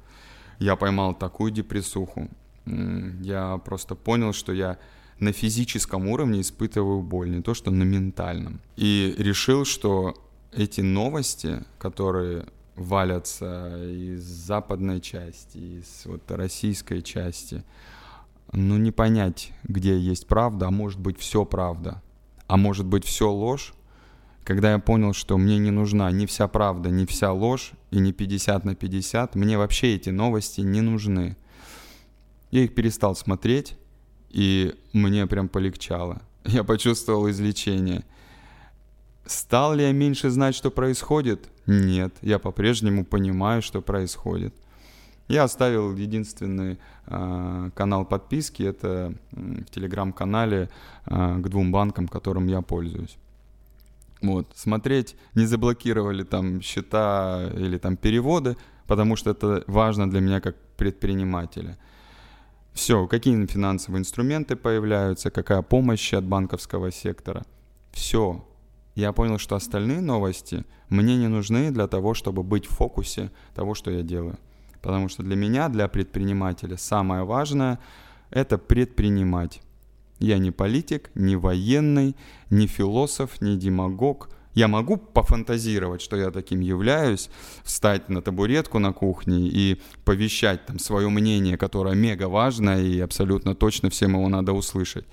я 0.59 0.75
поймал 0.75 1.13
такую 1.13 1.51
депрессуху. 1.51 2.29
Я 2.65 3.57
просто 3.57 3.95
понял, 3.95 4.33
что 4.33 4.53
я 4.53 4.77
на 5.19 5.31
физическом 5.31 6.07
уровне 6.07 6.41
испытываю 6.41 7.01
боль, 7.01 7.29
не 7.29 7.41
то 7.41 7.53
что 7.53 7.71
на 7.71 7.83
ментальном. 7.83 8.59
И 8.75 9.15
решил, 9.17 9.65
что 9.65 10.13
эти 10.55 10.81
новости, 10.81 11.63
которые 11.77 12.45
валятся 12.75 13.77
из 13.87 14.23
западной 14.23 15.01
части, 15.01 15.57
из 15.57 16.05
вот 16.05 16.29
российской 16.31 17.01
части, 17.01 17.63
ну 18.51 18.77
не 18.77 18.91
понять, 18.91 19.51
где 19.63 19.97
есть 19.97 20.27
правда, 20.27 20.67
а 20.67 20.71
может 20.71 20.99
быть 20.99 21.19
все 21.19 21.45
правда, 21.45 22.01
а 22.47 22.57
может 22.57 22.85
быть 22.85 23.05
все 23.05 23.29
ложь, 23.29 23.73
когда 24.43 24.73
я 24.73 24.79
понял, 24.79 25.13
что 25.13 25.37
мне 25.37 25.57
не 25.57 25.71
нужна 25.71 26.11
ни 26.11 26.25
вся 26.25 26.47
правда, 26.47 26.89
ни 26.89 27.05
вся 27.05 27.31
ложь, 27.31 27.71
и 27.91 27.97
не 27.97 28.13
50 28.13 28.63
на 28.65 28.75
50, 28.75 29.35
мне 29.35 29.57
вообще 29.57 29.95
эти 29.95 30.09
новости 30.09 30.61
не 30.61 30.81
нужны. 30.81 31.35
Я 32.51 32.61
их 32.61 32.75
перестал 32.75 33.15
смотреть, 33.15 33.75
и 34.29 34.75
мне 34.93 35.25
прям 35.25 35.49
полегчало. 35.49 36.21
Я 36.45 36.63
почувствовал 36.63 37.29
излечение. 37.29 38.05
Стал 39.25 39.73
ли 39.73 39.83
я 39.83 39.91
меньше 39.91 40.29
знать, 40.29 40.55
что 40.55 40.69
происходит? 40.69 41.49
Нет, 41.65 42.13
я 42.21 42.37
по-прежнему 42.37 43.03
понимаю, 43.03 43.61
что 43.61 43.81
происходит. 43.81 44.53
Я 45.27 45.43
оставил 45.43 45.95
единственный 45.95 46.77
э, 47.07 47.69
канал 47.73 48.05
подписки, 48.05 48.61
это 48.61 49.15
в 49.31 49.65
телеграм-канале 49.71 50.69
э, 51.07 51.37
к 51.39 51.49
двум 51.49 51.71
банкам, 51.71 52.07
которым 52.07 52.45
я 52.45 52.61
пользуюсь. 52.61 53.17
Вот, 54.21 54.47
смотреть, 54.55 55.15
не 55.33 55.47
заблокировали 55.47 56.23
там 56.23 56.61
счета 56.61 57.49
или 57.55 57.79
там 57.79 57.97
переводы, 57.97 58.55
потому 58.85 59.15
что 59.15 59.31
это 59.31 59.63
важно 59.65 60.07
для 60.09 60.19
меня 60.19 60.41
как 60.41 60.55
предпринимателя. 60.77 61.77
Все, 62.73 63.07
какие 63.07 63.45
финансовые 63.47 64.01
инструменты 64.01 64.55
появляются, 64.55 65.31
какая 65.31 65.63
помощь 65.63 66.13
от 66.13 66.25
банковского 66.25 66.91
сектора. 66.91 67.43
Все. 67.91 68.45
Я 68.95 69.11
понял, 69.11 69.37
что 69.37 69.55
остальные 69.55 69.99
новости 69.99 70.63
мне 70.89 71.17
не 71.17 71.27
нужны 71.27 71.69
для 71.71 71.87
того, 71.87 72.13
чтобы 72.13 72.43
быть 72.43 72.65
в 72.65 72.69
фокусе 72.69 73.29
того, 73.53 73.75
что 73.75 73.91
я 73.91 74.01
делаю. 74.01 74.37
Потому 74.81 75.09
что 75.09 75.21
для 75.21 75.35
меня, 75.35 75.67
для 75.67 75.87
предпринимателя, 75.87 76.77
самое 76.77 77.23
важное– 77.23 77.79
это 78.29 78.57
предпринимать. 78.57 79.61
Я 80.19 80.37
не 80.37 80.51
политик, 80.51 81.11
не 81.13 81.35
военный, 81.35 82.15
не 82.49 82.67
философ, 82.67 83.41
не 83.41 83.57
демагог. 83.57 84.29
Я 84.53 84.69
могу 84.69 84.95
пофантазировать, 84.95 86.01
что 86.01 86.15
я 86.15 86.31
таким 86.31 86.61
являюсь, 86.61 87.29
встать 87.63 88.07
на 88.07 88.21
табуретку 88.21 88.79
на 88.79 88.93
кухне 88.93 89.49
и 89.49 89.81
повещать 90.05 90.65
там 90.65 90.79
свое 90.79 91.09
мнение, 91.09 91.57
которое 91.57 91.95
мега 91.95 92.29
важно 92.29 92.81
и 92.81 93.01
абсолютно 93.01 93.55
точно 93.55 93.89
всем 93.89 94.13
его 94.13 94.29
надо 94.29 94.53
услышать. 94.53 95.05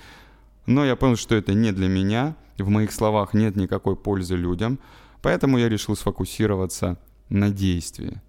Но 0.66 0.84
я 0.84 0.96
понял, 0.96 1.16
что 1.16 1.34
это 1.34 1.54
не 1.54 1.72
для 1.72 1.88
меня, 1.88 2.36
в 2.58 2.68
моих 2.68 2.92
словах 2.92 3.34
нет 3.34 3.56
никакой 3.56 3.96
пользы 3.96 4.36
людям, 4.36 4.78
поэтому 5.20 5.58
я 5.58 5.68
решил 5.68 5.96
сфокусироваться 5.96 6.98
на 7.28 7.50
действии, 7.50 8.20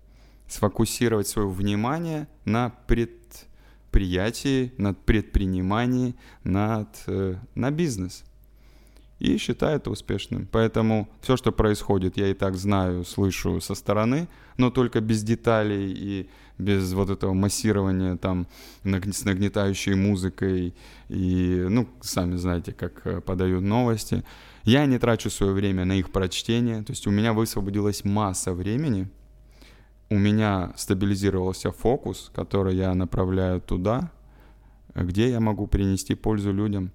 сфокусировать 0.47 1.27
свое 1.27 1.47
внимание 1.47 2.27
на 2.45 2.69
предприятии 2.88 4.73
над 4.77 4.97
предприниманием, 5.05 6.15
над, 6.43 6.89
э, 7.07 7.36
на 7.53 7.71
бизнес. 7.71 8.23
И 9.19 9.38
считаю 9.38 9.77
это 9.77 9.89
успешным. 9.89 10.47
Поэтому 10.51 11.07
все, 11.21 11.38
что 11.38 11.51
происходит, 11.51 12.17
я 12.17 12.27
и 12.27 12.34
так 12.34 12.55
знаю, 12.55 13.05
слышу 13.05 13.61
со 13.61 13.75
стороны, 13.75 14.27
но 14.57 14.69
только 14.69 14.99
без 14.99 15.23
деталей 15.23 15.93
и 15.95 16.29
без 16.57 16.93
вот 16.93 17.09
этого 17.09 17.33
массирования 17.33 18.15
там 18.17 18.47
с 18.83 19.25
нагнетающей 19.25 19.95
музыкой 19.95 20.73
и, 21.09 21.65
ну, 21.69 21.87
сами 22.01 22.35
знаете, 22.35 22.73
как 22.73 23.05
э, 23.05 23.21
подают 23.21 23.63
новости. 23.63 24.23
Я 24.63 24.85
не 24.85 24.97
трачу 24.97 25.29
свое 25.29 25.53
время 25.53 25.85
на 25.85 25.93
их 25.93 26.11
прочтение, 26.11 26.83
то 26.83 26.91
есть 26.91 27.07
у 27.07 27.11
меня 27.11 27.33
высвободилась 27.33 28.05
масса 28.05 28.53
времени– 28.53 29.09
у 30.13 30.17
меня 30.19 30.73
стабилизировался 30.75 31.71
фокус, 31.71 32.29
который 32.35 32.75
я 32.75 32.93
направляю 32.93 33.59
туда, 33.61 34.11
где 34.93 35.29
я 35.31 35.39
могу 35.39 35.65
принести 35.65 36.13
пользу 36.13 36.53
людям. 36.53 36.91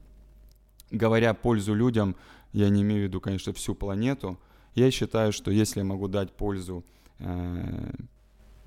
Говоря 0.92 1.34
пользу 1.34 1.74
людям, 1.74 2.14
я 2.52 2.68
не 2.68 2.82
имею 2.82 3.00
в 3.00 3.04
виду, 3.09 3.20
конечно, 3.20 3.52
всю 3.52 3.74
планету. 3.74 4.38
Я 4.76 4.92
считаю, 4.92 5.32
что 5.32 5.50
если 5.50 5.80
я 5.80 5.84
могу 5.84 6.06
дать 6.06 6.30
пользу 6.30 6.84
э, 7.18 7.90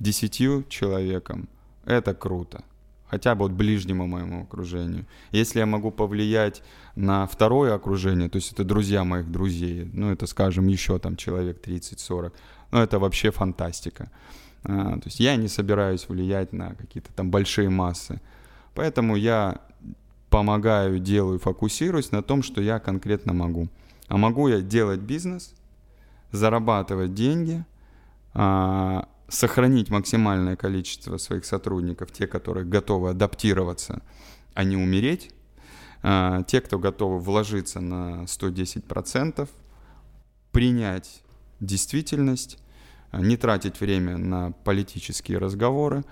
десятью 0.02 0.66
человекам, 0.68 1.48
это 1.86 2.14
круто. 2.14 2.64
Хотя 3.08 3.36
бы 3.36 3.44
вот 3.44 3.52
ближнему 3.52 4.08
моему 4.08 4.44
окружению. 4.44 5.06
Если 5.32 5.60
я 5.60 5.66
могу 5.66 5.92
повлиять 5.92 6.64
на 6.96 7.28
второе 7.28 7.76
окружение, 7.76 8.30
то 8.30 8.38
есть 8.38 8.54
это 8.54 8.64
друзья 8.64 9.04
моих 9.04 9.30
друзей, 9.30 9.90
ну 9.94 10.12
это, 10.12 10.28
скажем, 10.28 10.68
еще 10.68 10.98
там 10.98 11.18
человек 11.18 11.66
30-40, 11.66 12.32
ну 12.72 12.80
это 12.80 13.00
вообще 13.00 13.32
фантастика. 13.32 14.10
А, 14.64 14.94
то 14.94 15.02
есть 15.06 15.20
я 15.20 15.36
не 15.36 15.50
собираюсь 15.50 16.08
влиять 16.08 16.54
на 16.54 16.74
какие-то 16.76 17.12
там 17.14 17.32
большие 17.32 17.70
массы. 17.70 18.22
Поэтому 18.74 19.18
я 19.18 19.60
помогаю, 20.30 21.00
делаю, 21.00 21.40
фокусируюсь 21.40 22.12
на 22.12 22.24
том, 22.24 22.44
что 22.44 22.62
я 22.62 22.80
конкретно 22.80 23.34
могу. 23.34 23.68
А 24.08 24.16
могу 24.16 24.48
я 24.48 24.62
делать 24.62 25.02
бизнес, 25.02 25.54
зарабатывать 26.32 27.14
деньги, 27.14 27.66
а, 28.34 29.10
сохранить 29.32 29.90
максимальное 29.90 30.56
количество 30.56 31.18
своих 31.18 31.46
сотрудников, 31.46 32.12
те, 32.12 32.28
которые 32.28 32.66
готовы 32.66 33.12
адаптироваться, 33.12 34.02
а 34.54 34.64
не 34.66 34.76
умереть, 34.76 35.32
а, 36.04 36.44
те, 36.44 36.60
кто 36.60 36.78
готовы 36.78 37.20
вложиться 37.20 37.80
на 37.80 38.28
110%, 38.28 39.50
принять 40.52 41.24
действительность, 41.62 42.58
не 43.14 43.38
тратить 43.38 43.80
время 43.80 44.18
на 44.18 44.52
политические 44.52 45.38
разговоры, 45.38 46.04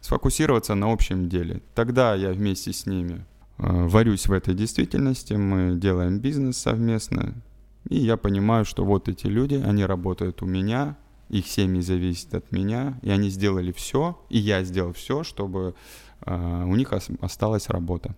сфокусироваться 0.00 0.74
на 0.74 0.92
общем 0.92 1.28
деле. 1.28 1.62
Тогда 1.74 2.14
я 2.14 2.32
вместе 2.32 2.72
с 2.72 2.86
ними 2.86 3.24
э, 3.58 3.86
варюсь 3.86 4.26
в 4.26 4.32
этой 4.32 4.54
действительности, 4.54 5.34
мы 5.34 5.76
делаем 5.76 6.18
бизнес 6.18 6.56
совместно, 6.56 7.34
и 7.88 7.98
я 7.98 8.16
понимаю, 8.16 8.64
что 8.64 8.84
вот 8.84 9.08
эти 9.08 9.26
люди, 9.26 9.54
они 9.54 9.84
работают 9.84 10.42
у 10.42 10.46
меня, 10.46 10.96
их 11.30 11.46
семьи 11.46 11.80
зависят 11.80 12.34
от 12.34 12.52
меня, 12.52 12.98
и 13.02 13.10
они 13.10 13.30
сделали 13.30 13.72
все, 13.72 14.20
и 14.28 14.38
я 14.38 14.62
сделал 14.64 14.92
все, 14.92 15.22
чтобы 15.22 15.74
э, 16.26 16.64
у 16.64 16.76
них 16.76 16.92
осталась 17.20 17.68
работа. 17.68 18.14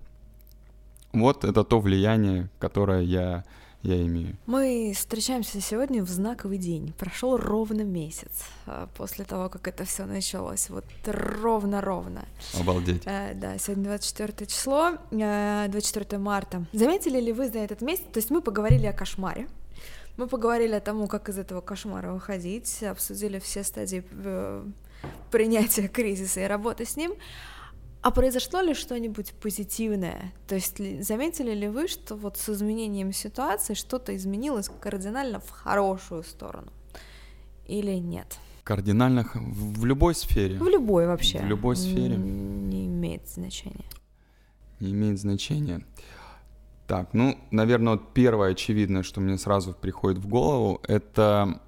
Вот 1.12 1.44
это 1.44 1.62
то 1.62 1.80
влияние, 1.80 2.48
которое 2.58 3.02
я 3.02 3.44
я 3.82 4.00
имею. 4.06 4.36
Мы 4.46 4.92
встречаемся 4.94 5.60
сегодня 5.60 6.04
в 6.04 6.08
знаковый 6.08 6.58
день. 6.58 6.94
Прошел 6.98 7.36
ровно 7.36 7.82
месяц 7.82 8.44
а, 8.64 8.88
после 8.96 9.24
того, 9.24 9.48
как 9.48 9.66
это 9.66 9.84
все 9.84 10.04
началось. 10.04 10.70
Вот 10.70 10.84
ровно-ровно. 11.04 12.24
Обалдеть. 12.58 13.02
А, 13.06 13.34
да, 13.34 13.58
сегодня 13.58 13.84
24 13.84 14.46
число, 14.46 14.92
24 15.10 16.06
э, 16.10 16.18
марта. 16.18 16.64
Заметили 16.72 17.20
ли 17.20 17.32
вы 17.32 17.48
за 17.48 17.58
этот 17.58 17.82
месяц? 17.82 18.04
То 18.12 18.18
есть 18.18 18.30
мы 18.30 18.40
поговорили 18.40 18.86
о 18.86 18.92
кошмаре. 18.92 19.48
Мы 20.16 20.26
поговорили 20.26 20.74
о 20.74 20.80
том, 20.80 21.08
как 21.08 21.28
из 21.28 21.38
этого 21.38 21.60
кошмара 21.60 22.12
выходить, 22.12 22.82
обсудили 22.82 23.38
все 23.38 23.64
стадии 23.64 24.04
э, 24.10 24.64
принятия 25.30 25.88
кризиса 25.88 26.40
и 26.40 26.44
работы 26.44 26.84
с 26.84 26.96
ним. 26.96 27.14
А 28.02 28.10
произошло 28.10 28.60
ли 28.60 28.74
что-нибудь 28.74 29.32
позитивное? 29.34 30.32
То 30.48 30.56
есть 30.56 30.78
заметили 31.04 31.54
ли 31.54 31.68
вы, 31.68 31.86
что 31.86 32.16
вот 32.16 32.36
с 32.36 32.48
изменением 32.48 33.12
ситуации 33.12 33.74
что-то 33.74 34.14
изменилось 34.16 34.68
кардинально 34.80 35.38
в 35.38 35.50
хорошую 35.50 36.24
сторону? 36.24 36.72
Или 37.66 37.92
нет? 37.92 38.38
Кардинально 38.64 39.24
в 39.34 39.84
любой 39.84 40.14
сфере? 40.14 40.58
В 40.58 40.68
любой 40.68 41.06
вообще. 41.06 41.38
В 41.38 41.46
любой 41.46 41.76
сфере. 41.76 42.16
Не 42.16 42.86
имеет 42.86 43.28
значения. 43.28 43.86
Не 44.80 44.90
имеет 44.90 45.20
значения. 45.20 45.86
Так, 46.86 47.14
ну, 47.14 47.38
наверное, 47.50 47.94
вот 47.94 48.12
первое 48.12 48.52
очевидное, 48.52 49.02
что 49.02 49.20
мне 49.20 49.38
сразу 49.38 49.72
приходит 49.72 50.18
в 50.18 50.28
голову, 50.28 50.80
это 50.86 51.60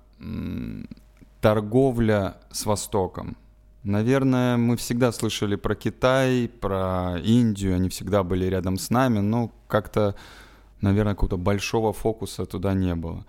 торговля 1.41 2.37
с 2.51 2.67
Востоком. 2.67 3.37
Наверное, 3.85 4.57
мы 4.57 4.77
всегда 4.77 5.13
слышали 5.13 5.57
про 5.57 5.75
Китай, 5.75 6.49
про 6.49 7.19
Индию, 7.23 7.75
они 7.75 7.91
всегда 7.91 8.23
были 8.23 8.47
рядом 8.47 8.79
с 8.79 8.91
нами, 8.91 9.19
но 9.19 9.53
как-то, 9.69 10.15
наверное, 10.81 11.15
какого-то 11.15 11.37
большого 11.37 11.93
фокуса 11.93 12.47
туда 12.47 12.73
не 12.73 12.95
было. 12.95 13.27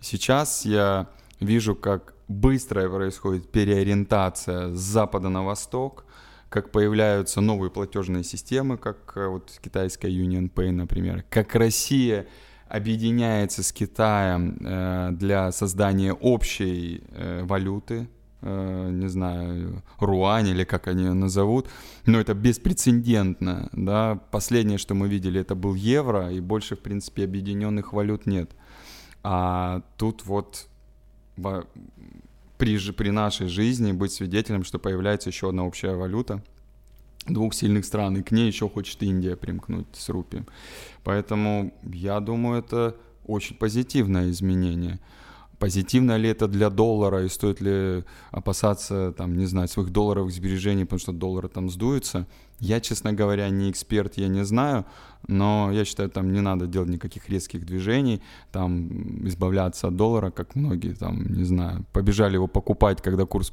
Сейчас 0.00 0.64
я 0.64 1.08
вижу, 1.40 1.74
как 1.74 2.14
быстрая 2.28 2.88
происходит 2.88 3.50
переориентация 3.50 4.72
с 4.72 4.78
запада 4.78 5.28
на 5.28 5.42
восток, 5.42 6.05
как 6.48 6.70
появляются 6.70 7.40
новые 7.40 7.70
платежные 7.70 8.24
системы, 8.24 8.78
как 8.78 9.12
э, 9.16 9.26
вот 9.26 9.58
китайская 9.62 10.10
Union 10.10 10.50
Pay, 10.50 10.70
например, 10.70 11.24
как 11.28 11.54
Россия 11.54 12.26
объединяется 12.68 13.62
с 13.62 13.72
Китаем 13.72 14.58
э, 14.60 15.10
для 15.12 15.52
создания 15.52 16.12
общей 16.12 17.02
э, 17.10 17.44
валюты, 17.44 18.08
не 18.42 19.08
знаю, 19.08 19.82
руань 19.98 20.48
или 20.48 20.62
как 20.62 20.86
они 20.86 21.04
ее 21.04 21.14
назовут, 21.14 21.68
но 22.04 22.20
это 22.20 22.32
беспрецедентно, 22.32 23.68
да, 23.72 24.20
последнее, 24.30 24.78
что 24.78 24.94
мы 24.94 25.08
видели, 25.08 25.40
это 25.40 25.56
был 25.56 25.74
евро, 25.74 26.30
и 26.30 26.38
больше, 26.38 26.76
в 26.76 26.80
принципе, 26.80 27.24
объединенных 27.24 27.92
валют 27.92 28.26
нет. 28.26 28.52
А 29.24 29.82
тут 29.96 30.24
вот 30.26 30.68
при, 32.58 32.78
при 32.92 33.10
нашей 33.10 33.48
жизни 33.48 33.92
быть 33.92 34.12
свидетелем, 34.12 34.64
что 34.64 34.78
появляется 34.78 35.30
еще 35.30 35.48
одна 35.48 35.64
общая 35.64 35.94
валюта 35.94 36.42
двух 37.26 37.54
сильных 37.54 37.84
стран, 37.84 38.16
и 38.16 38.22
к 38.22 38.30
ней 38.30 38.46
еще 38.46 38.68
хочет 38.68 39.02
Индия 39.02 39.36
примкнуть 39.36 39.86
с 39.92 40.08
рупием. 40.08 40.46
Поэтому 41.04 41.72
я 41.82 42.20
думаю, 42.20 42.60
это 42.60 42.96
очень 43.26 43.56
позитивное 43.56 44.30
изменение. 44.30 45.00
Позитивно 45.58 46.16
ли 46.16 46.28
это 46.28 46.48
для 46.48 46.68
доллара 46.68 47.24
и 47.24 47.28
стоит 47.28 47.62
ли 47.62 48.04
опасаться, 48.30 49.14
там, 49.16 49.36
не 49.36 49.46
знаю, 49.46 49.68
своих 49.68 49.90
долларовых 49.90 50.30
сбережений, 50.30 50.84
потому 50.84 51.00
что 51.00 51.12
доллары 51.12 51.48
там 51.48 51.70
сдуются? 51.70 52.26
Я, 52.60 52.80
честно 52.80 53.12
говоря, 53.12 53.48
не 53.48 53.70
эксперт, 53.70 54.18
я 54.18 54.28
не 54.28 54.44
знаю, 54.44 54.84
но 55.28 55.70
я 55.72 55.84
считаю, 55.84 56.10
там 56.10 56.32
не 56.32 56.40
надо 56.40 56.66
делать 56.66 56.88
никаких 56.88 57.28
резких 57.28 57.64
движений, 57.64 58.22
там 58.52 59.26
избавляться 59.26 59.88
от 59.88 59.96
доллара, 59.96 60.30
как 60.30 60.54
многие, 60.54 60.94
там, 60.94 61.26
не 61.32 61.44
знаю, 61.44 61.84
побежали 61.92 62.34
его 62.34 62.46
покупать, 62.46 63.02
когда 63.02 63.24
курс 63.24 63.52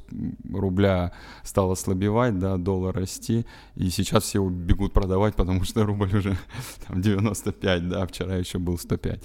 рубля 0.52 1.12
стал 1.42 1.70
ослабевать, 1.70 2.38
да, 2.38 2.56
доллар 2.56 2.94
расти, 2.94 3.46
и 3.74 3.90
сейчас 3.90 4.24
все 4.24 4.38
его 4.38 4.50
бегут 4.50 4.92
продавать, 4.92 5.34
потому 5.36 5.64
что 5.64 5.84
рубль 5.84 6.16
уже 6.16 6.36
там 6.86 7.00
95, 7.00 7.88
да, 7.88 8.06
вчера 8.06 8.36
еще 8.36 8.58
был 8.58 8.78
105. 8.78 9.22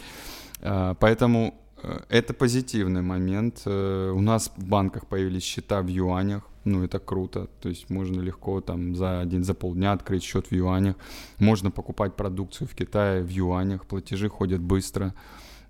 А, 0.61 0.93
поэтому 0.95 1.53
Э, 1.83 1.99
это 2.09 2.33
позитивный 2.33 3.01
момент. 3.01 3.61
Э, 3.65 4.11
у 4.15 4.21
нас 4.21 4.51
в 4.55 4.67
банках 4.67 5.07
появились 5.07 5.43
счета 5.43 5.81
в 5.81 5.87
юанях. 5.87 6.43
Ну, 6.69 6.83
это 6.83 6.99
круто. 6.99 7.47
То 7.61 7.69
есть 7.69 7.89
можно 7.89 8.21
легко 8.21 8.61
там 8.61 8.95
за 8.95 9.21
один, 9.21 9.43
за 9.43 9.53
полдня 9.53 9.91
открыть 9.91 10.23
счет 10.23 10.51
в 10.51 10.51
юанях. 10.51 10.95
Можно 11.39 11.71
покупать 11.71 12.15
продукцию 12.15 12.67
в 12.67 12.75
Китае 12.75 13.23
в 13.23 13.29
юанях. 13.29 13.85
Платежи 13.85 14.29
ходят 14.29 14.61
быстро. 14.61 15.15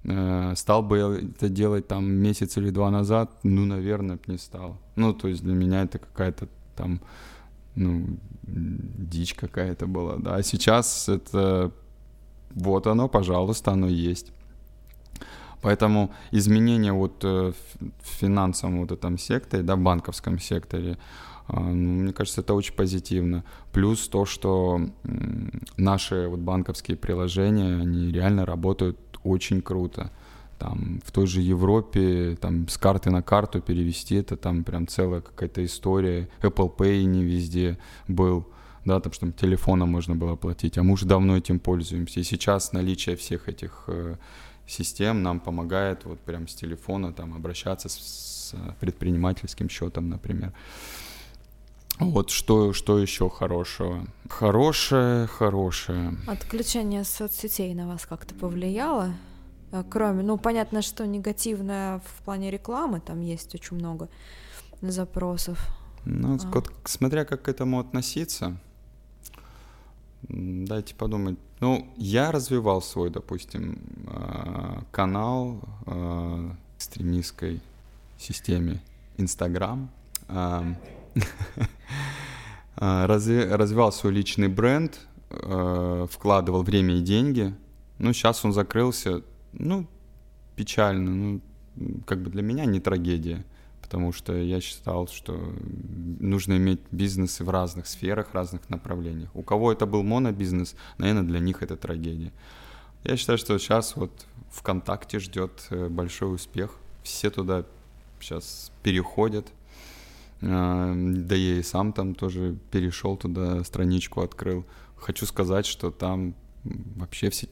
Э, 0.04 0.54
стал 0.56 0.84
бы 0.84 0.98
я 0.98 1.30
это 1.30 1.48
делать 1.48 1.88
там 1.88 2.12
месяц 2.12 2.58
или 2.58 2.70
два 2.70 2.92
назад? 2.92 3.32
Ну, 3.44 3.66
наверное, 3.66 4.20
не 4.28 4.38
стал. 4.38 4.78
Ну, 4.98 5.14
то 5.14 5.30
есть 5.30 5.42
для 5.42 5.54
меня 5.54 5.84
это 5.84 6.00
какая-то 6.00 6.50
там, 6.76 7.00
ну, 7.76 8.18
дичь 8.44 9.36
какая-то 9.36 9.88
была, 9.88 10.18
да. 10.18 10.36
А 10.36 10.44
сейчас 10.44 11.08
это 11.08 11.72
вот 12.52 12.88
оно, 12.88 13.08
пожалуйста, 13.08 13.72
оно 13.72 13.88
есть. 13.88 14.34
Поэтому 15.62 16.12
изменения 16.32 16.94
вот 16.94 17.24
э, 17.24 17.52
в 17.80 18.08
финансовом 18.08 18.80
вот 18.82 18.92
этом 18.92 19.18
секторе, 19.18 19.64
да, 19.64 19.76
банковском 19.76 20.40
секторе, 20.40 20.98
а, 21.48 21.60
ну, 21.60 22.04
мне 22.04 22.14
кажется, 22.14 22.42
это 22.42 22.54
очень 22.54 22.74
позитивно. 22.74 23.44
Плюс 23.72 24.08
то, 24.08 24.26
что 24.26 24.82
наши 25.78 26.28
вот 26.28 26.40
банковские 26.40 26.96
приложения, 26.96 27.82
они 27.82 28.12
реально 28.12 28.46
работают 28.46 28.98
очень 29.24 29.62
круто. 29.62 30.12
Там 30.60 31.00
в 31.06 31.12
той 31.12 31.26
же 31.26 31.42
Европе, 31.42 32.38
там 32.40 32.68
с 32.68 32.78
карты 32.78 33.10
на 33.10 33.22
карту 33.22 33.62
перевести, 33.62 34.16
это 34.16 34.38
там 34.38 34.64
прям 34.64 34.88
целая 34.88 35.22
какая-то 35.22 35.64
история. 35.66 36.30
Apple 36.42 36.76
Pay 36.76 37.04
не 37.04 37.24
везде 37.24 37.78
был 38.08 38.46
да, 38.86 39.00
там, 39.00 39.12
что 39.12 39.32
телефоном 39.32 39.90
можно 39.90 40.16
было 40.16 40.36
платить, 40.36 40.78
а 40.78 40.84
мы 40.84 40.94
уже 40.94 41.06
давно 41.06 41.38
этим 41.38 41.60
пользуемся. 41.60 42.20
И 42.20 42.24
сейчас 42.24 42.74
наличие 42.74 43.16
всех 43.16 43.50
этих 43.50 43.84
э, 43.88 44.16
систем 44.70 45.24
нам 45.24 45.40
помогает 45.40 46.06
вот 46.06 46.20
прям 46.20 46.48
с 46.48 46.56
телефона 46.56 47.12
там 47.12 47.34
обращаться 47.34 47.90
с, 47.90 47.94
с 47.98 48.56
предпринимательским 48.80 49.70
счетом, 49.70 50.10
например. 50.10 50.54
Вот 52.00 52.30
что, 52.30 52.72
что 52.72 52.98
еще 52.98 53.30
хорошего? 53.30 54.06
Хорошее, 54.30 55.28
хорошее. 55.28 56.16
Отключение 56.28 57.04
соцсетей 57.04 57.74
на 57.74 57.88
вас 57.88 58.06
как-то 58.06 58.34
повлияло? 58.36 59.14
А, 59.72 59.84
кроме, 59.84 60.24
ну, 60.24 60.38
понятно, 60.38 60.82
что 60.82 61.06
негативное 61.06 62.00
в 62.00 62.24
плане 62.24 62.52
рекламы, 62.52 63.02
там 63.02 63.20
есть 63.20 63.54
очень 63.54 63.76
много 63.76 64.08
запросов. 64.82 65.60
Ну, 66.06 66.36
а. 66.42 66.48
вот, 66.54 66.72
смотря 66.86 67.26
как 67.26 67.42
к 67.44 67.50
этому 67.50 67.80
относиться, 67.80 68.58
Дайте 70.24 70.96
подумать. 70.96 71.38
Ну, 71.60 71.88
я 71.96 72.32
развивал 72.32 72.82
свой, 72.82 73.10
допустим, 73.10 73.80
а, 74.08 74.84
канал 74.92 75.62
в 75.86 76.56
экстремистской 76.78 77.62
системе 78.18 78.82
Инстаграм. 79.18 79.90
А, 82.82 83.08
развивал 83.08 83.92
свой 83.92 84.14
личный 84.14 84.48
бренд, 84.48 85.02
вкладывал 85.30 86.64
время 86.64 86.96
и 86.96 87.02
деньги. 87.02 87.54
Ну, 87.98 88.14
сейчас 88.14 88.46
он 88.46 88.54
закрылся. 88.54 89.22
Ну, 89.52 89.86
печально. 90.56 91.12
Ну, 91.12 91.42
как 92.06 92.22
бы 92.22 92.30
для 92.30 92.42
меня 92.42 92.64
не 92.64 92.80
трагедия 92.80 93.44
потому 93.90 94.12
что 94.12 94.38
я 94.38 94.62
считал, 94.62 95.08
что 95.08 95.34
нужно 96.20 96.58
иметь 96.58 96.80
бизнесы 96.92 97.44
в 97.44 97.50
разных 97.50 97.88
сферах, 97.88 98.28
разных 98.34 98.70
направлениях. 98.70 99.36
У 99.36 99.42
кого 99.42 99.72
это 99.72 99.88
был 99.88 100.04
монобизнес, 100.04 100.76
наверное, 101.00 101.24
для 101.24 101.40
них 101.40 101.64
это 101.64 101.76
трагедия. 101.76 102.32
Я 103.04 103.18
считаю, 103.18 103.40
что 103.40 103.58
сейчас 103.58 103.96
вот 103.96 104.12
ВКонтакте 104.52 105.18
ждет 105.18 105.66
э, 105.72 105.90
большой 105.90 106.36
успех. 106.36 106.78
Все 107.02 107.32
туда 107.32 107.66
сейчас 108.20 108.72
переходят. 108.84 109.48
А, 110.44 110.94
да 110.96 111.34
я 111.34 111.58
и 111.58 111.64
сам 111.64 111.92
там 111.92 112.14
тоже 112.14 112.58
перешел 112.70 113.18
туда, 113.18 113.64
страничку 113.64 114.22
открыл. 114.22 114.68
Хочу 114.98 115.26
сказать, 115.26 115.66
что 115.66 115.90
там 115.90 116.36
вообще 116.64 117.32
все, 117.32 117.48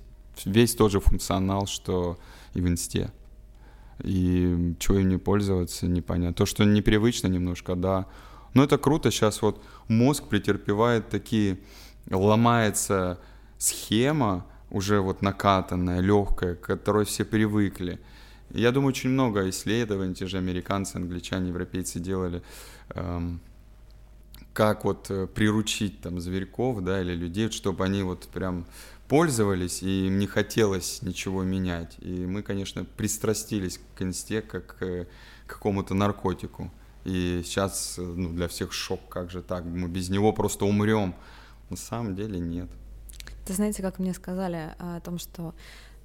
весь 0.45 0.75
тот 0.75 0.91
же 0.91 0.99
функционал, 0.99 1.65
что 1.65 2.19
и 2.53 2.61
в 2.61 2.67
Инсте 2.67 3.11
и 4.03 4.75
чего 4.79 4.99
им 4.99 5.09
не 5.09 5.17
пользоваться, 5.17 5.87
непонятно. 5.87 6.33
То, 6.33 6.45
что 6.45 6.63
непривычно 6.63 7.27
немножко, 7.27 7.75
да. 7.75 8.05
Но 8.53 8.63
это 8.63 8.77
круто, 8.77 9.11
сейчас 9.11 9.41
вот 9.41 9.63
мозг 9.87 10.27
претерпевает 10.27 11.09
такие, 11.09 11.59
ломается 12.09 13.19
схема, 13.57 14.45
уже 14.69 14.99
вот 14.99 15.21
накатанная, 15.21 15.99
легкая, 15.99 16.55
к 16.55 16.61
которой 16.61 17.05
все 17.05 17.25
привыкли. 17.25 17.99
Я 18.51 18.71
думаю, 18.71 18.89
очень 18.89 19.09
много 19.09 19.49
исследований, 19.49 20.13
те 20.13 20.27
же 20.27 20.37
американцы, 20.37 20.95
англичане, 20.95 21.49
европейцы 21.49 21.99
делали, 21.99 22.41
эм, 22.89 23.41
как 24.53 24.85
вот 24.85 25.07
э, 25.09 25.27
приручить 25.27 26.01
там 26.01 26.19
зверьков, 26.19 26.83
да, 26.83 27.01
или 27.01 27.13
людей, 27.13 27.51
чтобы 27.51 27.83
они 27.83 28.03
вот 28.03 28.27
прям 28.27 28.65
пользовались, 29.07 29.83
и 29.83 30.07
им 30.07 30.19
не 30.19 30.27
хотелось 30.27 31.01
ничего 31.01 31.43
менять. 31.43 31.95
И 31.99 32.25
мы, 32.25 32.43
конечно, 32.43 32.85
пристрастились 32.85 33.79
к 33.95 34.01
инсте 34.01 34.41
как 34.41 34.77
к 34.77 35.07
какому-то 35.47 35.93
наркотику. 35.93 36.71
И 37.05 37.41
сейчас 37.45 37.95
ну, 37.97 38.29
для 38.29 38.47
всех 38.47 38.73
шок, 38.73 38.99
как 39.09 39.31
же 39.31 39.41
так, 39.41 39.63
мы 39.63 39.87
без 39.87 40.09
него 40.09 40.33
просто 40.33 40.65
умрем. 40.65 41.15
На 41.69 41.77
самом 41.77 42.15
деле 42.15 42.39
нет. 42.39 42.69
Ты 43.45 43.53
знаете, 43.53 43.81
как 43.81 43.99
мне 43.99 44.13
сказали 44.13 44.75
о 44.77 44.99
том, 44.99 45.17
что 45.17 45.55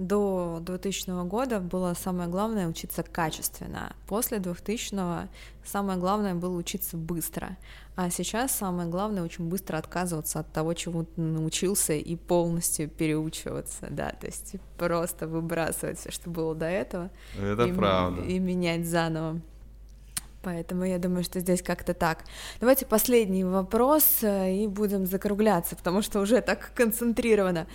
до 0.06 0.58
2000 0.60 1.26
года 1.26 1.60
было 1.60 1.94
самое 1.94 2.28
главное 2.28 2.68
учиться 2.68 3.02
качественно. 3.02 3.94
После 4.06 4.38
2000 4.38 5.28
самое 5.64 5.98
главное 5.98 6.34
было 6.34 6.56
учиться 6.56 6.96
быстро. 6.96 7.56
А 7.94 8.10
сейчас 8.10 8.52
самое 8.52 8.88
главное 8.88 9.22
очень 9.22 9.48
быстро 9.48 9.76
отказываться 9.76 10.40
от 10.40 10.50
того, 10.52 10.72
чему 10.74 11.04
ты 11.04 11.20
научился, 11.20 11.92
и 11.92 12.16
полностью 12.16 12.88
переучиваться, 12.88 13.88
да, 13.90 14.10
то 14.12 14.26
есть 14.26 14.54
просто 14.78 15.28
выбрасывать 15.28 15.98
все, 15.98 16.10
что 16.10 16.30
было 16.30 16.54
до 16.54 16.66
этого. 16.66 17.10
Это 17.38 17.64
и, 17.64 17.72
правда. 17.72 18.22
И 18.22 18.38
менять 18.38 18.86
заново. 18.86 19.40
Поэтому 20.42 20.84
я 20.84 20.98
думаю, 20.98 21.22
что 21.22 21.40
здесь 21.40 21.62
как-то 21.62 21.94
так. 21.94 22.24
Давайте 22.60 22.84
последний 22.84 23.44
вопрос 23.44 24.18
э, 24.22 24.56
и 24.56 24.66
будем 24.66 25.06
закругляться, 25.06 25.76
потому 25.76 26.02
что 26.02 26.20
уже 26.20 26.40
так 26.40 26.72
концентрировано. 26.74 27.66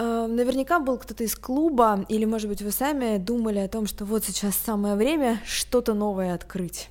Э, 0.00 0.26
наверняка 0.26 0.80
был 0.80 0.96
кто-то 0.96 1.24
из 1.24 1.36
клуба, 1.36 2.06
или, 2.08 2.24
может 2.24 2.48
быть, 2.48 2.62
вы 2.62 2.70
сами 2.70 3.18
думали 3.18 3.58
о 3.58 3.68
том, 3.68 3.86
что 3.86 4.06
вот 4.06 4.24
сейчас 4.24 4.56
самое 4.56 4.94
время 4.94 5.42
что-то 5.44 5.92
новое 5.92 6.34
открыть 6.34 6.88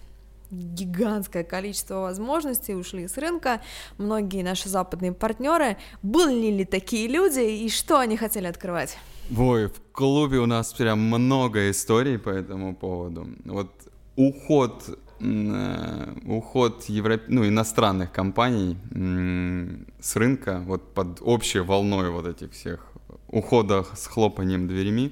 гигантское 0.52 1.44
количество 1.44 2.00
возможностей 2.00 2.74
ушли 2.74 3.08
с 3.08 3.18
рынка, 3.18 3.62
многие 4.00 4.42
наши 4.42 4.68
западные 4.68 5.14
партнеры. 5.14 5.78
Были 6.02 6.50
ли 6.50 6.66
такие 6.66 7.08
люди 7.08 7.40
и 7.40 7.70
что 7.70 8.00
они 8.00 8.18
хотели 8.18 8.48
открывать? 8.48 8.98
Ой, 9.38 9.68
в 9.68 9.80
клубе 9.92 10.40
у 10.40 10.48
нас 10.48 10.74
прям 10.74 11.00
много 11.00 11.70
историй 11.70 12.18
по 12.18 12.30
этому 12.30 12.76
поводу. 12.76 13.28
Вот 13.46 13.70
уход 14.16 14.90
э, 15.20 16.14
уход 16.26 16.86
Европ... 16.86 17.22
ну, 17.28 17.48
иностранных 17.48 18.12
компаний 18.12 18.76
с 20.02 20.16
рынка 20.16 20.64
вот 20.66 20.94
под 20.94 21.22
общей 21.22 21.60
волной 21.60 22.10
вот 22.10 22.26
этих 22.26 22.54
всех 22.54 22.89
ухода 23.32 23.86
с 23.96 24.08
хлопанием 24.08 24.68
дверями. 24.68 25.12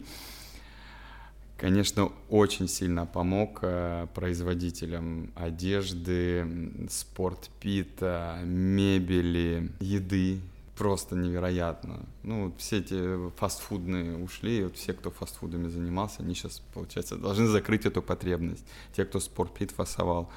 конечно, 1.57 2.11
очень 2.29 2.67
сильно 2.67 3.05
помог 3.05 3.59
э, 3.63 4.07
производителям 4.13 5.31
одежды, 5.35 6.45
спортпита, 6.89 8.39
мебели, 8.43 9.71
еды. 9.79 10.39
Просто 10.77 11.15
невероятно. 11.15 12.05
Ну, 12.21 12.53
все 12.59 12.77
эти 12.77 13.31
фастфудные 13.37 14.15
ушли, 14.15 14.63
вот 14.63 14.75
все, 14.75 14.93
кто 14.93 15.09
фастфудами 15.09 15.69
занимался, 15.69 16.21
они 16.21 16.35
сейчас, 16.35 16.61
получается, 16.75 17.15
должны 17.15 17.47
закрыть 17.47 17.87
эту 17.87 18.03
потребность. 18.03 18.63
Те, 18.95 19.05
кто 19.05 19.19
спортпит 19.19 19.71
фасовал, 19.71 20.29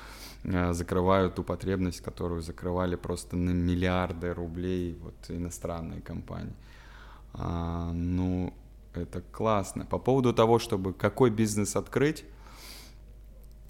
э, 0.44 0.72
закрывают 0.72 1.34
ту 1.34 1.42
потребность, 1.42 2.00
которую 2.00 2.40
закрывали 2.40 2.96
просто 2.96 3.36
на 3.36 3.50
миллиарды 3.50 4.32
рублей 4.32 4.96
вот 5.02 5.14
иностранные 5.28 6.00
компании. 6.00 6.54
А, 7.32 7.92
ну, 7.92 8.52
это 8.94 9.20
классно. 9.20 9.86
По 9.86 9.98
поводу 9.98 10.32
того, 10.32 10.58
чтобы 10.58 10.92
какой 10.92 11.30
бизнес 11.30 11.76
открыть, 11.76 12.24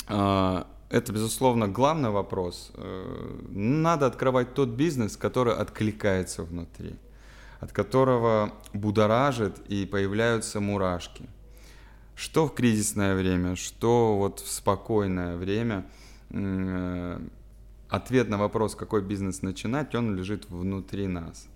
а, 0.08 0.66
это, 0.90 1.12
безусловно, 1.12 1.68
главный 1.68 2.10
вопрос. 2.10 2.72
Э, 2.74 3.40
надо 3.50 4.06
открывать 4.06 4.54
тот 4.54 4.70
бизнес, 4.70 5.16
который 5.16 5.54
откликается 5.54 6.42
внутри, 6.42 6.96
от 7.60 7.70
которого 7.70 8.52
будоражит 8.72 9.56
и 9.68 9.86
появляются 9.86 10.58
мурашки. 10.60 11.28
Что 12.16 12.48
в 12.48 12.54
кризисное 12.54 13.14
время, 13.14 13.54
что 13.54 14.18
вот 14.18 14.40
в 14.40 14.50
спокойное 14.50 15.36
время, 15.36 15.86
э, 16.30 17.20
ответ 17.88 18.28
на 18.28 18.36
вопрос, 18.36 18.74
какой 18.74 19.02
бизнес 19.02 19.42
начинать, 19.42 19.94
он 19.94 20.16
лежит 20.16 20.50
внутри 20.50 21.06
нас. 21.06 21.46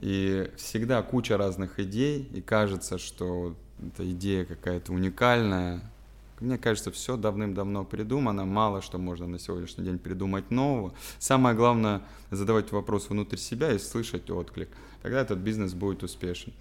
И 0.00 0.50
всегда 0.56 1.02
куча 1.02 1.36
разных 1.36 1.80
идей, 1.80 2.28
и 2.32 2.40
кажется, 2.40 2.98
что 2.98 3.56
эта 3.84 4.08
идея 4.10 4.44
какая-то 4.44 4.92
уникальная. 4.92 5.80
Мне 6.40 6.56
кажется, 6.56 6.92
все 6.92 7.16
давным-давно 7.16 7.84
придумано, 7.84 8.44
мало 8.44 8.80
что 8.80 8.98
можно 8.98 9.26
на 9.26 9.40
сегодняшний 9.40 9.84
день 9.84 9.98
придумать 9.98 10.50
нового. 10.52 10.94
Самое 11.18 11.56
главное— 11.56 12.02
задавать 12.30 12.70
вопрос 12.70 13.10
внутрь 13.10 13.38
себя 13.38 13.72
и 13.72 13.78
слышать 13.78 14.30
отклик. 14.30 14.68
Тогда 15.02 15.20
этот 15.20 15.38
бизнес 15.38 15.74
будет 15.74 16.04
успешен. 16.04 16.52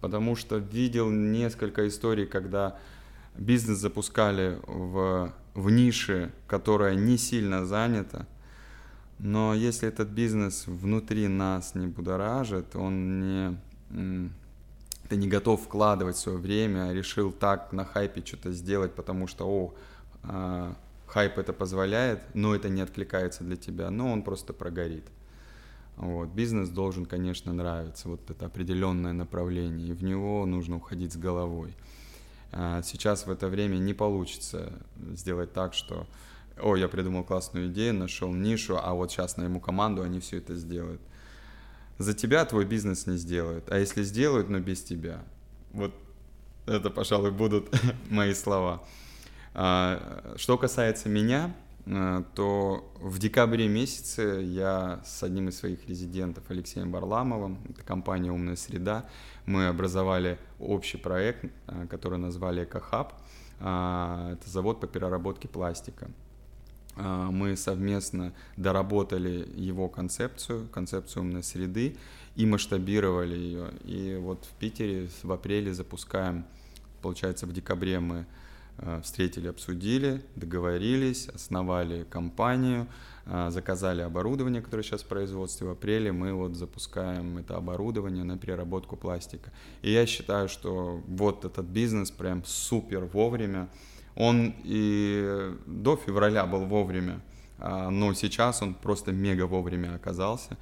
Потому 0.00 0.36
что 0.36 0.58
видел 0.58 1.10
несколько 1.10 1.88
историй, 1.88 2.26
когда 2.26 2.78
бизнес 3.36 3.78
запускали 3.78 4.60
в, 4.66 5.32
в 5.54 5.70
нише, 5.70 6.32
которая 6.46 6.94
не 6.94 7.16
сильно 7.18 7.66
занята, 7.66 8.26
но 9.18 9.54
если 9.54 9.88
этот 9.88 10.08
бизнес 10.08 10.66
внутри 10.66 11.28
нас 11.28 11.74
не 11.74 11.86
будоражит, 11.86 12.74
он 12.74 13.20
не, 13.20 14.30
ты 15.08 15.16
не 15.16 15.28
готов 15.28 15.62
вкладывать 15.62 16.16
свое 16.16 16.38
время, 16.38 16.88
а 16.88 16.92
решил 16.92 17.32
так 17.32 17.72
на 17.72 17.84
хайпе 17.84 18.24
что-то 18.24 18.52
сделать, 18.52 18.94
потому 18.94 19.26
что, 19.26 19.46
о, 19.46 19.74
э, 20.24 20.72
хайп 21.06 21.38
это 21.38 21.52
позволяет, 21.52 22.22
но 22.34 22.54
это 22.54 22.68
не 22.68 22.80
откликается 22.80 23.44
для 23.44 23.56
тебя, 23.56 23.90
но 23.90 24.12
он 24.12 24.22
просто 24.22 24.52
прогорит. 24.52 25.04
Вот. 25.96 26.30
Бизнес 26.30 26.70
должен, 26.70 27.04
конечно, 27.06 27.52
нравиться, 27.52 28.08
вот 28.08 28.30
это 28.30 28.46
определенное 28.46 29.12
направление, 29.12 29.88
и 29.88 29.92
в 29.92 30.02
него 30.02 30.46
нужно 30.46 30.76
уходить 30.76 31.12
с 31.12 31.16
головой. 31.16 31.76
А 32.50 32.82
сейчас 32.82 33.26
в 33.26 33.30
это 33.30 33.48
время 33.48 33.76
не 33.76 33.94
получится 33.94 34.72
сделать 35.12 35.52
так, 35.52 35.74
что 35.74 36.06
о, 36.60 36.76
я 36.76 36.88
придумал 36.88 37.24
классную 37.24 37.68
идею, 37.68 37.94
нашел 37.94 38.32
нишу, 38.32 38.78
а 38.82 38.94
вот 38.94 39.10
сейчас 39.10 39.36
найму 39.36 39.60
команду, 39.60 40.02
они 40.02 40.20
все 40.20 40.38
это 40.38 40.54
сделают. 40.54 41.00
За 41.98 42.14
тебя 42.14 42.44
твой 42.44 42.64
бизнес 42.64 43.06
не 43.06 43.16
сделают, 43.16 43.70
а 43.70 43.78
если 43.78 44.02
сделают, 44.02 44.48
но 44.48 44.58
без 44.58 44.82
тебя. 44.82 45.22
Вот 45.72 45.94
это, 46.66 46.90
пожалуй, 46.90 47.30
будут 47.30 47.68
мои 48.10 48.34
слова. 48.34 48.82
А, 49.54 50.34
что 50.36 50.56
касается 50.56 51.08
меня, 51.08 51.54
а, 51.86 52.24
то 52.34 52.92
в 53.00 53.18
декабре 53.18 53.68
месяце 53.68 54.40
я 54.42 55.02
с 55.04 55.22
одним 55.22 55.48
из 55.48 55.58
своих 55.58 55.88
резидентов, 55.88 56.44
Алексеем 56.48 56.90
Барламовым, 56.90 57.58
это 57.68 57.82
компания 57.82 58.30
«Умная 58.30 58.56
среда», 58.56 59.06
мы 59.44 59.66
образовали 59.66 60.38
общий 60.58 60.96
проект, 60.96 61.44
а, 61.66 61.86
который 61.86 62.18
назвали 62.18 62.64
«Экохаб». 62.64 63.14
Это 63.58 64.40
завод 64.46 64.80
по 64.80 64.88
переработке 64.88 65.46
пластика. 65.46 66.10
А, 66.96 67.30
мы 67.30 67.56
совместно 67.56 68.32
доработали 68.56 69.48
его 69.54 69.88
концепцию, 69.88 70.68
концепцию 70.68 71.22
умной 71.22 71.42
среды, 71.42 71.96
и 72.36 72.46
масштабировали 72.46 73.36
ее. 73.36 73.70
И 73.84 74.18
вот 74.20 74.44
в 74.44 74.58
Питере 74.58 75.08
в 75.22 75.32
апреле 75.32 75.74
запускаем, 75.74 76.44
получается, 77.02 77.46
в 77.46 77.52
декабре 77.52 78.00
мы 78.00 78.26
а, 78.78 79.00
встретили, 79.02 79.48
обсудили, 79.48 80.22
договорились, 80.34 81.28
основали 81.28 82.04
компанию, 82.04 82.86
а, 83.26 83.50
заказали 83.50 84.02
оборудование, 84.02 84.62
которое 84.62 84.82
сейчас 84.82 85.02
в 85.02 85.06
производстве. 85.06 85.66
В 85.66 85.70
апреле 85.70 86.10
мы 86.10 86.32
вот 86.32 86.56
запускаем 86.56 87.38
это 87.38 87.56
оборудование 87.56 88.24
на 88.24 88.38
переработку 88.38 88.96
пластика. 88.96 89.50
И 89.82 89.92
я 89.92 90.06
считаю, 90.06 90.48
что 90.48 91.02
вот 91.06 91.44
этот 91.44 91.66
бизнес 91.66 92.10
прям 92.10 92.44
супер 92.44 93.04
вовремя, 93.04 93.68
он 94.14 94.54
и 94.64 95.54
до 95.66 95.96
февраля 95.96 96.46
был 96.46 96.64
вовремя, 96.66 97.20
а, 97.58 97.90
но 97.90 98.12
сейчас 98.14 98.62
он 98.62 98.74
просто 98.74 99.12
мега 99.12 99.46
вовремя 99.46 99.94
оказался, 99.94 100.56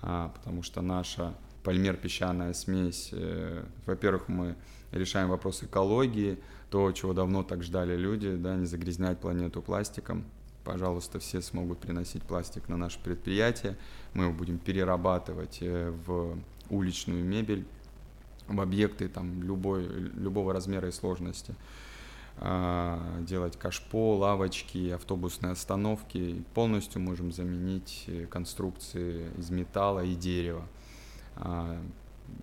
а, 0.00 0.28
потому 0.34 0.62
что 0.62 0.82
наша 0.82 1.34
полимер-песчаная 1.62 2.54
смесь, 2.54 3.10
э, 3.12 3.64
во-первых, 3.86 4.28
мы 4.28 4.56
решаем 4.90 5.28
вопрос 5.28 5.62
экологии, 5.62 6.38
то, 6.70 6.90
чего 6.92 7.12
давно 7.12 7.42
так 7.42 7.62
ждали 7.62 7.96
люди, 7.96 8.34
да, 8.34 8.56
не 8.56 8.66
загрязнять 8.66 9.18
планету 9.18 9.62
пластиком. 9.62 10.24
Пожалуйста, 10.64 11.18
все 11.18 11.40
смогут 11.42 11.78
приносить 11.78 12.22
пластик 12.22 12.68
на 12.68 12.76
наше 12.76 12.98
предприятие. 13.00 13.76
Мы 14.14 14.24
его 14.24 14.32
будем 14.32 14.58
перерабатывать 14.58 15.58
э, 15.60 15.92
в 16.06 16.38
уличную 16.70 17.24
мебель, 17.24 17.66
в 18.48 18.60
объекты 18.60 19.08
там, 19.08 19.42
любой, 19.42 19.86
любого 19.86 20.52
размера 20.52 20.88
и 20.88 20.92
сложности. 20.92 21.54
А, 22.44 22.98
делать 23.20 23.56
кашпо, 23.56 24.16
лавочки, 24.16 24.90
автобусные 24.90 25.52
остановки. 25.52 26.42
Полностью 26.54 27.00
можем 27.00 27.30
заменить 27.30 28.02
э, 28.08 28.26
конструкции 28.26 29.30
из 29.38 29.50
металла 29.50 30.00
и 30.00 30.16
дерева, 30.16 30.66
а, 31.36 31.80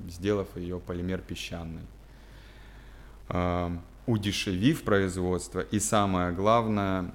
сделав 0.07 0.55
ее 0.55 0.79
полимер 0.79 1.19
песчаный. 1.19 1.81
Удешевив 4.09 4.81
производство 4.81 5.59
и 5.59 5.79
самое 5.79 6.31
главное, 6.31 7.13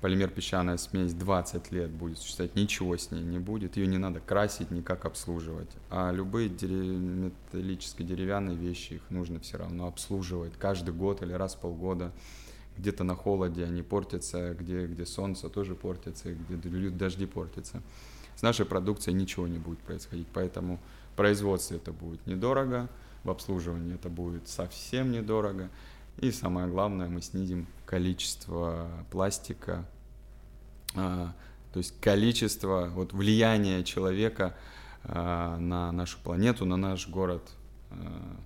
полимер 0.00 0.30
песчаная 0.30 0.78
смесь 0.78 1.12
20 1.12 1.72
лет 1.72 1.90
будет 1.90 2.16
существовать, 2.16 2.56
ничего 2.56 2.96
с 2.96 3.10
ней 3.10 3.22
не 3.22 3.38
будет, 3.38 3.76
ее 3.76 3.86
не 3.86 3.98
надо 3.98 4.18
красить, 4.18 4.70
никак 4.70 5.04
обслуживать. 5.04 5.68
А 5.90 6.10
любые 6.10 6.48
дерев... 6.48 6.86
металлические 6.86 8.08
деревянные 8.08 8.56
вещи, 8.56 8.94
их 8.94 9.02
нужно 9.10 9.40
все 9.40 9.58
равно 9.58 9.88
обслуживать 9.88 10.54
каждый 10.58 10.94
год 10.94 11.20
или 11.20 11.34
раз 11.34 11.54
в 11.54 11.58
полгода. 11.58 12.12
Где-то 12.78 13.04
на 13.04 13.14
холоде 13.14 13.62
они 13.66 13.82
портятся, 13.82 14.54
где, 14.54 14.86
где 14.86 15.04
солнце 15.04 15.50
тоже 15.50 15.74
портится, 15.74 16.32
где 16.32 16.88
дожди 16.88 17.26
портятся. 17.26 17.82
С 18.36 18.40
нашей 18.40 18.64
продукцией 18.64 19.14
ничего 19.18 19.46
не 19.46 19.58
будет 19.58 19.80
происходить, 19.80 20.28
поэтому 20.32 20.80
в 21.12 21.16
производстве 21.16 21.76
это 21.76 21.92
будет 21.92 22.26
недорого, 22.26 22.88
в 23.24 23.30
обслуживании 23.30 23.94
это 23.94 24.08
будет 24.08 24.48
совсем 24.48 25.10
недорого. 25.12 25.70
И 26.18 26.30
самое 26.32 26.68
главное, 26.68 27.08
мы 27.08 27.22
снизим 27.22 27.66
количество 27.86 28.88
пластика, 29.10 29.86
а, 30.94 31.32
то 31.72 31.78
есть 31.78 31.98
количество 32.00 32.88
вот, 32.88 33.12
влияния 33.12 33.84
человека 33.84 34.56
а, 35.04 35.56
на 35.58 35.92
нашу 35.92 36.18
планету, 36.22 36.64
на 36.64 36.76
наш 36.76 37.08
город, 37.08 37.42
а, 37.90 38.36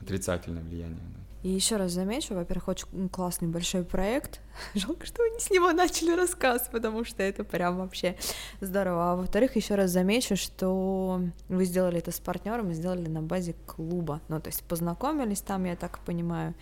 отрицательное 0.00 0.62
влияние. 0.62 1.00
И 1.44 1.50
еще 1.50 1.76
раз 1.76 1.92
замечу, 1.92 2.34
во-первых, 2.34 2.68
очень 2.68 3.08
классный 3.10 3.48
большой 3.48 3.84
проект. 3.84 4.40
Жалко, 4.74 5.04
что 5.04 5.22
не 5.28 5.38
с 5.38 5.50
него 5.50 5.72
начали 5.72 6.16
рассказ, 6.16 6.70
потому 6.72 7.04
что 7.04 7.22
это 7.22 7.44
прям 7.44 7.76
вообще 7.76 8.16
здорово. 8.62 9.12
А 9.12 9.16
во-вторых, 9.16 9.54
еще 9.54 9.74
раз 9.74 9.90
замечу, 9.90 10.36
что 10.36 11.20
вы 11.50 11.66
сделали 11.66 11.98
это 11.98 12.12
с 12.12 12.18
партнером 12.18 12.72
сделали 12.72 13.10
на 13.10 13.20
базе 13.20 13.54
клуба. 13.66 14.22
Ну, 14.28 14.40
то 14.40 14.48
есть 14.48 14.64
познакомились 14.64 15.42
там, 15.42 15.64
я 15.66 15.76
так 15.76 15.98
понимаю. 15.98 16.54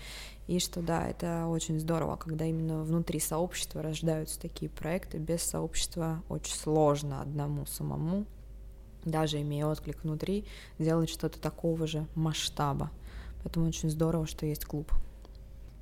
И 0.49 0.59
что 0.59 0.83
да, 0.83 1.07
это 1.07 1.47
очень 1.47 1.79
здорово, 1.79 2.17
когда 2.17 2.45
именно 2.45 2.83
внутри 2.83 3.21
сообщества 3.21 3.83
рождаются 3.83 4.41
такие 4.41 4.69
проекты. 4.69 5.19
Без 5.19 5.45
сообщества 5.45 6.25
очень 6.29 6.57
сложно 6.57 7.21
одному 7.21 7.67
самому, 7.67 8.27
даже 9.05 9.41
имея 9.43 9.67
отклик 9.67 10.03
внутри, 10.03 10.45
сделать 10.81 11.09
что-то 11.09 11.39
такого 11.39 11.87
же 11.87 12.09
масштаба. 12.17 12.91
Поэтому 13.43 13.67
очень 13.67 13.91
здорово, 13.91 14.27
что 14.27 14.47
есть 14.47 14.65
клуб. 14.65 14.93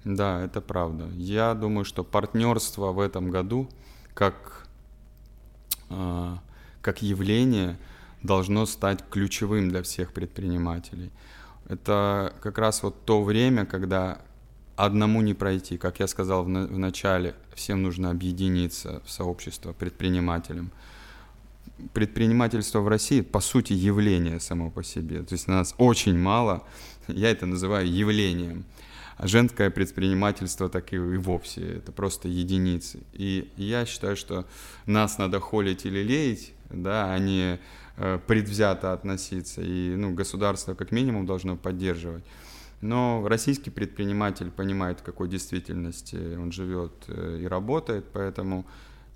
Да, 0.04 0.42
это 0.42 0.60
правда. 0.60 1.08
Я 1.14 1.54
думаю, 1.54 1.84
что 1.84 2.04
партнерство 2.04 2.92
в 2.92 3.00
этом 3.00 3.30
году 3.30 3.68
как, 4.14 4.66
э, 5.90 6.36
как 6.80 7.02
явление 7.02 7.78
должно 8.22 8.66
стать 8.66 9.04
ключевым 9.10 9.68
для 9.70 9.82
всех 9.82 10.12
предпринимателей. 10.12 11.10
это 11.68 12.34
как 12.40 12.58
раз 12.58 12.82
вот 12.82 13.04
то 13.04 13.22
время, 13.22 13.64
когда 13.64 14.20
одному 14.76 15.20
не 15.22 15.34
пройти. 15.34 15.78
Как 15.78 16.00
я 16.00 16.06
сказал 16.08 16.42
в, 16.44 16.48
на- 16.48 16.66
в 16.66 16.78
начале, 16.78 17.34
всем 17.54 17.82
нужно 17.82 18.10
объединиться 18.10 19.00
в 19.04 19.10
сообщество 19.10 19.72
предпринимателям. 19.72 20.72
Предпринимательство 21.94 22.80
в 22.80 22.88
России, 22.88 23.20
по 23.20 23.40
сути, 23.40 23.72
явление 23.72 24.40
само 24.40 24.70
по 24.70 24.82
себе. 24.82 25.22
То 25.22 25.34
есть 25.34 25.46
нас 25.48 25.74
очень 25.78 26.18
мало, 26.18 26.62
я 27.08 27.30
это 27.30 27.46
называю 27.46 27.90
явлением. 27.90 28.64
А 29.16 29.26
женское 29.26 29.68
предпринимательство 29.70 30.70
так 30.70 30.92
и, 30.92 30.96
и 30.96 31.16
вовсе, 31.18 31.76
это 31.76 31.92
просто 31.92 32.28
единицы. 32.28 33.00
И 33.12 33.50
я 33.56 33.84
считаю, 33.84 34.16
что 34.16 34.46
нас 34.86 35.18
надо 35.18 35.40
холить 35.40 35.84
или 35.84 36.02
леять, 36.02 36.52
да, 36.70 37.12
а 37.12 37.18
не 37.18 37.60
э, 37.98 38.18
предвзято 38.26 38.94
относиться. 38.94 39.60
И 39.60 39.94
ну, 39.94 40.14
государство 40.14 40.74
как 40.74 40.90
минимум 40.90 41.26
должно 41.26 41.56
поддерживать. 41.56 42.24
Но 42.80 43.22
российский 43.28 43.68
предприниматель 43.68 44.50
понимает, 44.50 45.00
в 45.00 45.02
какой 45.02 45.28
действительности 45.28 46.16
он 46.36 46.50
живет 46.50 46.92
э, 47.08 47.40
и 47.42 47.46
работает, 47.46 48.06
поэтому 48.14 48.64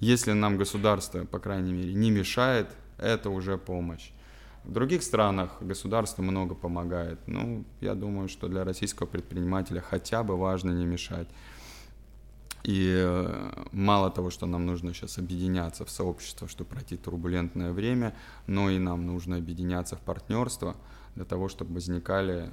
если 0.00 0.32
нам 0.32 0.58
государство, 0.58 1.24
по 1.24 1.38
крайней 1.38 1.72
мере, 1.72 1.94
не 1.94 2.10
мешает, 2.10 2.68
это 2.98 3.30
уже 3.30 3.56
помощь. 3.56 4.10
В 4.64 4.72
других 4.72 5.02
странах 5.02 5.50
государство 5.60 6.22
много 6.22 6.54
помогает. 6.54 7.18
Ну, 7.26 7.64
я 7.82 7.94
думаю, 7.94 8.28
что 8.28 8.48
для 8.48 8.64
российского 8.64 9.06
предпринимателя 9.06 9.82
хотя 9.82 10.22
бы 10.22 10.38
важно 10.38 10.70
не 10.70 10.86
мешать. 10.86 11.28
И 12.62 12.94
э, 12.96 13.66
мало 13.72 14.10
того, 14.10 14.30
что 14.30 14.46
нам 14.46 14.64
нужно 14.64 14.94
сейчас 14.94 15.18
объединяться 15.18 15.84
в 15.84 15.90
сообщество, 15.90 16.48
чтобы 16.48 16.70
пройти 16.70 16.96
турбулентное 16.96 17.72
время, 17.72 18.14
но 18.46 18.70
и 18.70 18.78
нам 18.78 19.04
нужно 19.06 19.36
объединяться 19.36 19.96
в 19.96 20.00
партнерство 20.00 20.74
для 21.14 21.26
того, 21.26 21.50
чтобы 21.50 21.74
возникали 21.74 22.48
э, 22.48 22.52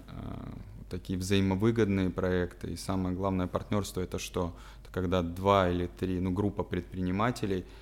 такие 0.89 1.18
взаимовыгодные 1.18 2.09
проекты. 2.09 2.74
И 2.74 2.76
самое 2.76 3.16
главное 3.16 3.47
партнерство 3.47 4.01
это 4.01 4.20
что? 4.20 4.53
Это 4.84 4.91
когда 4.91 5.22
два 5.22 5.70
или 5.70 5.88
три, 5.88 6.20
ну, 6.20 6.32
группа 6.32 6.64
предпринимателей– 6.64 7.64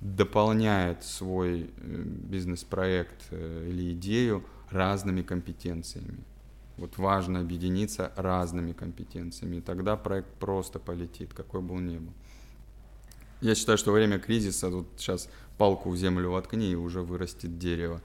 дополняет 0.00 1.04
свой 1.04 1.62
э, 1.62 2.02
бизнес-проект 2.04 3.26
э, 3.30 3.68
или 3.68 3.92
идею 3.92 4.44
разными 4.70 5.22
компетенциями. 5.22 6.18
Вот 6.76 6.98
важно 6.98 7.40
объединиться 7.40 8.12
разными 8.16 8.72
компетенциями, 8.72 9.56
и 9.56 9.60
тогда 9.60 9.96
проект 9.96 10.28
просто 10.34 10.78
полетит, 10.78 11.32
какой 11.32 11.62
бы 11.62 11.74
он 11.74 11.86
ни 11.88 11.98
был. 11.98 12.12
Я 13.40 13.54
считаю, 13.54 13.78
что 13.78 13.90
во 13.90 13.96
время 13.96 14.18
кризиса 14.18 14.70
тут 14.70 14.86
сейчас 14.96 15.28
палку 15.58 15.90
в 15.90 15.96
землю 15.96 16.30
воткни, 16.30 16.72
и 16.72 16.74
уже 16.74 17.00
вырастет 17.00 17.58
дерево. 17.58 18.02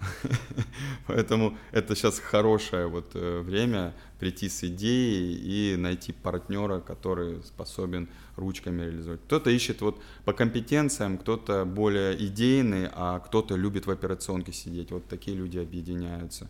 Поэтому 1.06 1.56
это 1.72 1.94
сейчас 1.94 2.18
хорошее 2.18 2.86
вот 2.86 3.10
э, 3.14 3.40
время 3.40 3.94
прийти 4.18 4.48
с 4.48 4.64
идеей 4.64 5.34
и 5.34 5.76
найти 5.76 6.12
партнера, 6.12 6.80
который 6.80 7.42
способен 7.42 8.08
ручками 8.36 8.82
реализовать. 8.82 9.20
Кто-то 9.26 9.50
ищет 9.50 9.80
вот 9.80 10.00
по 10.24 10.32
компетенциям, 10.32 11.18
кто-то 11.18 11.64
более 11.64 12.16
идейный, 12.26 12.88
а 12.92 13.20
кто-то 13.20 13.56
любит 13.56 13.86
в 13.86 13.90
операционке 13.90 14.52
сидеть. 14.52 14.90
Вот 14.90 15.06
такие 15.08 15.36
люди 15.36 15.58
объединяются. 15.58 16.48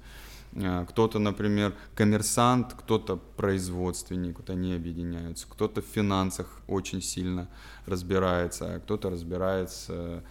Э, 0.53 0.87
кто-то, 0.89 1.19
например, 1.19 1.75
коммерсант, 1.95 2.75
кто-то 2.75 3.17
производственник, 3.37 4.39
вот 4.39 4.51
они 4.51 4.75
объединяются. 4.75 5.47
Кто-то 5.49 5.83
в 5.83 5.87
финансах 5.87 6.61
очень 6.67 7.03
сильно 7.03 7.49
разбирается, 7.87 8.75
а 8.75 8.79
кто-то 8.81 9.11
разбирается 9.11 10.23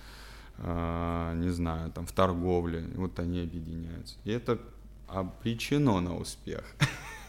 не 0.58 1.50
знаю, 1.50 1.92
там 1.92 2.06
в 2.06 2.12
торговле, 2.12 2.88
вот 2.96 3.20
они 3.20 3.42
объединяются. 3.42 4.16
И 4.24 4.32
это 4.32 4.60
обречено 5.08 6.00
на 6.02 6.16
успех. 6.16 6.64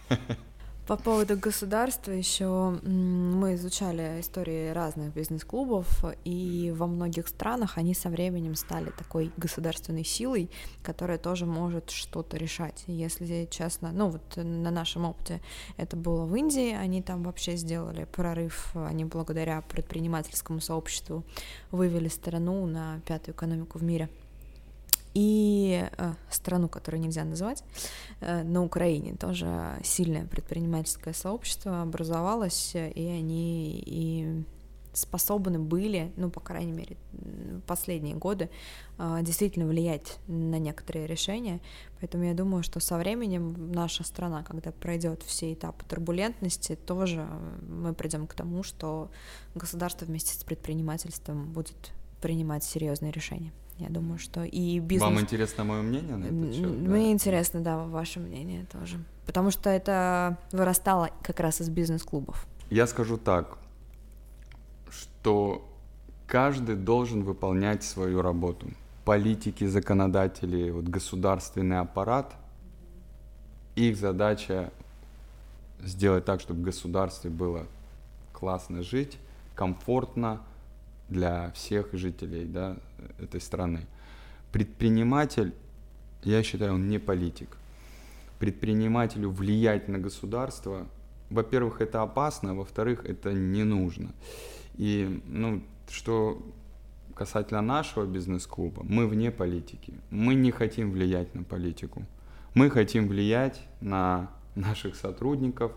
По 0.86 0.96
поводу 0.96 1.36
государства 1.36 2.12
еще 2.12 2.78
мы 2.84 3.56
изучали 3.56 4.20
истории 4.20 4.70
разных 4.70 5.12
бизнес-клубов, 5.12 6.04
и 6.24 6.72
во 6.76 6.86
многих 6.86 7.26
странах 7.26 7.76
они 7.76 7.92
со 7.92 8.08
временем 8.08 8.54
стали 8.54 8.92
такой 8.96 9.32
государственной 9.36 10.04
силой, 10.04 10.48
которая 10.84 11.18
тоже 11.18 11.44
может 11.44 11.90
что-то 11.90 12.36
решать. 12.36 12.84
Если 12.86 13.48
честно, 13.50 13.90
ну 13.90 14.10
вот 14.10 14.36
на 14.36 14.70
нашем 14.70 15.06
опыте 15.06 15.40
это 15.76 15.96
было 15.96 16.24
в 16.24 16.36
Индии, 16.36 16.72
они 16.72 17.02
там 17.02 17.24
вообще 17.24 17.56
сделали 17.56 18.04
прорыв, 18.04 18.70
они 18.76 19.04
благодаря 19.04 19.62
предпринимательскому 19.62 20.60
сообществу 20.60 21.24
вывели 21.72 22.06
страну 22.06 22.64
на 22.64 23.00
пятую 23.06 23.34
экономику 23.34 23.80
в 23.80 23.82
мире 23.82 24.08
и 25.16 25.88
э, 25.96 26.12
страну, 26.28 26.68
которую 26.68 27.00
нельзя 27.00 27.24
называть, 27.24 27.64
э, 28.20 28.42
на 28.42 28.62
Украине 28.62 29.14
тоже 29.14 29.78
сильное 29.82 30.26
предпринимательское 30.26 31.14
сообщество 31.14 31.80
образовалось, 31.80 32.74
и 32.74 33.06
они 33.06 33.82
и 33.86 34.44
способны 34.92 35.58
были, 35.58 36.12
ну, 36.16 36.28
по 36.28 36.40
крайней 36.40 36.72
мере, 36.72 36.98
последние 37.66 38.14
годы, 38.14 38.50
э, 38.98 39.20
действительно 39.22 39.66
влиять 39.66 40.18
на 40.26 40.58
некоторые 40.58 41.06
решения. 41.06 41.62
Поэтому 41.98 42.24
я 42.24 42.34
думаю, 42.34 42.62
что 42.62 42.78
со 42.80 42.98
временем 42.98 43.72
наша 43.72 44.04
страна, 44.04 44.42
когда 44.42 44.70
пройдет 44.70 45.22
все 45.22 45.54
этапы 45.54 45.86
турбулентности, 45.86 46.76
тоже 46.76 47.26
мы 47.66 47.94
придем 47.94 48.26
к 48.26 48.34
тому, 48.34 48.62
что 48.62 49.10
государство 49.54 50.04
вместе 50.04 50.38
с 50.38 50.44
предпринимательством 50.44 51.50
будет 51.54 51.92
принимать 52.20 52.64
серьезные 52.64 53.12
решения. 53.12 53.54
Я 53.78 53.90
думаю, 53.90 54.18
что 54.18 54.42
и 54.42 54.78
бизнес... 54.78 55.10
Вам 55.10 55.20
интересно 55.20 55.64
мое 55.64 55.82
мнение 55.82 56.16
на 56.16 56.24
этот 56.24 56.54
счет? 56.54 56.70
Мне 56.70 57.04
да? 57.04 57.12
интересно, 57.12 57.60
да, 57.60 57.84
ваше 57.84 58.20
мнение 58.20 58.66
тоже. 58.72 58.96
Потому 59.26 59.50
что 59.50 59.68
это 59.68 60.38
вырастало 60.52 61.10
как 61.22 61.40
раз 61.40 61.60
из 61.60 61.68
бизнес-клубов. 61.68 62.46
Я 62.70 62.86
скажу 62.86 63.18
так, 63.18 63.58
что 64.90 65.68
каждый 66.26 66.76
должен 66.76 67.22
выполнять 67.22 67.82
свою 67.82 68.22
работу. 68.22 68.68
Политики, 69.04 69.64
законодатели, 69.66 70.70
вот 70.70 70.84
государственный 70.84 71.78
аппарат, 71.78 72.34
их 73.74 73.96
задача 73.96 74.72
сделать 75.80 76.24
так, 76.24 76.40
чтобы 76.40 76.60
в 76.60 76.64
государстве 76.64 77.30
было 77.30 77.66
классно 78.32 78.82
жить, 78.82 79.18
комфортно, 79.54 80.40
для 81.08 81.50
всех 81.52 81.88
жителей 81.92 82.44
да, 82.44 82.76
этой 83.18 83.40
страны. 83.40 83.86
Предприниматель, 84.52 85.54
я 86.22 86.42
считаю, 86.42 86.74
он 86.74 86.88
не 86.88 86.98
политик. 86.98 87.56
Предпринимателю 88.38 89.30
влиять 89.30 89.88
на 89.88 89.98
государство, 89.98 90.86
во-первых, 91.30 91.80
это 91.80 92.02
опасно, 92.02 92.52
а 92.52 92.54
во-вторых, 92.54 93.04
это 93.04 93.32
не 93.32 93.64
нужно. 93.64 94.12
И, 94.74 95.22
ну, 95.26 95.62
что 95.88 96.42
касательно 97.14 97.62
нашего 97.62 98.04
бизнес-клуба, 98.04 98.82
мы 98.84 99.06
вне 99.06 99.30
политики. 99.30 99.94
Мы 100.10 100.34
не 100.34 100.50
хотим 100.50 100.92
влиять 100.92 101.34
на 101.34 101.44
политику. 101.44 102.04
Мы 102.54 102.70
хотим 102.70 103.08
влиять 103.08 103.60
на 103.80 104.30
наших 104.54 104.96
сотрудников, 104.96 105.72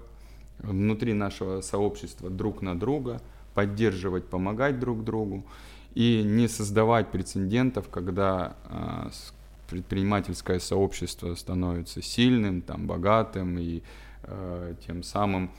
внутри 0.60 1.14
нашего 1.14 1.62
сообщества 1.62 2.30
друг 2.30 2.62
на 2.62 2.78
друга– 2.78 3.22
поддерживать, 3.60 4.26
помогать 4.30 4.80
друг 4.80 5.04
другу 5.04 5.44
и 5.94 6.24
не 6.24 6.48
создавать 6.48 7.12
прецедентов, 7.12 7.90
когда 7.90 8.56
э, 8.70 9.10
предпринимательское 9.70 10.60
сообщество 10.60 11.36
становится 11.36 12.02
сильным, 12.02 12.62
там, 12.62 12.88
богатым 12.88 13.60
и 13.60 13.84
э, 14.24 14.76
тем 14.88 15.04
самым 15.04 15.52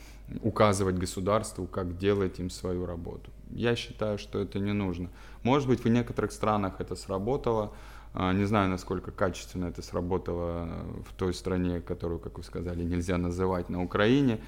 указывать 0.42 0.96
государству, 0.96 1.66
как 1.66 1.98
делать 1.98 2.40
им 2.40 2.48
свою 2.48 2.86
работу. 2.86 3.30
Я 3.50 3.76
считаю, 3.76 4.16
что 4.16 4.38
это 4.38 4.58
не 4.58 4.72
нужно. 4.72 5.10
Может 5.42 5.68
быть, 5.68 5.84
в 5.84 5.88
некоторых 5.88 6.32
странах 6.32 6.80
это 6.80 6.96
сработало, 6.96 7.74
не 8.14 8.46
знаю, 8.46 8.70
насколько 8.70 9.10
качественно 9.10 9.66
это 9.66 9.82
сработало 9.82 10.68
в 11.06 11.12
той 11.18 11.34
стране, 11.34 11.80
которую, 11.80 12.18
как 12.18 12.38
вы 12.38 12.44
сказали, 12.44 12.82
нельзя 12.82 13.18
называть 13.18 13.68
на 13.68 13.82
Украине. 13.82 14.38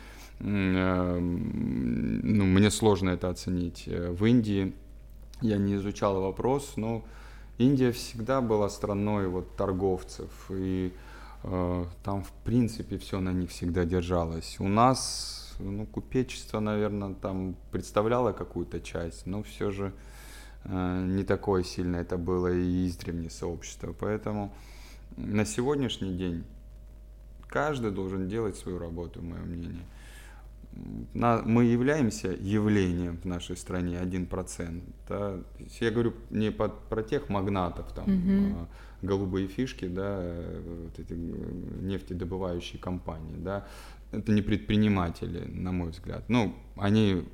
Эм, 0.42 2.20
ну, 2.22 2.44
мне 2.44 2.70
сложно 2.70 3.10
это 3.10 3.28
оценить. 3.28 3.84
Э, 3.86 4.10
в 4.10 4.24
Индии 4.24 4.74
я 5.40 5.56
не 5.56 5.76
изучал 5.76 6.20
вопрос, 6.20 6.74
но 6.76 7.04
Индия 7.58 7.92
всегда 7.92 8.40
была 8.40 8.68
страной 8.68 9.28
вот 9.28 9.56
торговцев, 9.56 10.30
и 10.50 10.92
э, 11.44 11.84
там 12.02 12.24
в 12.24 12.32
принципе 12.44 12.98
все 12.98 13.20
на 13.20 13.32
них 13.32 13.50
всегда 13.50 13.84
держалось. 13.84 14.56
У 14.58 14.66
нас, 14.66 15.54
ну, 15.60 15.86
купечество, 15.86 16.58
наверное, 16.58 17.14
там 17.14 17.54
представляло 17.70 18.32
какую-то 18.32 18.80
часть, 18.80 19.26
но 19.26 19.44
все 19.44 19.70
же 19.70 19.92
э, 20.64 21.04
не 21.06 21.22
такое 21.22 21.62
сильно 21.62 21.96
это 21.96 22.16
было 22.16 22.52
и 22.52 22.88
издревнее 22.88 23.30
сообщество. 23.30 23.94
Поэтому 23.96 24.52
на 25.16 25.44
сегодняшний 25.44 26.16
день 26.16 26.42
каждый 27.46 27.92
должен 27.92 28.28
делать 28.28 28.56
свою 28.56 28.78
работу, 28.78 29.22
мое 29.22 29.42
мнение. 29.42 29.84
На, 31.14 31.42
мы 31.42 31.64
являемся 31.64 32.28
явлением 32.28 33.18
в 33.18 33.24
нашей 33.24 33.56
стране 33.56 33.98
1%. 34.02 34.82
Да? 35.08 35.38
Я 35.80 35.90
говорю 35.90 36.14
не 36.30 36.50
под, 36.50 36.88
про 36.88 37.02
тех 37.02 37.28
магнатов, 37.28 37.92
там, 37.92 38.06
mm-hmm. 38.06 38.66
голубые 39.02 39.48
фишки, 39.48 39.86
да, 39.86 40.22
вот 40.64 40.98
эти 40.98 41.12
нефтедобывающие 41.12 42.80
компании, 42.80 43.36
да, 43.36 43.66
это 44.12 44.32
не 44.32 44.42
предприниматели, 44.42 45.44
на 45.46 45.72
мой 45.72 45.90
взгляд. 45.90 46.24
Ну, 46.28 46.54
они 46.76 47.24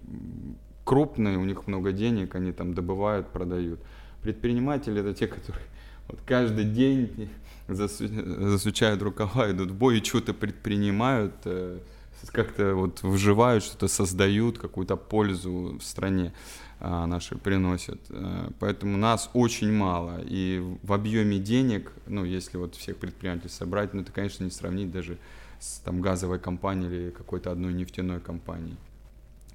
крупные, 0.85 1.39
у 1.39 1.45
них 1.45 1.67
много 1.67 1.93
денег, 1.93 2.35
они 2.35 2.53
там 2.53 2.75
добывают, 2.75 3.29
продают. 3.29 3.81
Предприниматели 4.23 5.01
это 5.01 5.15
те, 5.15 5.27
которые 5.27 5.65
вот 6.09 6.21
каждый 6.25 6.65
день 6.65 7.29
засучают 7.69 9.03
рукава, 9.03 9.51
идут 9.51 9.71
в 9.71 9.75
бой 9.77 9.99
и 9.99 10.05
что-то 10.05 10.33
предпринимают, 10.33 11.35
э, 11.45 11.81
как-то 12.27 12.75
вот 12.75 13.03
выживают, 13.03 13.65
что-то 13.65 13.89
создают, 13.89 14.59
какую-то 14.59 14.97
пользу 14.97 15.79
в 15.79 15.83
стране 15.83 16.33
а, 16.81 17.07
нашей 17.07 17.39
приносят. 17.39 18.01
Э, 18.11 18.51
поэтому 18.61 18.97
нас 18.97 19.31
очень 19.35 19.73
мало. 19.73 20.21
И 20.25 20.63
в 20.83 20.93
объеме 20.93 21.39
денег, 21.39 21.93
ну, 22.07 22.25
если 22.25 22.57
вот 22.57 22.77
всех 22.77 22.99
предпринимателей 22.99 23.51
собрать, 23.51 23.95
ну, 23.95 24.03
это, 24.03 24.13
конечно, 24.13 24.45
не 24.45 24.51
сравнить 24.51 24.93
даже 24.93 25.19
с 25.59 25.79
там, 25.81 26.01
газовой 26.01 26.39
компанией 26.39 26.91
или 26.91 27.11
какой-то 27.11 27.51
одной 27.51 27.73
нефтяной 27.73 28.21
компанией. 28.21 28.77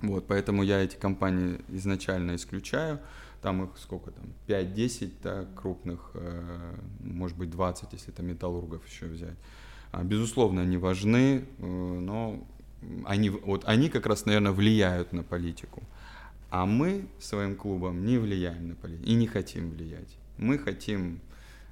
Вот, 0.01 0.27
поэтому 0.27 0.63
я 0.63 0.83
эти 0.83 0.97
компании 0.97 1.61
изначально 1.69 2.35
исключаю. 2.35 2.99
Там 3.41 3.63
их 3.63 3.69
сколько 3.77 4.11
там, 4.11 4.25
5-10 4.47 5.11
да, 5.23 5.45
крупных, 5.55 6.11
э, 6.13 6.75
может 6.99 7.37
быть 7.37 7.49
20, 7.49 7.93
если 7.93 8.13
это 8.13 8.21
металлургов 8.21 8.85
еще 8.85 9.05
взять. 9.05 9.37
А, 9.93 10.03
безусловно, 10.03 10.61
они 10.61 10.77
важны, 10.77 11.45
э, 11.57 11.65
но 11.65 12.45
они, 13.05 13.29
вот 13.29 13.63
они 13.65 13.89
как 13.89 14.05
раз, 14.05 14.25
наверное, 14.25 14.51
влияют 14.51 15.13
на 15.13 15.23
политику. 15.23 15.83
А 16.49 16.65
мы 16.65 17.07
своим 17.19 17.55
клубом 17.55 18.05
не 18.05 18.17
влияем 18.17 18.69
на 18.69 18.75
политику 18.75 19.05
и 19.05 19.13
не 19.15 19.27
хотим 19.27 19.71
влиять. 19.71 20.17
Мы 20.37 20.57
хотим 20.57 21.19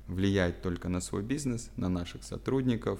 влиять 0.07 0.61
только 0.61 0.89
на 0.89 1.01
свой 1.01 1.21
бизнес, 1.21 1.69
на 1.77 1.89
наших 1.89 2.23
сотрудников, 2.23 2.99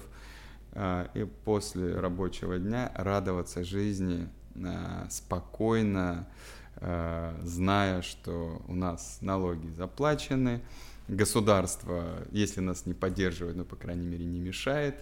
э, 0.72 1.08
и 1.14 1.24
после 1.44 1.94
рабочего 1.94 2.58
дня 2.58 2.92
радоваться 2.94 3.64
жизни 3.64 4.28
э, 4.54 5.06
спокойно, 5.10 6.28
э, 6.76 7.34
зная, 7.42 8.02
что 8.02 8.62
у 8.68 8.74
нас 8.74 9.18
налоги 9.20 9.68
заплачены, 9.76 10.62
государство, 11.08 12.26
если 12.30 12.60
нас 12.60 12.86
не 12.86 12.94
поддерживает, 12.94 13.56
но, 13.56 13.64
по 13.64 13.76
крайней 13.76 14.06
мере, 14.06 14.24
не 14.24 14.40
мешает. 14.40 14.96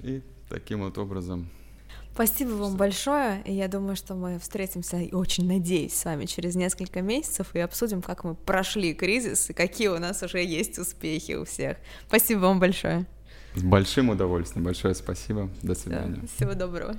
И 0.00 0.22
таким 0.48 0.80
вот 0.80 0.98
образом 0.98 1.48
Спасибо 2.18 2.50
вам 2.54 2.76
большое. 2.76 3.42
Я 3.46 3.68
думаю, 3.68 3.94
что 3.94 4.16
мы 4.16 4.40
встретимся 4.40 4.96
и 4.96 5.12
очень 5.14 5.46
надеюсь 5.46 5.94
с 5.94 6.04
вами 6.04 6.24
через 6.24 6.56
несколько 6.56 7.00
месяцев 7.00 7.54
и 7.54 7.60
обсудим, 7.60 8.02
как 8.02 8.24
мы 8.24 8.34
прошли 8.34 8.92
кризис 8.92 9.50
и 9.50 9.52
какие 9.52 9.86
у 9.86 10.00
нас 10.00 10.20
уже 10.24 10.42
есть 10.42 10.80
успехи 10.80 11.36
у 11.36 11.44
всех. 11.44 11.76
Спасибо 12.08 12.40
вам 12.40 12.58
большое. 12.58 13.06
С 13.54 13.62
большим 13.62 14.10
удовольствием. 14.10 14.64
Большое 14.64 14.96
спасибо. 14.96 15.48
До 15.62 15.76
свидания. 15.76 16.16
Да, 16.22 16.26
всего 16.26 16.54
доброго. 16.54 16.96